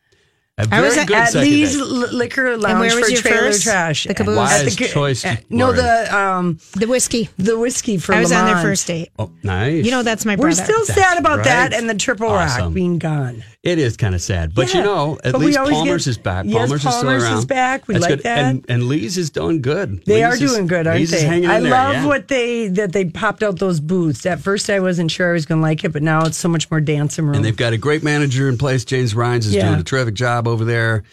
A 0.58 0.68
I 0.70 0.82
was 0.82 0.94
very 0.94 1.02
at- 1.02 1.08
good 1.08 1.18
At 1.18 1.30
second 1.30 1.50
Lee's 1.50 1.74
date. 1.78 1.84
Liquor 2.14 2.58
Lounge 2.58 2.80
where 2.80 2.96
was 2.96 3.06
for 3.06 3.12
your 3.12 3.22
Trailer 3.22 3.42
first? 3.48 3.64
Trash. 3.64 4.04
The 4.04 4.14
Caboose? 4.14 4.36
Wise 4.38 4.68
At 4.68 4.78
the- 4.78 4.88
choice, 4.90 5.26
uh, 5.26 5.36
No, 5.50 5.72
the 5.72 6.16
um, 6.16 6.60
The 6.76 6.88
whiskey. 6.88 7.30
the 7.38 7.58
whiskey 7.58 7.98
for 7.98 8.14
I 8.14 8.20
was 8.20 8.32
on 8.32 8.46
their 8.46 8.62
first 8.62 8.86
date. 8.86 9.10
Oh, 9.18 9.32
nice. 9.44 9.86
You 9.86 9.92
know 9.92 10.04
that's 10.04 10.26
my 10.26 10.36
We're 10.36 10.52
still 10.52 10.86
That's 10.86 10.94
sad 11.00 11.18
about 11.18 11.46
that 11.46 11.74
and 11.74 11.90
the 11.90 11.96
Triple 11.96 12.28
Rock 12.28 12.74
being 12.74 13.00
gone. 13.00 13.44
It 13.64 13.78
is 13.78 13.96
kind 13.96 14.16
of 14.16 14.24
sad, 14.24 14.56
but 14.56 14.74
Yeah. 14.74 14.80
you 14.80 14.84
know, 14.86 15.20
at 15.24 15.34
But 15.34 15.42
least 15.42 15.60
Palmer's 15.60 16.06
get- 16.06 16.10
is 16.10 16.18
back. 16.18 16.46
Yes, 16.48 16.56
Palmer's, 16.56 16.84
Palmer's 16.84 16.84
is 16.84 16.90
is 16.94 17.28
still 17.28 17.36
around. 17.36 17.48
back. 17.48 17.88
We 17.88 17.94
That's 17.94 18.02
like 18.02 18.10
good. 18.10 18.24
that. 18.24 18.38
And, 18.40 18.66
and 18.68 18.84
Lee's 18.88 19.20
is 19.20 19.30
doing 19.30 19.62
good. 19.62 20.02
They 20.08 20.16
Lee's 20.16 20.24
are 20.24 20.44
is- 20.44 20.52
doing 20.52 20.66
good, 20.66 20.88
aren't 20.88 21.00
Lee's 21.00 21.12
they? 21.12 21.18
Is 21.44 21.46
I 21.48 21.60
love 21.60 21.94
yeah. 21.94 22.06
what 22.08 22.28
they 22.28 22.70
that 22.70 22.92
they 22.92 23.06
popped 23.06 23.44
out 23.44 23.60
those 23.60 23.80
booths. 23.80 24.26
At 24.26 24.40
first, 24.40 24.68
I 24.72 24.80
wasn't 24.80 25.12
sure 25.12 25.30
I 25.30 25.34
was 25.34 25.46
going 25.46 25.60
to 25.60 25.64
like 25.64 25.84
it, 25.84 25.90
but 25.94 26.02
now 26.02 26.26
it's 26.26 26.38
so 26.38 26.50
much 26.50 26.72
more 26.72 26.82
dancing 26.82 27.26
room. 27.26 27.36
And 27.36 27.46
they've 27.46 27.56
got 27.56 27.72
a 27.74 27.78
great 27.78 28.02
manager 28.02 28.50
in 28.50 28.58
place. 28.58 28.84
James 28.84 29.14
Rhines 29.14 29.46
is 29.46 29.54
Yeah. 29.54 29.68
doing 29.68 29.80
a 29.80 29.84
terrific 29.84 30.16
job 30.16 30.48
over 30.48 30.66
there. 30.66 31.04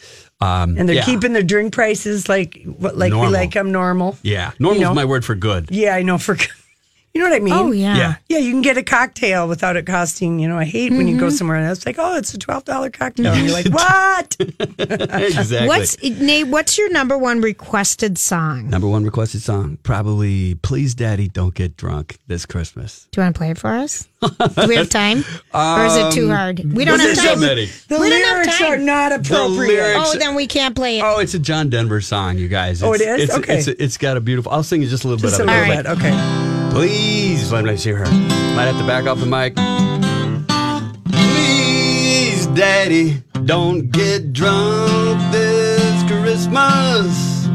Um, 0.40 0.78
and 0.78 0.88
they're 0.88 0.96
yeah. 0.96 1.04
keeping 1.04 1.34
their 1.34 1.42
drink 1.42 1.74
prices 1.74 2.28
like 2.30 2.62
what 2.64 2.96
like 2.96 3.11
we 3.12 3.16
Normal. 3.18 3.32
like 3.32 3.52
them 3.54 3.72
normal. 3.72 4.16
Yeah, 4.22 4.52
normal's 4.58 4.78
You 4.80 4.84
know? 4.87 4.94
my 4.94 5.04
word 5.04 5.24
for 5.24 5.34
good. 5.34 5.66
Yeah, 5.70 5.94
I 5.96 6.02
know 6.02 6.16
for 6.16 6.37
you 7.14 7.23
know 7.23 7.31
what 7.31 7.37
I 7.37 7.40
mean. 7.40 7.55
Oh 7.55 7.73
yeah. 7.73 7.97
Yeah. 7.97 8.14
Yeah, 8.29 8.38
you 8.38 8.53
can 8.53 8.62
get 8.62 8.77
a 8.77 8.83
cocktail 8.83 9.49
without 9.49 9.77
it 9.77 9.87
costing. 9.87 10.38
You 10.38 10.47
know, 10.49 10.59
I 10.59 10.64
hate 10.64 10.90
when 10.92 11.01
Mm-hmm. 11.01 11.09
you 11.09 11.18
go 11.21 11.31
somewhere 11.31 11.57
and 11.57 11.71
it's 11.71 11.85
like, 11.87 11.97
oh, 11.99 12.16
it's 12.16 12.33
a 12.35 12.38
twelve 12.38 12.64
dollar 12.64 12.90
cocktail, 12.90 13.33
and 13.33 13.44
you're 13.44 13.53
like, 13.55 13.66
what? 13.73 14.37
exactly. 14.79 15.66
What's 15.68 16.03
Nate? 16.03 16.47
What's 16.49 16.79
your 16.79 16.90
number 16.92 17.16
one 17.18 17.40
requested 17.40 18.18
song? 18.18 18.68
number 18.71 18.88
one 18.88 19.05
requested 19.05 19.42
song? 19.42 19.79
Probably 19.83 20.55
"Please, 20.57 20.94
Daddy, 20.94 21.29
Don't 21.29 21.55
Get 21.55 21.77
Drunk" 21.77 22.18
this 22.27 22.47
Christmas. 22.47 23.09
Do 23.12 23.21
you 23.21 23.25
want 23.25 23.35
to 23.35 23.38
play 23.38 23.51
it 23.51 23.59
for 23.59 23.71
us? 23.71 24.09
Do 24.21 24.66
we 24.66 24.77
have 24.77 24.88
time, 24.90 25.18
or 25.55 25.85
is 25.87 25.97
it 25.97 26.12
too 26.12 26.29
hard? 26.29 26.59
We 26.73 26.85
don't 26.85 26.99
have 26.99 27.07
There's 27.16 27.23
so 27.23 27.35
time. 27.35 27.40
The 27.40 27.99
We 28.01 28.11
don't 28.11 28.23
have 28.25 28.37
lyrics 28.38 28.59
time. 28.59 28.73
are 28.73 28.79
not 28.79 29.12
appropriate. 29.12 29.68
lyrics- 29.68 30.14
Oh, 30.14 30.18
then 30.18 30.35
we 30.35 30.47
can't 30.47 30.75
play 30.75 30.99
it. 30.99 31.03
Oh, 31.05 31.18
it's 31.21 31.35
a 31.35 31.38
John 31.38 31.71
Denver 31.71 32.01
song, 32.01 32.37
you 32.38 32.49
guys. 32.49 32.83
Oh, 32.83 32.92
it 32.94 33.01
is. 33.01 33.23
It's, 33.25 33.35
okay, 33.38 33.59
it's, 33.59 33.68
it's 33.68 33.97
got 33.97 34.16
a 34.16 34.21
beautiful. 34.21 34.51
I'll 34.53 34.62
sing 34.62 34.83
you 34.83 34.88
just 34.88 35.05
a 35.05 35.09
little 35.09 35.21
Just 35.21 35.40
a 35.40 35.44
bit 35.44 35.49
of 35.55 35.68
little 35.68 35.73
it. 35.81 35.87
All 35.87 35.94
bit, 35.97 36.05
okay. 36.05 36.58
Please, 36.70 37.52
let 37.52 37.64
me 37.64 37.76
see 37.76 37.90
her. 37.90 38.04
Might 38.54 38.66
have 38.66 38.78
to 38.78 38.87
back 38.87 39.07
off 39.07 39.18
the 39.18 39.26
mic. 39.26 39.54
Please, 41.12 42.46
Daddy, 42.48 43.22
don't 43.44 43.90
get 43.90 44.33
drunk 44.33 45.18
this 45.33 46.02
Christmas. 46.11 47.46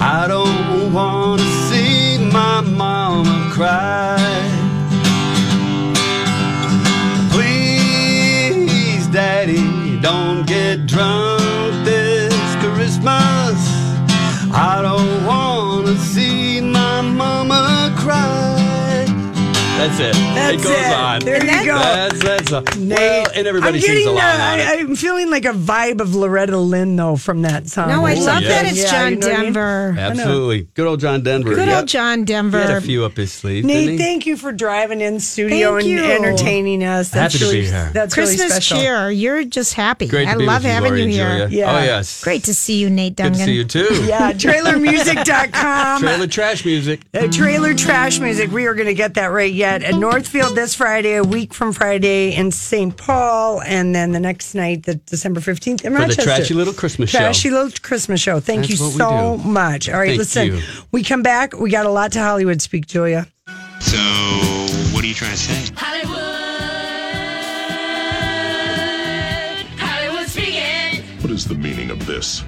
I 0.00 0.26
don't 0.28 0.92
want 0.92 1.40
to 1.40 1.48
see 1.68 2.18
my 2.32 2.60
mama 2.60 3.50
cry. 3.52 4.18
Please, 7.30 9.06
Daddy, 9.08 10.00
don't 10.00 10.46
get 10.46 10.86
drunk 10.86 11.42
this 11.84 12.34
Christmas. 12.56 13.56
I 14.52 14.80
don't 14.82 15.26
want 15.26 15.86
to 15.86 15.96
see 15.98 16.33
That's 19.84 20.00
it. 20.00 20.14
That's 20.14 20.54
it 20.54 20.66
goes 20.66 20.76
it. 20.78 20.92
on. 20.94 21.20
There 21.20 21.44
you 21.44 21.66
go. 21.66 21.74
That's 21.78 22.22
that's 22.24 22.52
a, 22.52 22.78
Nate, 22.78 22.98
well, 22.98 23.26
and 23.34 23.46
everybody 23.46 23.76
I'm 23.76 23.82
sings 23.82 23.86
getting, 23.98 24.06
along 24.08 24.18
uh, 24.18 24.52
on. 24.54 24.60
I, 24.60 24.72
am 24.80 24.96
feeling 24.96 25.28
like 25.28 25.44
a 25.44 25.52
vibe 25.52 26.00
of 26.00 26.14
Loretta 26.14 26.56
Lynn 26.56 26.96
though 26.96 27.16
from 27.16 27.42
that 27.42 27.68
song. 27.68 27.88
No, 27.88 28.06
I 28.06 28.14
Oh, 28.14 28.20
love 28.24 28.42
yeah. 28.42 28.48
that 28.48 28.66
it's 28.66 28.82
Yeah, 28.82 28.90
John 28.90 29.12
you 29.12 29.18
know 29.18 29.26
what 29.26 29.34
I 29.34 29.36
mean? 29.42 29.44
Denver. 29.52 29.94
Absolutely. 29.98 30.68
Good 30.72 30.86
old 30.86 31.00
John 31.00 31.22
Denver. 31.22 31.54
Good 31.54 31.68
Yep. 31.68 31.76
old 31.80 31.88
John 31.88 32.18
He 32.20 32.24
Denver. 32.24 32.60
had 32.62 32.70
a 32.70 32.80
few 32.80 33.04
up 33.04 33.14
his 33.18 33.30
sleeve. 33.30 33.66
Nate, 33.66 33.74
didn't 33.80 33.92
he? 33.92 33.98
thank 33.98 34.24
you 34.24 34.38
for 34.38 34.52
driving 34.52 35.02
in 35.02 35.20
studio 35.20 35.74
Thank 35.76 35.80
and 35.82 35.90
you. 35.90 36.04
entertaining 36.04 36.82
us. 36.82 37.10
That's 37.10 37.34
Happy 37.34 37.44
to 37.44 37.50
be 37.52 37.66
here. 37.66 37.90
That's 37.92 38.14
Christmas 38.14 38.38
really 38.38 38.50
special. 38.52 38.78
cheer. 38.78 39.10
You're 39.10 39.44
just 39.44 39.74
happy. 39.74 40.06
Great 40.06 40.26
to 40.26 40.30
I 40.30 40.36
be 40.38 40.46
love 40.46 40.62
with 40.62 40.64
you, 40.64 40.70
having 40.70 40.90
Lori 40.92 41.02
you 41.02 41.08
here. 41.10 41.46
Yeah. 41.50 41.76
Oh 41.76 41.84
yes. 41.84 42.24
Great 42.24 42.44
to 42.44 42.54
see 42.54 42.78
you, 42.80 42.88
Nate 42.88 43.16
Good 43.16 43.34
to 43.34 43.38
see 43.38 43.52
you 43.52 43.64
too. 43.64 43.88
Yeah, 44.06 44.32
trailermusic.com. 44.32 46.00
Trailer 46.00 46.26
trash 46.26 46.64
music. 46.64 47.02
Uh, 47.12 47.28
trailer 47.30 47.74
trash 47.74 48.18
music. 48.18 48.50
We 48.50 48.66
are 48.66 48.74
going 48.74 48.86
to 48.86 48.94
get 48.94 49.14
that 49.14 49.26
right 49.26 49.52
yet. 49.52 49.73
At 49.82 49.94
Northfield 49.96 50.54
this 50.54 50.74
Friday, 50.74 51.16
a 51.16 51.24
week 51.24 51.52
from 51.52 51.72
Friday 51.72 52.34
in 52.34 52.50
St. 52.52 52.96
Paul, 52.96 53.60
and 53.62 53.94
then 53.94 54.12
the 54.12 54.20
next 54.20 54.54
night, 54.54 54.84
the 54.84 54.94
December 54.94 55.40
15th 55.40 55.84
in 55.84 55.92
For 55.92 55.98
the 55.98 55.98
Rochester. 55.98 56.22
trashy 56.22 56.54
little 56.54 56.72
Christmas 56.72 57.10
show. 57.10 57.18
Trashy 57.18 57.50
little 57.50 57.70
Christmas 57.82 58.20
show. 58.20 58.38
Thank 58.40 58.68
That's 58.68 58.78
you 58.78 58.84
what 58.86 58.92
we 58.92 58.98
so 58.98 59.36
do. 59.42 59.48
much. 59.48 59.88
All 59.88 59.98
right, 59.98 60.08
Thank 60.08 60.18
listen. 60.18 60.46
you. 60.46 60.60
We 60.92 61.02
come 61.02 61.22
back. 61.22 61.54
We 61.58 61.70
got 61.70 61.86
a 61.86 61.90
lot 61.90 62.12
to 62.12 62.20
Hollywood 62.20 62.62
speak, 62.62 62.86
Julia. 62.86 63.26
So, 63.80 63.98
what 64.94 65.02
are 65.04 65.06
you 65.06 65.14
trying 65.14 65.32
to 65.32 65.36
say? 65.36 65.72
Hollywood, 65.76 66.20
Hollywood 69.78 70.28
speaking. 70.28 71.02
What 71.20 71.30
is 71.30 71.44
the 71.46 71.54
meaning 71.54 71.90
of 71.90 72.06
this? 72.06 72.42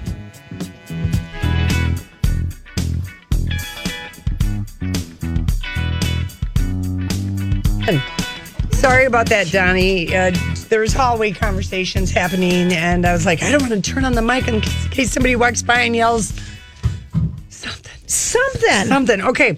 Sorry 8.71 9.05
about 9.05 9.27
that, 9.29 9.49
Donnie. 9.51 10.15
Uh, 10.15 10.31
there 10.69 10.81
was 10.81 10.93
hallway 10.93 11.31
conversations 11.31 12.11
happening, 12.11 12.73
and 12.73 13.05
I 13.05 13.13
was 13.13 13.25
like, 13.25 13.41
I 13.41 13.51
don't 13.51 13.61
want 13.67 13.73
to 13.73 13.81
turn 13.93 14.05
on 14.05 14.13
the 14.13 14.21
mic 14.21 14.47
in 14.47 14.61
case, 14.61 14.85
in 14.85 14.91
case 14.91 15.11
somebody 15.11 15.35
walks 15.35 15.61
by 15.63 15.81
and 15.81 15.95
yells 15.95 16.33
Something. 17.49 17.91
something. 18.07 18.85
Something. 18.87 19.21
Okay. 19.21 19.57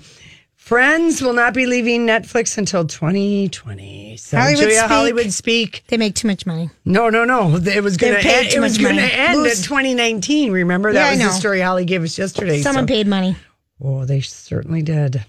Friends 0.56 1.22
will 1.22 1.34
not 1.34 1.56
be 1.56 1.66
leaving 1.66 2.06
Netflix 2.06 2.58
until 2.58 2.86
2020. 2.86 4.18
So 4.18 4.38
Hollywood 4.38 4.60
Julia, 4.60 4.78
speak. 4.78 4.88
Hollywood 4.90 5.32
speak. 5.34 5.84
They 5.88 5.98
make 5.98 6.14
too 6.14 6.28
much 6.28 6.46
money. 6.46 6.70
No, 6.86 7.10
no, 7.10 7.26
no. 7.26 7.56
It 7.58 7.84
was 7.84 7.98
going 7.98 8.14
to 8.14 8.20
end. 8.30 8.54
It 8.54 8.60
was 8.60 8.78
going 8.78 8.96
to 8.98 9.02
end 9.02 9.40
Lose- 9.42 9.58
in 9.60 9.64
2019. 9.66 10.52
Remember 10.52 10.94
that 10.94 11.00
Yeah, 11.00 11.08
I 11.08 11.12
was 11.12 11.20
the 11.20 11.26
know. 11.26 11.32
story 11.32 11.62
Holly 11.62 11.86
gave 11.86 12.04
us 12.04 12.18
yesterday. 12.20 12.62
Someone 12.62 12.84
so- 12.84 12.88
paid 12.94 13.08
money. 13.08 13.36
Oh, 13.84 14.06
they 14.06 14.22
certainly 14.22 14.84
did. 14.84 15.26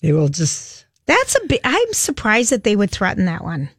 They 0.00 0.12
will 0.12 0.28
just. 0.28 0.83
That's 1.06 1.36
a 1.36 1.46
bit. 1.46 1.60
I'm 1.64 1.92
surprised 1.92 2.50
that 2.50 2.64
they 2.64 2.76
would 2.76 2.90
threaten 2.90 3.26
that 3.26 3.44
one. 3.44 3.70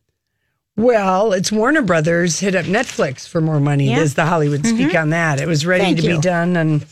Well, 0.77 1.31
it's 1.33 1.51
Warner 1.51 1.81
Brothers 1.81 2.39
hit 2.39 2.53
up 2.53 2.65
Netflix 2.65 3.27
for 3.27 3.39
more 3.39 3.59
money. 3.59 3.89
Yeah. 3.89 3.99
Is 3.99 4.15
the 4.15 4.25
Hollywood 4.25 4.65
speak 4.65 4.93
on 4.93 5.11
that? 5.11 5.39
It 5.39 5.47
was 5.47 5.65
ready 5.65 5.85
Thank 5.85 5.99
to 5.99 6.03
you. 6.03 6.15
be 6.17 6.21
done, 6.21 6.57
and 6.57 6.85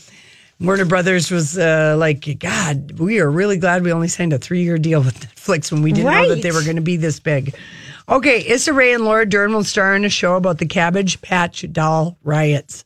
Warner 0.58 0.86
Brothers 0.86 1.30
was 1.30 1.58
uh, 1.58 1.94
like, 1.98 2.38
"God, 2.38 2.98
we 2.98 3.20
are 3.20 3.30
really 3.30 3.58
glad 3.58 3.84
we 3.84 3.92
only 3.92 4.08
signed 4.08 4.32
a 4.32 4.38
three-year 4.38 4.78
deal 4.78 5.02
with 5.02 5.20
Netflix 5.20 5.70
when 5.70 5.82
we 5.82 5.92
didn't 5.92 6.10
know 6.12 6.34
that 6.34 6.42
they 6.42 6.50
were 6.50 6.62
going 6.62 6.76
to 6.76 6.82
be 6.82 6.96
this 6.96 7.20
big." 7.20 7.54
Okay, 8.08 8.46
Issa 8.46 8.72
Rae 8.72 8.94
and 8.94 9.04
Laura 9.04 9.26
Dern 9.26 9.52
will 9.52 9.64
star 9.64 9.94
in 9.94 10.04
a 10.04 10.10
show 10.10 10.36
about 10.36 10.58
the 10.58 10.66
Cabbage 10.66 11.20
Patch 11.20 11.64
Doll 11.70 12.18
riots. 12.22 12.84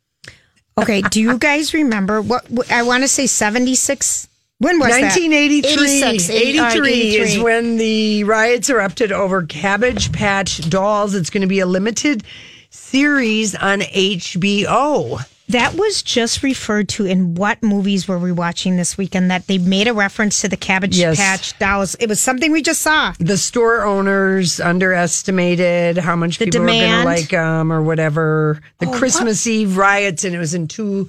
Okay. 0.79 1.03
do 1.03 1.21
you 1.21 1.39
guys 1.39 1.75
remember 1.75 2.23
what, 2.23 2.49
what 2.51 2.71
I 2.71 2.83
want 2.83 3.03
to 3.03 3.09
say? 3.09 3.27
76. 3.27 4.29
When 4.61 4.81
was 4.81 4.89
that? 4.89 5.03
1983. 5.03 6.03
86, 6.03 6.31
83 6.31 6.59
all 6.59 6.81
right, 6.81 6.93
is 6.93 7.39
when 7.39 7.77
the 7.77 8.25
riots 8.25 8.69
erupted 8.69 9.13
over 9.13 9.45
Cabbage 9.45 10.11
Patch 10.13 10.69
Dolls. 10.69 11.15
It's 11.15 11.31
going 11.31 11.43
to 11.43 11.47
be 11.47 11.61
a 11.61 11.67
limited 11.67 12.25
series 12.71 13.55
on 13.55 13.81
HBO. 13.81 15.21
That 15.51 15.75
was 15.75 16.03
just 16.03 16.43
referred 16.43 16.89
to 16.91 17.07
in 17.07 17.35
what 17.37 17.63
movies 17.63 18.07
were 18.09 18.19
we 18.19 18.33
watching 18.33 18.77
this 18.77 18.99
weekend 18.99 19.31
that 19.31 19.47
they 19.47 19.57
made 19.59 19.87
a 19.89 19.95
reference 19.95 20.41
to 20.43 20.49
the 20.49 20.59
Cabbage 20.59 20.99
Yes. 20.99 21.17
Patch 21.17 21.59
dolls. 21.59 21.95
It 21.95 22.09
was 22.09 22.21
something 22.21 22.51
we 22.53 22.61
just 22.61 22.83
saw. 22.83 23.15
The 23.19 23.39
store 23.39 23.85
owners 23.85 24.61
underestimated 24.61 25.97
how 25.99 26.17
much 26.17 26.39
The 26.39 26.47
people 26.47 26.63
were 26.63 26.67
going 26.67 26.91
to 26.91 27.05
like 27.05 27.29
them 27.31 27.73
or 27.73 27.81
whatever. 27.81 28.61
The 28.81 28.89
Oh, 28.89 28.93
Christmas 28.99 29.47
Eve 29.47 29.77
riots, 29.79 30.25
and 30.25 30.35
it 30.35 30.39
was 30.39 30.53
in 30.53 30.67
two. 30.69 31.09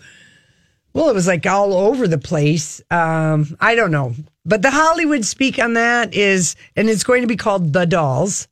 Well, 0.99 1.07
it 1.07 1.15
was 1.15 1.27
like 1.27 1.45
all 1.45 1.73
over 1.73 2.09
the 2.09 2.17
place. 2.17 2.81
Um, 2.91 3.55
I 3.61 3.75
don't 3.75 3.89
know, 3.89 4.15
but 4.43 4.61
the 4.61 4.69
Hollywood 4.69 5.23
speak 5.23 5.57
on 5.57 5.75
that 5.75 6.13
is, 6.13 6.57
and 6.75 6.89
it's 6.89 7.05
going 7.05 7.21
to 7.21 7.27
be 7.27 7.37
called 7.37 7.71
The 7.71 7.85
Dolls. 7.85 8.49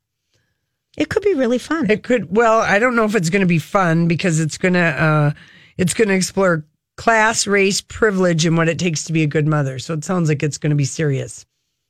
It 0.95 1.09
could 1.09 1.23
be 1.23 1.33
really 1.33 1.57
fun. 1.57 1.91
It 1.91 2.03
could. 2.03 2.33
Well, 2.33 2.61
I 2.61 2.79
don't 2.79 2.95
know 2.95 3.03
if 3.03 3.15
it's 3.15 3.29
going 3.29 3.41
to 3.41 3.47
be 3.47 3.59
fun 3.59 4.07
because 4.07 4.39
it's 4.39 4.57
going 4.57 4.75
to 4.75 4.79
uh, 4.79 5.31
it's 5.77 5.93
going 5.93 6.07
to 6.07 6.13
explore 6.13 6.63
class, 6.95 7.47
race, 7.47 7.81
privilege, 7.81 8.45
and 8.45 8.55
what 8.55 8.69
it 8.69 8.79
takes 8.79 9.03
to 9.03 9.13
be 9.13 9.23
a 9.23 9.27
good 9.27 9.45
mother. 9.45 9.77
So 9.77 9.93
it 9.93 10.05
sounds 10.05 10.29
like 10.29 10.41
it's 10.41 10.57
going 10.57 10.69
to 10.69 10.77
be 10.77 10.85
serious, 10.85 11.45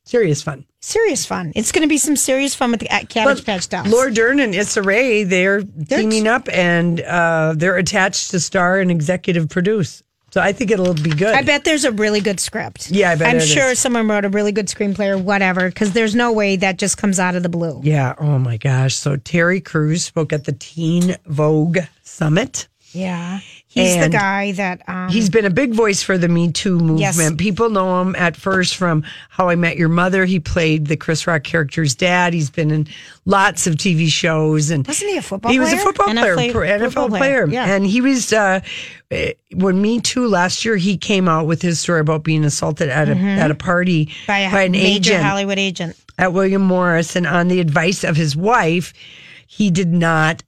serious 0.06 0.42
fun. 0.42 0.66
serious 0.80 1.24
fun. 1.24 1.52
It's 1.54 1.70
going 1.70 1.82
to 1.82 1.88
be 1.88 1.98
some 1.98 2.16
serious 2.16 2.56
fun 2.56 2.72
with 2.72 2.80
the 2.80 2.88
Cabbage 2.88 3.38
But 3.38 3.46
Patch 3.46 3.68
dolls. 3.68 3.86
Laura 3.86 4.12
Dern 4.12 4.40
and 4.40 4.56
Issa 4.56 4.82
Rae, 4.82 5.22
they're 5.22 5.62
teaming 5.62 6.26
up 6.26 6.48
and 6.52 7.00
uh, 7.00 7.54
they're 7.56 7.76
attached 7.76 8.32
to 8.32 8.40
star 8.40 8.80
and 8.80 8.90
executive 8.90 9.48
produce. 9.48 10.02
So 10.30 10.40
I 10.42 10.52
think 10.52 10.70
it'll 10.70 10.94
be 10.94 11.10
good. 11.10 11.34
I 11.34 11.42
bet 11.42 11.64
there's 11.64 11.84
a 11.84 11.92
really 11.92 12.20
good 12.20 12.38
script. 12.38 12.90
Yeah, 12.90 13.10
I 13.12 13.16
bet 13.16 13.28
I'm 13.28 13.40
sure 13.40 13.70
is. 13.70 13.78
someone 13.78 14.08
wrote 14.08 14.24
a 14.24 14.28
really 14.28 14.52
good 14.52 14.66
screenplay 14.66 15.08
or 15.08 15.18
whatever, 15.18 15.68
because 15.68 15.92
there's 15.92 16.14
no 16.14 16.32
way 16.32 16.56
that 16.56 16.78
just 16.78 16.98
comes 16.98 17.18
out 17.18 17.34
of 17.34 17.42
the 17.42 17.48
blue. 17.48 17.80
Yeah. 17.82 18.14
Oh 18.18 18.38
my 18.38 18.58
gosh. 18.58 18.94
So 18.94 19.16
Terry 19.16 19.60
Crews 19.60 20.04
spoke 20.04 20.32
at 20.32 20.44
the 20.44 20.52
Teen 20.52 21.16
Vogue 21.26 21.78
Summit. 22.02 22.68
Yeah. 22.92 23.40
He's 23.78 23.94
And 23.94 24.12
the 24.12 24.16
guy 24.16 24.52
that 24.52 24.82
um, 24.88 25.08
He's 25.08 25.30
been 25.30 25.44
a 25.44 25.50
big 25.50 25.72
voice 25.72 26.02
for 26.02 26.18
the 26.18 26.28
Me 26.28 26.50
Too 26.52 26.78
movement. 26.78 27.00
Yes. 27.00 27.32
People 27.38 27.70
know 27.70 28.00
him 28.00 28.14
at 28.16 28.36
first 28.36 28.76
from 28.76 29.04
How 29.30 29.48
I 29.48 29.54
Met 29.56 29.76
Your 29.76 29.88
Mother. 29.88 30.24
He 30.24 30.40
played 30.40 30.86
the 30.86 30.96
Chris 30.96 31.26
Rock 31.26 31.44
character's 31.44 31.94
dad. 31.94 32.32
He's 32.34 32.50
been 32.50 32.70
in 32.70 32.88
lots 33.24 33.66
of 33.66 33.74
TV 33.74 34.08
shows 34.08 34.70
and 34.70 34.86
wasn't 34.86 35.10
he 35.10 35.16
a 35.18 35.22
football 35.22 35.52
he 35.52 35.58
was 35.60 35.72
a 35.72 35.76
football 35.76 36.06
player, 36.06 36.36
NFL 36.36 36.52
pro- 36.52 36.66
NFL 36.66 36.84
football 36.84 37.08
player. 37.08 37.46
Yeah. 37.48 37.66
And 37.74 37.86
he 37.86 38.00
was 38.00 38.32
uh, 38.32 38.60
eh, 39.10 39.32
when 39.54 39.80
Me 39.82 40.00
Too 40.00 40.26
last 40.28 40.64
year. 40.64 40.76
He 40.76 40.96
came 40.96 41.28
out 41.28 41.46
with 41.46 41.62
his 41.62 41.78
story 41.78 42.00
about 42.00 42.22
being 42.24 42.44
assaulted 42.44 42.88
at 42.88 43.08
a 43.08 43.14
Mhm. 43.14 43.36
at 43.38 43.50
a 43.50 43.54
party 43.54 44.10
by 44.26 44.38
a 44.40 44.48
an 44.48 44.72
major 44.72 45.12
agent 45.12 45.24
Hollywood 45.24 45.58
agent. 45.58 45.96
at 46.18 46.32
William 46.32 46.62
Morris, 46.62 47.14
and 47.16 47.26
on 47.26 47.48
the 47.48 47.60
advice 47.60 48.02
of 48.04 48.16
his 48.16 48.34
wife, 48.36 48.92
he 49.46 49.70
did 49.70 49.92
not 49.92 50.42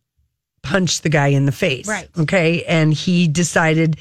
punch 0.71 1.01
the 1.01 1.09
guy 1.09 1.29
in 1.29 1.47
the 1.47 1.53
face. 1.53 1.89
Right. 1.89 2.09
Okay. 2.17 2.63
And 2.63 2.95
he 2.95 3.27
decided 3.27 3.97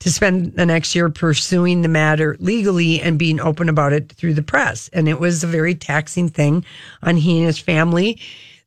to 0.00 0.10
spend 0.10 0.52
the 0.54 0.66
next 0.66 0.94
year 0.94 1.08
pursuing 1.08 1.80
the 1.80 1.88
matter 1.88 2.36
legally 2.40 3.00
and 3.00 3.18
being 3.18 3.40
open 3.40 3.70
about 3.70 3.94
it 3.94 4.12
through 4.12 4.34
the 4.34 4.42
press. 4.42 4.90
And 4.92 5.08
it 5.08 5.18
was 5.18 5.42
a 5.42 5.46
very 5.46 5.74
taxing 5.74 6.28
thing 6.28 6.64
on 7.02 7.16
he 7.16 7.38
and 7.38 7.46
his 7.46 7.58
family. 7.58 8.20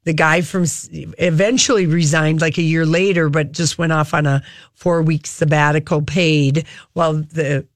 The 0.06 0.14
guy 0.14 0.42
from 0.42 0.66
eventually 0.92 1.86
resigned 1.86 2.42
like 2.42 2.58
a 2.58 2.64
year 2.64 2.88
later, 2.88 3.30
but 3.30 3.52
just 3.52 3.78
went 3.78 3.94
off 3.94 4.16
on 4.16 4.26
a 4.26 4.44
four 4.74 5.04
week 5.04 5.28
sabbatical 5.28 6.02
paid 6.02 6.66
while 6.94 7.14
the, 7.14 7.68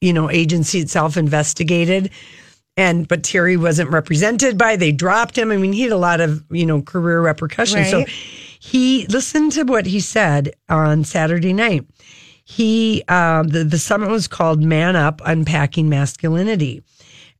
you 0.00 0.14
know, 0.14 0.30
agency 0.30 0.80
itself 0.80 1.18
investigated 1.18 2.10
and 2.78 3.08
but 3.08 3.24
Terry 3.24 3.56
wasn't 3.56 3.90
represented 3.90 4.56
by. 4.56 4.76
They 4.76 4.92
dropped 4.92 5.36
him. 5.36 5.50
I 5.50 5.56
mean, 5.56 5.72
he 5.72 5.82
had 5.82 5.92
a 5.92 5.98
lot 5.98 6.20
of 6.20 6.44
you 6.50 6.64
know 6.64 6.80
career 6.80 7.20
repercussions. 7.20 7.90
So 7.90 7.98
Right. 7.98 8.08
He 8.58 9.06
listened 9.06 9.52
to 9.52 9.64
what 9.64 9.86
he 9.86 10.00
said 10.00 10.54
on 10.68 11.04
Saturday 11.04 11.52
night. 11.52 11.86
He 12.44 13.04
um, 13.08 13.48
the 13.48 13.64
the 13.64 13.78
summit 13.78 14.10
was 14.10 14.28
called 14.28 14.62
"Man 14.62 14.96
Up: 14.96 15.20
Unpacking 15.24 15.88
Masculinity." 15.88 16.82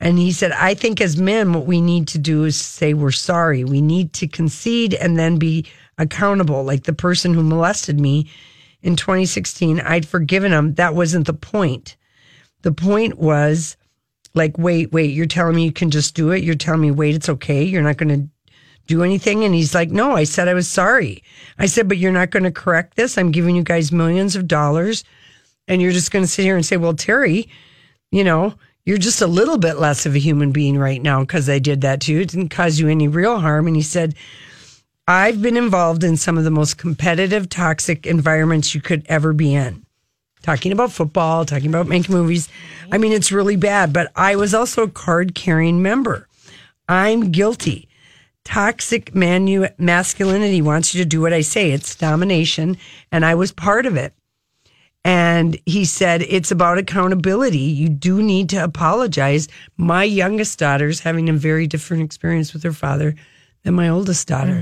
And 0.00 0.18
he 0.18 0.30
said, 0.30 0.52
I 0.52 0.74
think 0.74 1.00
as 1.00 1.16
men, 1.16 1.52
what 1.52 1.66
we 1.66 1.80
need 1.80 2.06
to 2.08 2.18
do 2.18 2.44
is 2.44 2.56
say 2.56 2.94
we're 2.94 3.10
sorry. 3.10 3.64
We 3.64 3.82
need 3.82 4.12
to 4.14 4.28
concede 4.28 4.94
and 4.94 5.18
then 5.18 5.38
be 5.38 5.66
accountable. 5.98 6.62
Like 6.62 6.84
the 6.84 6.92
person 6.92 7.34
who 7.34 7.42
molested 7.42 7.98
me 7.98 8.30
in 8.80 8.94
2016, 8.94 9.80
I'd 9.80 10.06
forgiven 10.06 10.52
him. 10.52 10.74
That 10.74 10.94
wasn't 10.94 11.26
the 11.26 11.34
point. 11.34 11.96
The 12.62 12.72
point 12.72 13.18
was 13.18 13.76
like, 14.34 14.56
wait, 14.56 14.92
wait, 14.92 15.14
you're 15.14 15.26
telling 15.26 15.56
me 15.56 15.64
you 15.64 15.72
can 15.72 15.90
just 15.90 16.14
do 16.14 16.30
it? 16.30 16.44
You're 16.44 16.54
telling 16.54 16.80
me, 16.80 16.90
wait, 16.92 17.16
it's 17.16 17.28
okay. 17.28 17.64
You're 17.64 17.82
not 17.82 17.96
going 17.96 18.08
to 18.08 18.28
do 18.88 19.04
anything? 19.04 19.44
And 19.44 19.54
he's 19.54 19.74
like, 19.74 19.90
no, 19.90 20.16
I 20.16 20.24
said 20.24 20.48
I 20.48 20.54
was 20.54 20.66
sorry. 20.66 21.22
I 21.58 21.66
said, 21.66 21.86
but 21.88 21.98
you're 21.98 22.10
not 22.10 22.30
going 22.30 22.42
to 22.42 22.50
correct 22.50 22.96
this. 22.96 23.16
I'm 23.16 23.30
giving 23.30 23.54
you 23.54 23.62
guys 23.62 23.92
millions 23.92 24.34
of 24.34 24.48
dollars. 24.48 25.04
And 25.68 25.80
you're 25.80 25.92
just 25.92 26.10
going 26.10 26.24
to 26.24 26.30
sit 26.30 26.42
here 26.42 26.56
and 26.56 26.66
say, 26.66 26.76
well, 26.76 26.94
Terry, 26.94 27.48
you 28.10 28.24
know, 28.24 28.54
you're 28.84 28.98
just 28.98 29.20
a 29.20 29.26
little 29.26 29.58
bit 29.58 29.78
less 29.78 30.06
of 30.06 30.14
a 30.14 30.18
human 30.18 30.50
being 30.50 30.78
right 30.78 31.02
now 31.02 31.20
because 31.20 31.48
I 31.48 31.58
did 31.58 31.82
that 31.82 32.00
to 32.02 32.12
you. 32.12 32.20
It 32.20 32.30
didn't 32.30 32.48
cause 32.48 32.80
you 32.80 32.88
any 32.88 33.06
real 33.06 33.38
harm. 33.38 33.66
And 33.66 33.76
he 33.76 33.82
said, 33.82 34.14
I've 35.06 35.42
been 35.42 35.56
involved 35.56 36.04
in 36.04 36.16
some 36.16 36.38
of 36.38 36.44
the 36.44 36.50
most 36.50 36.78
competitive, 36.78 37.48
toxic 37.48 38.06
environments 38.06 38.74
you 38.74 38.80
could 38.80 39.04
ever 39.08 39.32
be 39.32 39.54
in. 39.54 39.84
talking 40.42 40.72
about 40.72 40.92
football, 40.92 41.44
talking 41.44 41.68
about 41.68 41.88
making 41.88 42.14
movies. 42.14 42.48
I 42.90 42.98
mean, 42.98 43.12
it's 43.12 43.32
really 43.32 43.56
bad, 43.56 43.92
but 43.92 44.10
I 44.16 44.36
was 44.36 44.54
also 44.54 44.84
a 44.84 44.90
card 44.90 45.34
carrying 45.34 45.82
member. 45.82 46.26
I'm 46.88 47.30
guilty. 47.30 47.87
Toxic 48.48 49.14
manu- 49.14 49.68
masculinity 49.76 50.62
wants 50.62 50.94
you 50.94 51.02
to 51.02 51.08
do 51.08 51.20
what 51.20 51.34
I 51.34 51.42
say. 51.42 51.70
It's 51.70 51.94
domination, 51.94 52.78
and 53.12 53.22
I 53.22 53.34
was 53.34 53.52
part 53.52 53.84
of 53.84 53.94
it. 53.94 54.14
And 55.04 55.58
he 55.66 55.84
said, 55.84 56.22
it's 56.22 56.50
about 56.50 56.78
accountability. 56.78 57.58
You 57.58 57.90
do 57.90 58.22
need 58.22 58.48
to 58.48 58.64
apologize. 58.64 59.48
My 59.76 60.02
youngest 60.02 60.58
daughter's 60.58 61.00
having 61.00 61.28
a 61.28 61.34
very 61.34 61.66
different 61.66 62.02
experience 62.02 62.54
with 62.54 62.62
her 62.62 62.72
father 62.72 63.14
than 63.64 63.74
my 63.74 63.90
oldest 63.90 64.26
daughter. 64.26 64.52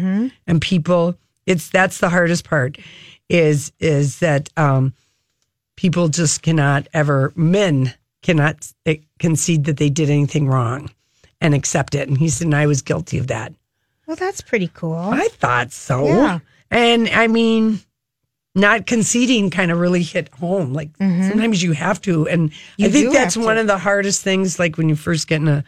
And 0.49 0.61
people, 0.61 1.16
it's 1.47 1.70
that's 1.70 1.99
the 1.99 2.09
hardest 2.09 2.45
part 2.45 2.78
is 3.28 3.72
is 3.78 4.18
that 4.18 4.51
um, 4.57 4.95
people 5.76 6.09
just 6.09 6.43
cannot 6.43 6.89
ever 6.93 7.32
men 7.37 7.95
cannot 8.22 8.68
eh, 8.84 8.97
concede 9.20 9.64
that 9.66 9.76
they 9.76 9.91
did 9.91 10.11
anything 10.11 10.49
wrong 10.49 10.91
and 11.41 11.55
accept 11.55 11.95
it. 11.95 12.09
And 12.09 12.18
he 12.18 12.28
said, 12.28 12.47
and 12.47 12.55
I 12.57 12.66
was 12.66 12.82
guilty 12.82 13.18
of 13.18 13.28
that. 13.28 13.53
Well, 14.07 14.17
that's 14.17 14.41
pretty 14.41 14.71
cool. 14.73 14.95
I 14.95 15.29
thought 15.33 15.73
so. 15.73 16.07
Yeah. 16.07 16.39
And 16.71 17.09
I 17.09 17.27
mean, 17.27 17.81
not 18.55 18.87
conceding 18.87 19.51
kind 19.51 19.71
of 19.71 19.79
really 19.79 20.03
hit 20.03 20.29
home. 20.29 20.73
Like 20.73 20.91
sometimes 20.99 21.63
you 21.63 21.73
have 21.73 22.01
to. 22.03 22.27
And 22.29 22.51
Mm-hmm. 22.51 22.83
You 22.83 22.89
I 22.89 22.91
think 22.91 23.13
that's 23.13 23.37
one 23.37 23.59
of 23.59 23.67
the 23.67 23.79
hardest 23.79 24.23
things, 24.23 24.59
like 24.59 24.79
when 24.79 24.89
you 24.89 24.97
first 24.97 25.29
get 25.29 25.41
in 25.41 25.49
a 25.49 25.65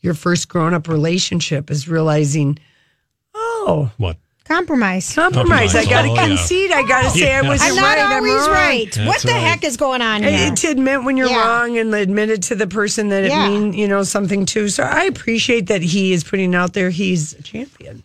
your 0.00 0.14
first 0.14 0.48
grown 0.48 0.72
up 0.72 0.88
relationship 0.88 1.70
is 1.70 1.86
realizing, 1.88 2.58
oh, 3.34 3.90
What? 3.98 4.16
Compromise. 4.50 5.14
compromise. 5.14 5.76
I 5.76 5.84
got 5.84 6.02
to 6.02 6.08
Oh, 6.10 6.14
yeah. 6.14 6.26
concede. 6.26 6.72
I 6.72 6.82
got 6.82 7.02
to 7.04 7.10
say 7.10 7.32
I 7.34 7.42
wasn't 7.42 7.70
I'm 7.70 7.76
not 7.76 7.82
right. 7.82 7.98
I'm 8.00 8.12
always 8.24 8.34
wrong. 8.34 8.50
right. 8.50 8.86
what 8.96 9.04
That's 9.04 9.22
the 9.22 9.30
right. 9.30 9.40
heck 9.42 9.62
is 9.64 9.76
going 9.76 10.02
on 10.02 10.24
here? 10.24 10.32
And 10.32 10.56
to 10.58 10.68
admit 10.68 11.04
when 11.04 11.16
you're 11.16 11.28
Yeah. 11.28 11.46
wrong 11.46 11.78
and 11.78 11.94
admit 11.94 12.30
it 12.30 12.42
to 12.44 12.56
the 12.56 12.66
person 12.66 13.10
that 13.10 13.24
Yeah. 13.24 13.46
it 13.46 13.48
mean 13.50 13.72
you 13.74 13.86
know 13.86 14.02
something 14.02 14.44
too. 14.46 14.68
So 14.68 14.82
I 14.82 15.04
appreciate 15.04 15.68
that 15.68 15.82
he 15.82 16.12
is 16.12 16.24
putting 16.24 16.54
out 16.56 16.72
there 16.72 16.90
he's 16.90 17.32
a 17.34 17.42
champion. 17.42 18.02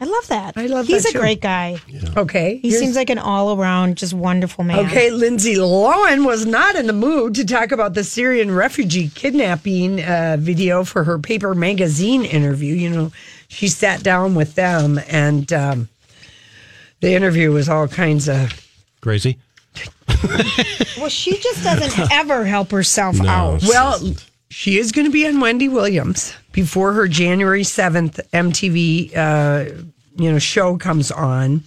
I 0.00 0.04
love 0.04 0.26
that. 0.28 0.54
I 0.56 0.66
love 0.66 0.88
He's 0.88 1.04
that 1.04 1.10
a 1.10 1.12
too. 1.12 1.20
great 1.20 1.40
guy. 1.40 1.76
Okay, 2.16 2.58
He 2.60 2.72
seems 2.72 2.96
like 2.96 3.08
an 3.08 3.18
all 3.18 3.56
around 3.56 3.96
just 3.98 4.12
wonderful 4.12 4.64
man. 4.64 4.80
Okay, 4.86 5.10
Lindsay 5.12 5.54
Lohan 5.54 6.26
was 6.26 6.44
not 6.44 6.74
in 6.74 6.88
the 6.88 6.92
mood 6.92 7.36
to 7.36 7.44
talk 7.46 7.70
about 7.70 7.94
the 7.94 8.02
Syrian 8.02 8.50
refugee 8.50 9.12
kidnapping 9.14 10.02
uh, 10.02 10.38
video 10.40 10.82
for 10.82 11.04
her 11.04 11.20
paper 11.20 11.54
magazine 11.54 12.24
interview. 12.24 12.74
You 12.74 12.90
know, 12.90 13.12
she 13.52 13.68
sat 13.68 14.02
down 14.02 14.34
with 14.34 14.54
them, 14.54 14.98
and 15.08 15.52
um, 15.52 15.88
the 17.00 17.12
interview 17.12 17.52
was 17.52 17.68
all 17.68 17.86
kinds 17.86 18.28
of. 18.28 18.50
Crazy? 19.00 19.38
Well, 20.98 21.08
she 21.08 21.36
just 21.36 21.62
doesn't 21.64 22.12
ever 22.12 22.44
help 22.44 22.70
herself 22.70 23.20
out. 23.22 23.62
Well, 23.62 24.00
she 24.48 24.78
is 24.78 24.92
going 24.92 25.06
to 25.06 25.10
be 25.10 25.26
on 25.26 25.40
Wendy 25.40 25.68
Williams 25.68 26.34
before 26.52 26.92
her 26.92 27.08
January 27.08 27.64
seventh 27.64 28.20
MTV, 28.32 29.16
uh, 29.16 29.64
you 30.16 30.30
know, 30.30 30.38
show 30.38 30.78
comes 30.78 31.10
on, 31.10 31.62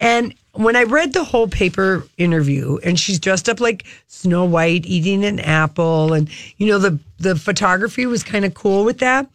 and 0.00 0.34
when 0.52 0.76
I 0.76 0.84
read 0.84 1.12
the 1.12 1.24
whole 1.24 1.48
paper 1.48 2.06
interview, 2.16 2.78
and 2.82 2.98
she's 2.98 3.18
dressed 3.18 3.48
up 3.48 3.60
like 3.60 3.84
Snow 4.06 4.44
White, 4.44 4.86
eating 4.86 5.24
an 5.24 5.40
apple, 5.40 6.12
and 6.12 6.30
you 6.56 6.66
know 6.68 6.78
the 6.78 6.98
the 7.18 7.36
photography 7.36 8.06
was 8.06 8.22
kind 8.22 8.44
of 8.44 8.54
cool 8.54 8.84
with 8.84 8.98
that, 8.98 9.28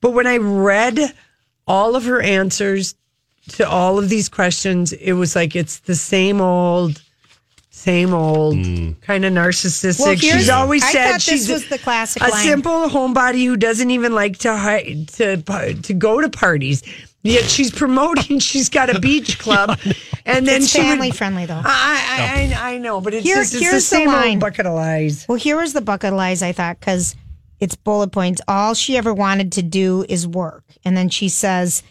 but 0.00 0.10
when 0.10 0.26
I 0.26 0.36
read 0.38 0.98
all 1.68 1.94
of 1.94 2.04
her 2.04 2.20
answers 2.20 2.94
to 3.50 3.68
all 3.68 3.98
of 3.98 4.08
these 4.08 4.28
questions, 4.28 4.92
it 4.92 5.12
was 5.12 5.36
like 5.36 5.54
it's 5.54 5.78
the 5.80 5.94
same 5.94 6.40
old. 6.40 7.02
Same 7.70 8.12
old 8.12 8.56
mm. 8.56 9.00
kind 9.02 9.24
of 9.24 9.32
narcissistic. 9.32 10.00
Well, 10.00 10.16
she's 10.16 10.48
always 10.50 10.82
I 10.82 10.90
said 10.90 11.04
thought 11.04 11.14
this 11.14 11.22
she's 11.22 11.48
was 11.48 11.68
the 11.68 11.78
classic 11.78 12.20
a 12.24 12.28
line. 12.28 12.44
simple 12.44 12.88
homebody 12.88 13.46
who 13.46 13.56
doesn't 13.56 13.92
even 13.92 14.16
like 14.16 14.36
to 14.38 14.56
hi- 14.56 15.06
to 15.12 15.36
to 15.36 15.94
go 15.94 16.20
to 16.20 16.28
parties. 16.28 16.82
Yet 17.22 17.44
she's 17.44 17.70
promoting. 17.70 18.38
She's 18.50 18.68
got 18.68 18.94
a 18.94 18.98
beach 18.98 19.38
club, 19.38 19.78
and 20.26 20.46
then 20.46 20.62
it's 20.62 20.70
she 20.70 20.78
would- 20.80 20.86
family 20.86 21.10
friendly 21.12 21.46
though. 21.46 21.62
I, 21.64 22.52
I, 22.56 22.56
I, 22.56 22.74
I 22.74 22.78
know, 22.78 23.00
but 23.00 23.14
it's 23.14 23.24
Here- 23.24 23.36
just 23.36 23.54
it's 23.54 23.62
the 23.62 23.68
here's 23.70 23.74
the 23.74 23.96
same 23.96 24.08
line. 24.08 24.30
old 24.30 24.40
bucket 24.40 24.66
of 24.66 24.74
lies. 24.74 25.26
Well, 25.28 25.38
here 25.38 25.56
was 25.56 25.72
the 25.72 25.80
bucket 25.80 26.12
of 26.12 26.16
lies 26.16 26.42
I 26.42 26.50
thought 26.50 26.80
because 26.80 27.14
it's 27.60 27.76
bullet 27.76 28.12
points. 28.12 28.40
All 28.48 28.74
she 28.74 28.96
ever 28.96 29.12
wanted 29.12 29.52
to 29.52 29.62
do 29.62 30.04
is 30.08 30.26
work. 30.26 30.64
And 30.84 30.96
then 30.96 31.08
she 31.08 31.28
says, 31.28 31.82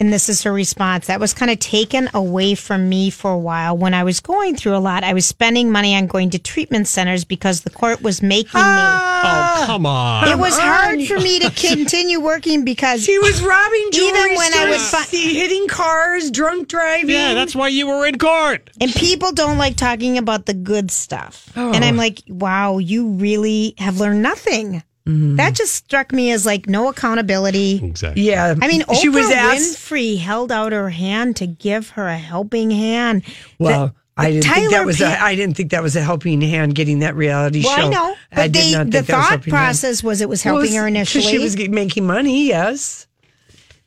and 0.00 0.12
this 0.12 0.28
is 0.28 0.42
her 0.42 0.52
response 0.52 1.06
that 1.06 1.20
was 1.20 1.32
kind 1.32 1.50
of 1.50 1.58
taken 1.60 2.10
away 2.14 2.54
from 2.54 2.88
me 2.88 3.10
for 3.10 3.30
a 3.30 3.38
while 3.38 3.76
when 3.76 3.94
I 3.94 4.02
was 4.02 4.20
going 4.20 4.56
through 4.56 4.76
a 4.76 4.78
lot. 4.78 5.04
I 5.04 5.14
was 5.14 5.24
spending 5.24 5.70
money 5.70 5.94
on 5.94 6.06
going 6.08 6.30
to 6.30 6.38
treatment 6.38 6.88
centers 6.88 7.24
because 7.24 7.60
the 7.60 7.70
court 7.70 8.02
was 8.02 8.20
making 8.20 8.58
me 8.58 8.64
ah. 8.64 9.62
Oh, 9.62 9.66
come 9.66 9.86
on. 9.86 10.28
It 10.28 10.38
was 10.38 10.58
hard 10.58 11.02
for 11.04 11.18
me 11.20 11.38
to 11.40 11.50
continue 11.68 12.20
working 12.20 12.64
because 12.64 13.04
She 13.04 13.18
was 13.18 13.40
robbing 13.42 13.88
jewelry 13.92 14.08
even 14.08 14.36
when 14.36 14.52
I 14.54 14.68
was 14.70 14.90
fi- 14.90 15.16
hitting 15.16 15.68
cars, 15.68 16.30
drunk 16.30 16.68
driving. 16.68 17.10
Yeah, 17.10 17.34
that's 17.34 17.54
why 17.54 17.68
you 17.68 17.86
were 17.86 18.06
in 18.06 18.18
court. 18.18 18.70
And 18.80 18.92
people 18.92 19.32
don't 19.32 19.58
like 19.58 19.76
talking 19.76 20.18
about 20.18 20.46
the 20.46 20.54
good 20.54 20.90
stuff. 20.90 21.50
Oh. 21.56 21.72
And 21.72 21.84
I'm 21.84 21.96
like, 21.96 22.20
wow, 22.28 22.78
you 22.78 23.10
really 23.10 23.74
have 23.78 24.00
learned 24.00 24.22
nothing. 24.22 24.82
Mm-hmm. 25.06 25.36
That 25.36 25.54
just 25.54 25.74
struck 25.74 26.12
me 26.12 26.30
as 26.32 26.46
like 26.46 26.66
no 26.66 26.88
accountability. 26.88 27.80
Exactly. 27.84 28.22
yeah. 28.22 28.54
I 28.60 28.68
mean, 28.68 28.82
Oprah 28.82 29.00
she 29.00 29.08
was 29.10 29.30
asked. 29.30 29.76
Winfrey 29.78 30.18
held 30.18 30.50
out 30.50 30.72
her 30.72 30.88
hand 30.90 31.36
to 31.36 31.46
give 31.46 31.90
her 31.90 32.08
a 32.08 32.16
helping 32.16 32.70
hand. 32.70 33.22
Well, 33.58 33.88
The- 33.88 33.94
I 34.16 34.30
didn't 34.30 34.44
think 34.44 34.70
that 34.70 34.86
was. 34.86 34.98
Pe- 34.98 35.04
A, 35.06 35.20
I 35.20 35.34
didn't 35.34 35.56
think 35.56 35.72
that 35.72 35.82
was 35.82 35.96
a 35.96 36.00
helping 36.00 36.40
hand 36.40 36.76
getting 36.76 37.00
that 37.00 37.16
reality 37.16 37.62
well, 37.64 37.76
show. 37.76 37.86
I 37.86 37.88
know, 37.90 38.14
but 38.30 38.38
I 38.38 38.48
did 38.48 38.54
they, 38.62 38.72
not 38.72 38.86
the 38.86 38.92
think 38.92 38.94
was 38.94 39.06
thought 39.08 39.28
helping 39.30 39.52
hand. 39.52 39.64
process 39.64 40.02
was 40.04 40.20
it 40.20 40.28
was 40.28 40.44
Well, 40.44 40.54
helping 40.54 40.66
it's 40.68 40.76
her 40.76 40.82
'cause 40.82 40.88
initially. 40.88 41.24
She 41.24 41.38
was 41.40 41.56
making 41.68 42.06
money, 42.06 42.46
yes. 42.46 43.08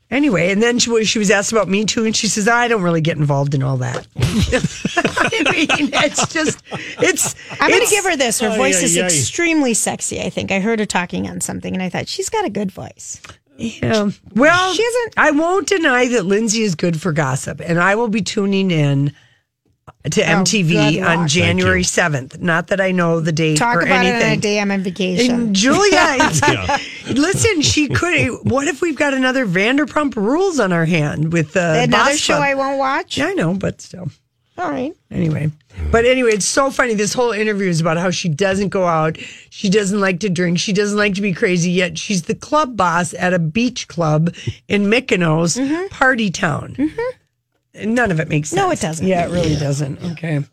Anyway, 0.10 0.52
and 0.52 0.64
then 0.64 0.80
she 0.80 0.90
was, 0.90 1.08
she 1.10 1.20
was 1.20 1.30
asked 1.30 1.52
about 1.52 1.68
Me 1.68 1.84
Too, 1.84 2.06
and 2.06 2.16
she 2.16 2.28
says, 2.28 2.48
"I 2.48 2.70
don't 2.70 2.82
really 2.82 3.02
get 3.02 3.18
involved 3.18 3.54
in 3.54 3.62
all 3.62 3.76
that." 3.78 4.08
I 4.16 5.52
mean, 5.52 5.90
it's 5.94 6.28
just, 6.32 6.64
it's. 7.02 7.36
I'm 7.60 7.70
going 7.70 7.84
to 7.84 7.90
give 7.90 8.06
her 8.06 8.16
this. 8.16 8.40
Her 8.40 8.50
Ay, 8.50 8.58
voice 8.58 8.82
ay, 8.82 8.86
is 8.86 8.98
ay. 8.98 9.06
extremely 9.06 9.74
sexy. 9.74 10.22
I 10.22 10.30
think 10.30 10.52
I 10.52 10.60
heard 10.62 10.80
her 10.80 10.86
talking 10.86 11.30
on 11.30 11.42
something, 11.42 11.74
and 11.74 11.84
I 11.84 11.90
thought 11.90 12.08
she's 12.08 12.30
got 12.30 12.46
a 12.46 12.50
good 12.50 12.72
voice. 12.72 13.22
Yeah. 13.58 14.12
Well, 14.36 14.74
She 14.76 14.84
isn't- 14.84 15.14
I 15.18 15.32
won't 15.32 15.68
deny 15.68 16.08
that 16.10 16.26
Lindsay 16.28 16.62
is 16.62 16.76
good 16.76 17.02
for 17.02 17.12
gossip, 17.12 17.60
and 17.60 17.80
I 17.80 17.96
will 17.96 18.08
be 18.08 18.22
tuning 18.22 18.70
in 18.72 19.14
to 20.10 20.22
Oh, 20.22 20.26
MTV 20.44 20.94
good 20.96 21.04
on 21.04 21.28
January 21.28 21.84
seventh. 21.84 22.40
Not 22.40 22.68
that 22.68 22.80
I 22.82 22.92
know 22.92 23.20
the 23.20 23.32
date 23.32 23.58
Talk 23.58 23.78
or 23.78 23.82
about 23.82 24.06
anything. 24.06 24.22
it 24.22 24.32
on 24.32 24.38
a 24.38 24.42
day 24.42 24.60
I'm 24.60 24.72
on 24.72 24.82
vacation. 24.82 25.34
And 25.36 25.56
Julia, 25.56 25.82
it's- 26.20 27.08
listen, 27.10 27.62
she 27.62 27.88
could. 27.88 28.30
What 28.44 28.68
if 28.68 28.82
we've 28.82 28.96
got 28.98 29.14
another 29.14 29.46
Vanderpump 29.46 30.16
Rules 30.16 30.60
on 30.60 30.72
our 30.74 30.86
hand 30.86 31.32
with 31.34 31.56
uh, 31.56 31.60
Another 31.84 32.12
Boss 32.12 32.18
show 32.18 32.36
Club? 32.36 32.44
I 32.48 32.54
won't 32.56 32.78
watch. 32.80 33.18
Yeah, 33.18 33.28
I 33.28 33.34
know, 33.34 33.54
but 33.54 33.82
still. 33.82 34.10
All 34.58 34.72
right. 34.72 34.92
Anyway, 35.12 35.52
but 35.92 36.06
anyway, 36.06 36.32
it's 36.32 36.46
so 36.48 36.72
funny. 36.72 36.96
This 36.96 37.14
whole 37.14 37.32
interview 37.32 37.70
is 37.70 37.80
about 37.80 37.98
how 37.98 38.10
she 38.10 38.28
doesn't 38.28 38.70
go 38.70 38.86
out. 38.86 39.16
She 39.52 39.70
doesn't 39.70 40.00
like 40.00 40.20
to 40.22 40.30
drink. 40.30 40.58
She 40.58 40.74
doesn't 40.74 40.98
like 40.98 41.14
to 41.14 41.22
be 41.22 41.32
crazy. 41.32 41.70
Yet 41.70 42.00
she's 42.00 42.24
the 42.24 42.34
club 42.34 42.76
boss 42.76 43.14
at 43.14 43.36
a 43.36 43.40
beach 43.40 43.88
club 43.88 44.34
in 44.68 44.86
Mykonos, 44.86 45.60
Mm-hmm. 45.60 45.88
party 45.90 46.32
town. 46.32 46.76
And 46.80 46.92
None 47.86 48.12
of 48.12 48.20
it 48.20 48.30
makes 48.30 48.50
sense. 48.50 48.58
No, 48.60 48.72
it 48.72 48.80
doesn't. 48.80 49.06
Yeah, 49.08 49.26
it 49.28 49.32
really 49.32 49.56
doesn't. 49.56 50.02
Okay. 50.14 50.44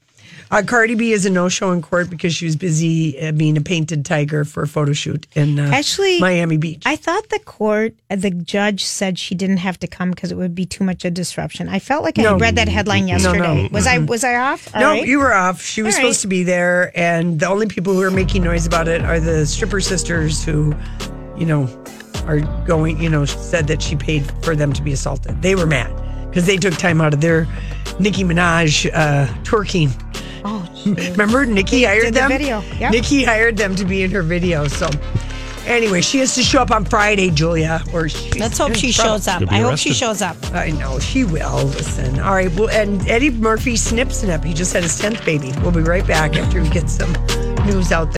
Uh, 0.51 0.63
Cardi 0.65 0.95
B 0.95 1.11
is 1.13 1.25
a 1.27 1.31
no 1.31 1.49
show 1.49 1.73
in 1.73 1.81
court 1.83 2.11
because 2.11 2.35
she 2.35 2.45
was 2.45 2.55
busy 2.55 3.19
uh, 3.21 3.33
being 3.33 3.57
a 3.57 3.61
painted 3.61 4.05
tiger 4.05 4.45
for 4.45 4.63
a 4.63 4.69
photo 4.69 4.93
shoot 4.93 5.27
in 5.35 5.59
uh, 5.59 5.71
Actually, 5.73 6.21
Miami 6.21 6.59
Beach. 6.59 6.83
I 6.87 6.97
thought 6.97 7.29
the 7.31 7.39
court, 7.41 7.95
uh, 8.11 8.17
the 8.17 8.31
judge 8.31 8.85
said 8.85 9.19
she 9.19 9.35
didn't 9.35 9.57
have 9.57 9.81
to 9.81 9.87
come 9.89 10.11
because 10.11 10.31
it 10.31 10.37
would 10.37 10.55
be 10.55 10.67
too 10.67 10.85
much 10.85 11.05
of 11.05 11.09
a 11.09 11.11
disruption. 11.13 11.69
I 11.69 11.79
felt 11.79 12.05
like 12.05 12.19
I 12.19 12.23
No. 12.23 12.33
had 12.33 12.41
read 12.43 12.57
that 12.57 12.69
headline 12.69 13.07
No, 13.07 13.13
yesterday. 13.15 13.63
no. 13.65 13.69
Was 13.73 13.87
I 13.87 13.99
was 13.99 14.23
I 14.23 14.37
off? 14.37 14.73
All 14.75 14.81
no, 14.83 14.91
right. 14.91 15.07
you 15.09 15.19
were 15.19 15.33
off. 15.35 15.63
She 15.63 15.83
was 15.83 15.95
All 15.95 16.03
supposed 16.03 16.19
right. 16.21 16.23
to 16.23 16.29
be 16.29 16.43
there, 16.45 16.93
and 16.95 17.41
the 17.41 17.49
only 17.49 17.67
people 17.67 17.95
who 17.95 18.03
are 18.03 18.11
making 18.11 18.45
noise 18.45 18.67
about 18.67 18.87
it 18.87 19.01
are 19.01 19.19
the 19.19 19.47
stripper 19.47 19.81
sisters 19.81 20.45
who, 20.45 20.75
you 21.39 21.47
know, 21.47 21.65
are 22.27 22.41
going. 22.67 23.01
You 23.03 23.09
know, 23.09 23.25
said 23.25 23.67
that 23.69 23.83
she 23.83 23.97
paid 23.97 24.31
for 24.45 24.55
them 24.55 24.73
to 24.75 24.83
be 24.83 24.93
assaulted. 24.93 25.41
They 25.43 25.55
were 25.57 25.67
mad 25.67 25.91
because 26.35 26.47
they 26.47 26.57
took 26.57 26.75
time 26.75 27.01
out 27.01 27.15
of 27.15 27.21
their 27.21 27.47
Nicki 28.01 28.25
Minaj 28.25 28.91
uh, 28.93 29.27
twerking. 29.45 29.91
Oh, 30.45 30.69
Remember, 31.13 31.47
Nicki 31.47 31.85
hired 31.85 32.03
did 32.07 32.15
the 32.15 32.19
them. 32.21 32.29
video. 32.29 32.61
Yep. 32.79 32.91
Nicki 32.91 33.23
hired 33.23 33.57
them 33.57 33.77
to 33.77 33.85
be 33.85 34.03
in 34.03 34.11
her 34.11 34.23
video. 34.23 34.67
So, 34.67 34.91
anyway, 35.65 36.01
she 36.01 36.19
has 36.19 36.35
to 36.35 36.43
show 36.43 36.61
up 36.61 36.73
on 36.73 36.85
Friday, 36.85 37.31
Julia. 37.31 37.81
Or 37.95 38.09
she's 38.09 38.37
Let's 38.39 38.59
hope 38.59 38.75
she 38.75 38.93
trouble. 38.93 39.13
shows 39.15 39.29
up. 39.29 39.39
Could 39.39 39.49
be 39.51 39.55
I 39.55 39.61
hope 39.61 39.79
she 39.79 39.95
shows 39.95 40.21
up. 40.23 40.37
I 40.53 40.71
know 40.73 40.99
she 40.99 41.23
will. 41.25 41.65
Listen. 41.67 42.19
All 42.19 42.35
right. 42.35 42.53
Well, 42.57 42.69
and 42.69 43.09
Eddie 43.09 43.31
Murphy 43.31 43.77
snip 43.77 44.11
snip. 44.13 44.43
He 44.43 44.53
just 44.53 44.73
had 44.73 44.83
his 44.83 44.99
tenth 44.99 45.25
baby. 45.25 45.53
We'll 45.63 45.71
be 45.71 45.81
right 45.83 46.07
back 46.07 46.35
after 46.37 46.61
we 46.61 46.69
get 46.69 46.91
some 46.91 47.13
news 47.65 47.93
out 47.93 48.11
there. 48.11 48.13